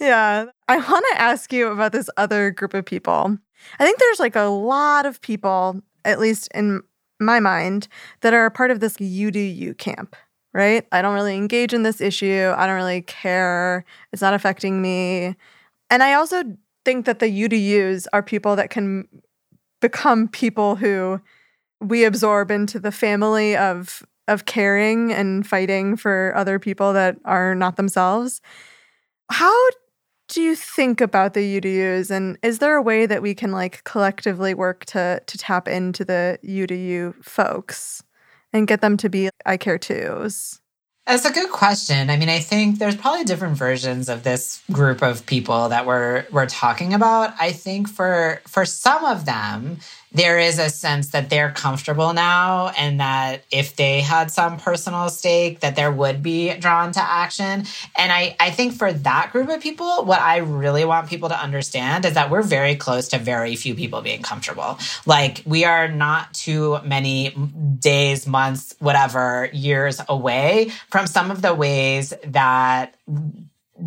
Yeah. 0.00 0.44
I 0.68 0.76
want 0.76 1.04
to 1.12 1.20
ask 1.20 1.52
you 1.52 1.68
about 1.68 1.90
this 1.92 2.08
other 2.16 2.50
group 2.52 2.74
of 2.74 2.84
people. 2.84 3.36
I 3.80 3.84
think 3.84 3.98
there's 3.98 4.20
like 4.20 4.36
a 4.36 4.42
lot 4.44 5.06
of 5.06 5.20
people, 5.20 5.80
at 6.04 6.20
least 6.20 6.48
in 6.54 6.82
my 7.20 7.40
mind, 7.40 7.88
that 8.20 8.32
are 8.34 8.46
a 8.46 8.50
part 8.50 8.70
of 8.70 8.78
this 8.80 8.96
you 9.00 9.30
do 9.32 9.40
you 9.40 9.74
camp, 9.74 10.14
right? 10.54 10.86
I 10.92 11.02
don't 11.02 11.14
really 11.14 11.36
engage 11.36 11.74
in 11.74 11.82
this 11.82 12.00
issue. 12.00 12.54
I 12.56 12.66
don't 12.66 12.76
really 12.76 13.02
care. 13.02 13.84
It's 14.12 14.22
not 14.22 14.34
affecting 14.34 14.80
me. 14.80 15.34
And 15.90 16.02
I 16.02 16.14
also 16.14 16.44
think 16.84 17.06
that 17.06 17.18
the 17.18 17.28
you 17.28 17.48
do 17.48 17.56
yous 17.56 18.06
are 18.12 18.22
people 18.22 18.56
that 18.56 18.70
can 18.70 19.08
become 19.80 20.28
people 20.28 20.76
who 20.76 21.20
we 21.80 22.04
absorb 22.04 22.50
into 22.50 22.78
the 22.78 22.92
family 22.92 23.56
of 23.56 24.02
of 24.26 24.46
caring 24.46 25.12
and 25.12 25.46
fighting 25.46 25.96
for 25.96 26.32
other 26.34 26.58
people 26.58 26.94
that 26.94 27.18
are 27.26 27.54
not 27.54 27.76
themselves. 27.76 28.40
How 29.30 29.54
do 30.28 30.40
you 30.40 30.56
think 30.56 31.02
about 31.02 31.34
the 31.34 31.60
UDUs 31.60 32.10
and 32.10 32.38
is 32.42 32.58
there 32.58 32.76
a 32.76 32.82
way 32.82 33.04
that 33.04 33.20
we 33.20 33.34
can 33.34 33.52
like 33.52 33.84
collectively 33.84 34.54
work 34.54 34.86
to 34.86 35.20
to 35.26 35.38
tap 35.38 35.68
into 35.68 36.04
the 36.04 36.38
UDU 36.42 37.22
folks 37.22 38.02
and 38.54 38.66
get 38.66 38.80
them 38.80 38.96
to 38.98 39.10
be 39.10 39.28
I 39.44 39.58
care 39.58 39.76
twos? 39.76 40.60
That's 41.06 41.26
a 41.26 41.32
good 41.32 41.50
question. 41.50 42.08
I 42.08 42.16
mean, 42.16 42.30
I 42.30 42.38
think 42.38 42.78
there's 42.78 42.96
probably 42.96 43.24
different 43.24 43.58
versions 43.58 44.08
of 44.08 44.22
this 44.22 44.62
group 44.72 45.02
of 45.02 45.26
people 45.26 45.68
that 45.68 45.84
we're 45.84 46.24
we're 46.30 46.46
talking 46.46 46.94
about. 46.94 47.34
I 47.38 47.52
think 47.52 47.90
for 47.90 48.40
for 48.46 48.64
some 48.64 49.04
of 49.04 49.26
them, 49.26 49.80
there 50.14 50.38
is 50.38 50.58
a 50.58 50.70
sense 50.70 51.08
that 51.08 51.28
they're 51.28 51.50
comfortable 51.50 52.12
now 52.12 52.68
and 52.78 53.00
that 53.00 53.44
if 53.50 53.76
they 53.76 54.00
had 54.00 54.30
some 54.30 54.56
personal 54.56 55.08
stake 55.08 55.60
that 55.60 55.74
there 55.74 55.90
would 55.90 56.22
be 56.22 56.54
drawn 56.54 56.92
to 56.92 57.02
action. 57.02 57.64
And 57.98 58.12
I, 58.12 58.36
I 58.38 58.50
think 58.50 58.74
for 58.74 58.92
that 58.92 59.32
group 59.32 59.48
of 59.48 59.60
people 59.60 60.04
what 60.04 60.20
i 60.20 60.38
really 60.38 60.84
want 60.84 61.08
people 61.08 61.28
to 61.28 61.38
understand 61.38 62.04
is 62.04 62.14
that 62.14 62.30
we're 62.30 62.42
very 62.42 62.76
close 62.76 63.08
to 63.08 63.18
very 63.18 63.56
few 63.56 63.74
people 63.74 64.00
being 64.00 64.22
comfortable. 64.22 64.78
Like 65.04 65.42
we 65.44 65.64
are 65.64 65.88
not 65.88 66.32
too 66.32 66.78
many 66.84 67.30
days 67.80 68.26
months 68.26 68.76
whatever 68.78 69.48
years 69.52 70.00
away 70.08 70.70
from 70.90 71.06
some 71.06 71.30
of 71.30 71.42
the 71.42 71.54
ways 71.54 72.14
that 72.24 72.94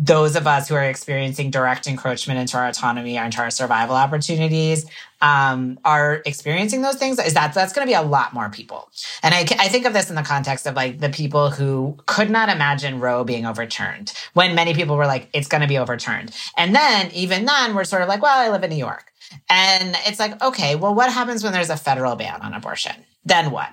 those 0.00 0.36
of 0.36 0.46
us 0.46 0.68
who 0.68 0.76
are 0.76 0.84
experiencing 0.84 1.50
direct 1.50 1.88
encroachment 1.88 2.38
into 2.38 2.56
our 2.56 2.68
autonomy 2.68 3.18
or 3.18 3.24
into 3.24 3.40
our 3.40 3.50
survival 3.50 3.96
opportunities 3.96 4.86
um, 5.20 5.80
are 5.84 6.22
experiencing 6.24 6.82
those 6.82 6.94
things 6.94 7.18
is 7.18 7.34
that 7.34 7.52
that's 7.52 7.72
going 7.72 7.84
to 7.84 7.90
be 7.90 7.94
a 7.94 8.02
lot 8.02 8.32
more 8.32 8.48
people. 8.48 8.88
And 9.24 9.34
I, 9.34 9.40
I 9.58 9.66
think 9.66 9.86
of 9.86 9.92
this 9.92 10.08
in 10.08 10.14
the 10.14 10.22
context 10.22 10.66
of 10.66 10.76
like 10.76 11.00
the 11.00 11.08
people 11.08 11.50
who 11.50 11.96
could 12.06 12.30
not 12.30 12.48
imagine 12.48 13.00
roe 13.00 13.24
being 13.24 13.44
overturned 13.44 14.12
when 14.34 14.54
many 14.54 14.72
people 14.72 14.96
were 14.96 15.06
like 15.06 15.28
it's 15.32 15.48
going 15.48 15.62
to 15.62 15.66
be 15.66 15.78
overturned. 15.78 16.32
And 16.56 16.76
then 16.76 17.10
even 17.12 17.44
then 17.44 17.74
we're 17.74 17.82
sort 17.82 18.02
of 18.02 18.08
like 18.08 18.22
well 18.22 18.38
i 18.38 18.50
live 18.50 18.62
in 18.62 18.70
new 18.70 18.76
york. 18.76 19.12
And 19.50 19.96
it's 20.06 20.20
like 20.20 20.40
okay 20.40 20.76
well 20.76 20.94
what 20.94 21.12
happens 21.12 21.42
when 21.42 21.52
there's 21.52 21.70
a 21.70 21.76
federal 21.76 22.14
ban 22.14 22.40
on 22.40 22.54
abortion? 22.54 23.04
Then 23.24 23.50
what 23.50 23.70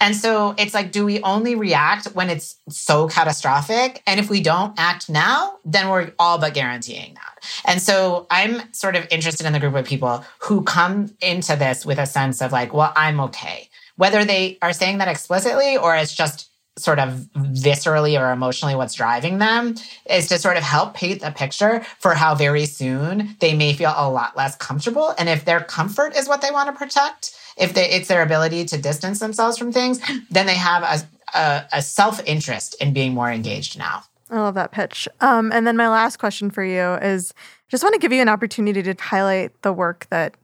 and 0.00 0.14
so 0.14 0.54
it's 0.56 0.74
like, 0.74 0.92
do 0.92 1.04
we 1.04 1.20
only 1.22 1.54
react 1.54 2.06
when 2.14 2.30
it's 2.30 2.56
so 2.68 3.08
catastrophic? 3.08 4.02
And 4.06 4.20
if 4.20 4.30
we 4.30 4.40
don't 4.40 4.74
act 4.78 5.10
now, 5.10 5.58
then 5.64 5.88
we're 5.88 6.12
all 6.18 6.38
but 6.38 6.54
guaranteeing 6.54 7.14
that. 7.14 7.44
And 7.64 7.82
so 7.82 8.26
I'm 8.30 8.72
sort 8.72 8.94
of 8.94 9.06
interested 9.10 9.44
in 9.44 9.52
the 9.52 9.60
group 9.60 9.74
of 9.74 9.84
people 9.84 10.24
who 10.40 10.62
come 10.62 11.14
into 11.20 11.56
this 11.56 11.84
with 11.84 11.98
a 11.98 12.06
sense 12.06 12.40
of 12.40 12.52
like, 12.52 12.72
well, 12.72 12.92
I'm 12.94 13.20
okay. 13.20 13.68
Whether 13.96 14.24
they 14.24 14.58
are 14.62 14.72
saying 14.72 14.98
that 14.98 15.08
explicitly 15.08 15.76
or 15.76 15.96
it's 15.96 16.14
just 16.14 16.48
sort 16.78 17.00
of 17.00 17.26
viscerally 17.34 18.18
or 18.20 18.30
emotionally 18.30 18.76
what's 18.76 18.94
driving 18.94 19.38
them 19.38 19.74
is 20.08 20.28
to 20.28 20.38
sort 20.38 20.56
of 20.56 20.62
help 20.62 20.94
paint 20.94 21.20
the 21.20 21.30
picture 21.32 21.84
for 21.98 22.14
how 22.14 22.36
very 22.36 22.66
soon 22.66 23.36
they 23.40 23.54
may 23.54 23.72
feel 23.72 23.92
a 23.96 24.08
lot 24.08 24.36
less 24.36 24.54
comfortable. 24.56 25.12
And 25.18 25.28
if 25.28 25.44
their 25.44 25.60
comfort 25.60 26.16
is 26.16 26.28
what 26.28 26.40
they 26.40 26.52
want 26.52 26.68
to 26.68 26.78
protect, 26.78 27.36
if 27.58 27.74
they, 27.74 27.88
it's 27.90 28.08
their 28.08 28.22
ability 28.22 28.64
to 28.66 28.78
distance 28.78 29.18
themselves 29.18 29.58
from 29.58 29.72
things, 29.72 30.00
then 30.30 30.46
they 30.46 30.54
have 30.54 30.82
a, 30.82 31.38
a, 31.38 31.64
a 31.74 31.82
self 31.82 32.24
interest 32.26 32.76
in 32.80 32.92
being 32.92 33.14
more 33.14 33.30
engaged 33.30 33.78
now. 33.78 34.04
I 34.30 34.40
love 34.40 34.54
that 34.54 34.72
pitch. 34.72 35.08
Um, 35.20 35.50
and 35.52 35.66
then 35.66 35.76
my 35.76 35.88
last 35.88 36.18
question 36.18 36.50
for 36.50 36.62
you 36.62 36.94
is 36.94 37.32
just 37.68 37.82
want 37.82 37.94
to 37.94 37.98
give 37.98 38.12
you 38.12 38.20
an 38.20 38.28
opportunity 38.28 38.82
to 38.82 38.94
highlight 39.02 39.60
the 39.62 39.72
work 39.72 40.06
that 40.10 40.34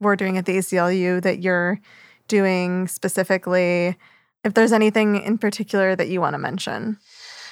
we're 0.00 0.16
doing 0.16 0.36
at 0.38 0.46
the 0.46 0.58
ACLU 0.58 1.22
that 1.22 1.40
you're 1.40 1.80
doing 2.28 2.86
specifically. 2.86 3.96
If 4.44 4.54
there's 4.54 4.72
anything 4.72 5.20
in 5.22 5.38
particular 5.38 5.96
that 5.96 6.08
you 6.08 6.20
want 6.20 6.34
to 6.34 6.38
mention. 6.38 6.98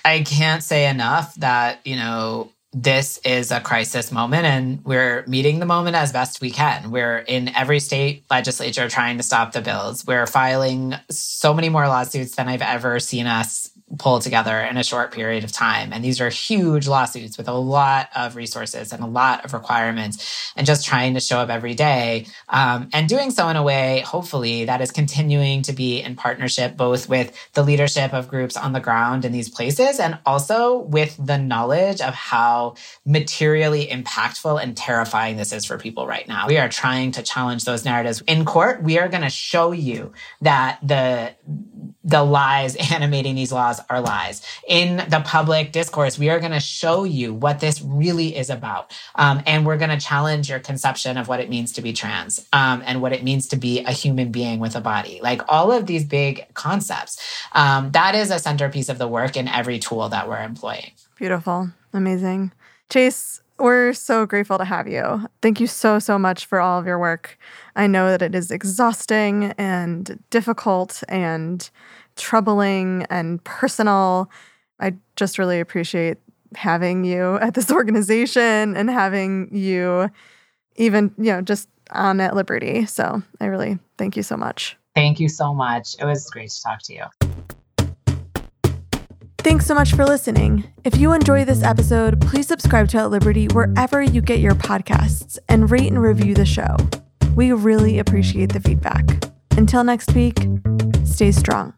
I 0.05 0.21
can't 0.21 0.63
say 0.63 0.89
enough 0.89 1.35
that, 1.37 1.85
you 1.85 1.97
know, 1.97 2.53
this 2.75 3.19
is 3.19 3.53
a 3.53 3.61
crisis 3.61 4.11
moment 4.11 4.45
and 4.45 4.85
we're 4.85 5.25
meeting 5.29 5.61
the 5.61 5.67
moment 5.67 5.95
as 5.95 6.13
best 6.13 6.41
we 6.41 6.51
can. 6.51 6.91
We're 6.91 7.19
in 7.19 7.49
every 7.55 7.79
state 7.79 8.25
legislature 8.29 8.89
trying 8.89 9.17
to 9.19 9.23
stop 9.23 9.53
the 9.53 9.61
bills. 9.61 10.05
We're 10.05 10.27
filing 10.27 10.95
so 11.09 11.55
many 11.55 11.69
more 11.69 11.87
lawsuits 11.87 12.35
than 12.35 12.49
I've 12.49 12.63
ever 12.63 12.99
seen 12.99 13.27
us 13.27 13.71
pull 13.99 14.19
together 14.21 14.59
in 14.61 14.77
a 14.77 14.85
short 14.85 15.13
period 15.13 15.45
of 15.45 15.53
time. 15.53 15.93
And 15.93 16.05
these 16.05 16.21
are 16.21 16.29
huge 16.29 16.89
lawsuits 16.89 17.39
with 17.39 17.49
a 17.49 17.53
lot 17.53 18.09
of 18.15 18.37
resources 18.37 18.93
and 18.93 19.03
a 19.03 19.07
lot 19.07 19.45
of 19.45 19.53
requirements, 19.53 20.53
and 20.57 20.67
just 20.67 20.87
trying 20.87 21.15
to 21.15 21.21
show 21.21 21.39
up 21.39 21.51
every 21.51 21.75
day 21.75 22.27
um, 22.49 22.89
and 22.93 23.09
doing 23.09 23.31
so 23.31 23.49
in 23.49 23.57
a 23.57 23.63
way, 23.63 24.01
hopefully, 24.01 24.65
that 24.65 24.81
is 24.81 24.91
continuing 24.91 25.63
to 25.63 25.73
be 25.73 26.01
in 26.01 26.17
partnership 26.17 26.77
both 26.77 27.09
with 27.09 27.37
the 27.55 27.63
leadership 27.63 28.13
of 28.13 28.29
groups 28.29 28.57
on 28.57 28.73
the 28.73 28.81
ground 28.81 29.25
in 29.25 29.33
these 29.33 29.49
places 29.49 29.99
and 30.01 30.19
also 30.27 30.79
with 30.79 31.17
the 31.25 31.39
knowledge 31.39 32.01
of 32.01 32.15
how 32.15 32.75
materially 33.05 33.87
impactful 33.87 34.63
and 34.63 34.77
terrifying 34.77 35.37
this 35.37 35.53
is 35.53 35.65
for 35.65 35.79
people 35.79 36.07
right 36.07 36.27
now. 36.29 36.47
We 36.47 36.59
are 36.59 36.69
trying 36.69 37.13
to 37.13 37.23
challenge 37.23 37.65
those 37.65 37.85
narratives 37.85 38.23
in 38.27 38.45
court. 38.45 38.83
We 38.83 38.99
are 38.99 39.09
going 39.09 39.23
to 39.23 39.31
show 39.31 39.73
you 39.73 40.13
that 40.41 40.79
the 40.83 41.35
the 42.05 42.23
lies 42.23 42.77
animating 42.93 43.35
these 43.35 43.51
laws 43.53 43.81
are 43.89 44.01
lies. 44.01 44.43
In 44.69 44.99
the 45.09 45.23
public 45.25 45.73
discourse, 45.73 46.19
we 46.19 46.31
are 46.31 46.39
going 46.39 46.53
to 46.53 46.61
show 46.61 47.05
you 47.05 47.33
what 47.33 47.61
this 47.61 47.81
really 47.83 48.37
is 48.37 48.51
about. 48.51 48.97
Um, 49.15 49.43
and 49.47 49.67
we're 49.67 49.79
going 49.79 49.91
to 49.91 50.05
challenge 50.05 50.51
your 50.51 50.61
conception 50.61 51.17
of 51.17 51.29
what 51.29 51.41
it 51.41 51.49
means 51.49 51.73
to 51.73 51.83
be 51.83 51.93
trans 51.93 52.47
um, 52.53 52.83
and 52.85 53.01
what 53.01 53.13
it 53.13 53.25
means 53.25 53.49
to 53.49 53.57
be 53.57 53.81
a 53.85 53.93
human 53.93 54.31
being 54.31 54.61
with 54.61 54.77
a 54.77 54.81
body. 54.81 55.21
Like 55.23 55.43
all 55.49 55.73
of 55.73 55.87
these 55.87 56.05
big 56.05 56.47
concepts. 56.55 57.19
Um, 57.53 57.91
that 57.93 58.15
is 58.15 58.31
a 58.31 58.39
centerpiece 58.39 58.89
of 58.89 58.99
the 58.99 59.09
work 59.09 59.37
in 59.37 59.49
every 59.49 59.79
tool 59.79 60.09
that 60.11 60.29
we're 60.29 60.43
employing. 60.43 60.93
Beautiful. 61.17 61.71
Amazing. 61.93 62.53
Chase, 62.91 63.41
we're 63.59 63.93
so 63.93 64.27
grateful 64.27 64.59
to 64.59 64.65
have 64.65 64.89
you. 64.89 65.27
Thank 65.43 65.61
you 65.61 65.67
so, 65.67 65.99
so 65.99 66.19
much 66.19 66.47
for 66.47 66.61
all 66.61 66.79
of 66.79 66.87
your 66.87 66.99
work. 66.99 67.39
I 67.77 67.87
know 67.87 68.11
that 68.11 68.23
it 68.23 68.35
is 68.35 68.51
exhausting 68.51 69.55
and 69.59 70.19
difficult 70.31 71.03
and 71.09 71.69
troubling 72.17 73.07
and 73.11 73.43
personal. 73.45 74.31
I 74.81 74.95
just 75.17 75.39
really 75.39 75.61
appreciate 75.61 76.19
having 76.57 77.05
you 77.05 77.39
at 77.41 77.55
this 77.55 77.71
organization 77.71 78.77
and 78.77 78.91
having 78.91 79.55
you 79.55 80.11
even, 80.77 81.15
you 81.19 81.33
know, 81.33 81.41
just 81.41 81.69
on 81.91 82.21
at 82.21 82.35
Liberty. 82.35 82.87
So 82.87 83.23
I 83.41 83.47
really 83.47 83.79
thank 83.99 84.17
you 84.17 84.23
so 84.23 84.37
much. 84.37 84.77
Thank 84.95 85.21
you 85.21 85.29
so 85.29 85.55
much. 85.55 85.97
It 86.01 86.05
was 86.05 86.29
great 86.31 86.51
to 86.51 86.63
talk 86.63 86.83
to 86.85 86.95
you. 86.95 87.34
Thanks 89.45 89.67
so 89.67 89.75
much 89.75 89.93
for 89.93 90.07
listening. 90.07 90.65
If 90.85 90.97
you 90.97 91.13
enjoy 91.13 91.45
this 91.45 91.63
episode, 91.63 92.19
please 92.23 92.49
subscribe 92.49 92.89
to 92.89 92.97
At 92.97 93.11
Liberty 93.11 93.47
wherever 93.49 94.01
you 94.01 94.23
get 94.23 94.39
your 94.39 94.55
podcasts 94.55 95.37
and 95.51 95.71
rate 95.71 95.89
and 95.89 96.01
review 96.01 96.35
the 96.35 96.47
show. 96.47 96.77
We 97.37 97.53
really 97.53 97.99
appreciate 97.99 98.55
the 98.55 98.61
feedback. 98.61 99.05
Until 99.51 99.85
next 99.85 100.15
week, 100.15 100.49
stay 101.05 101.31
strong. 101.31 101.75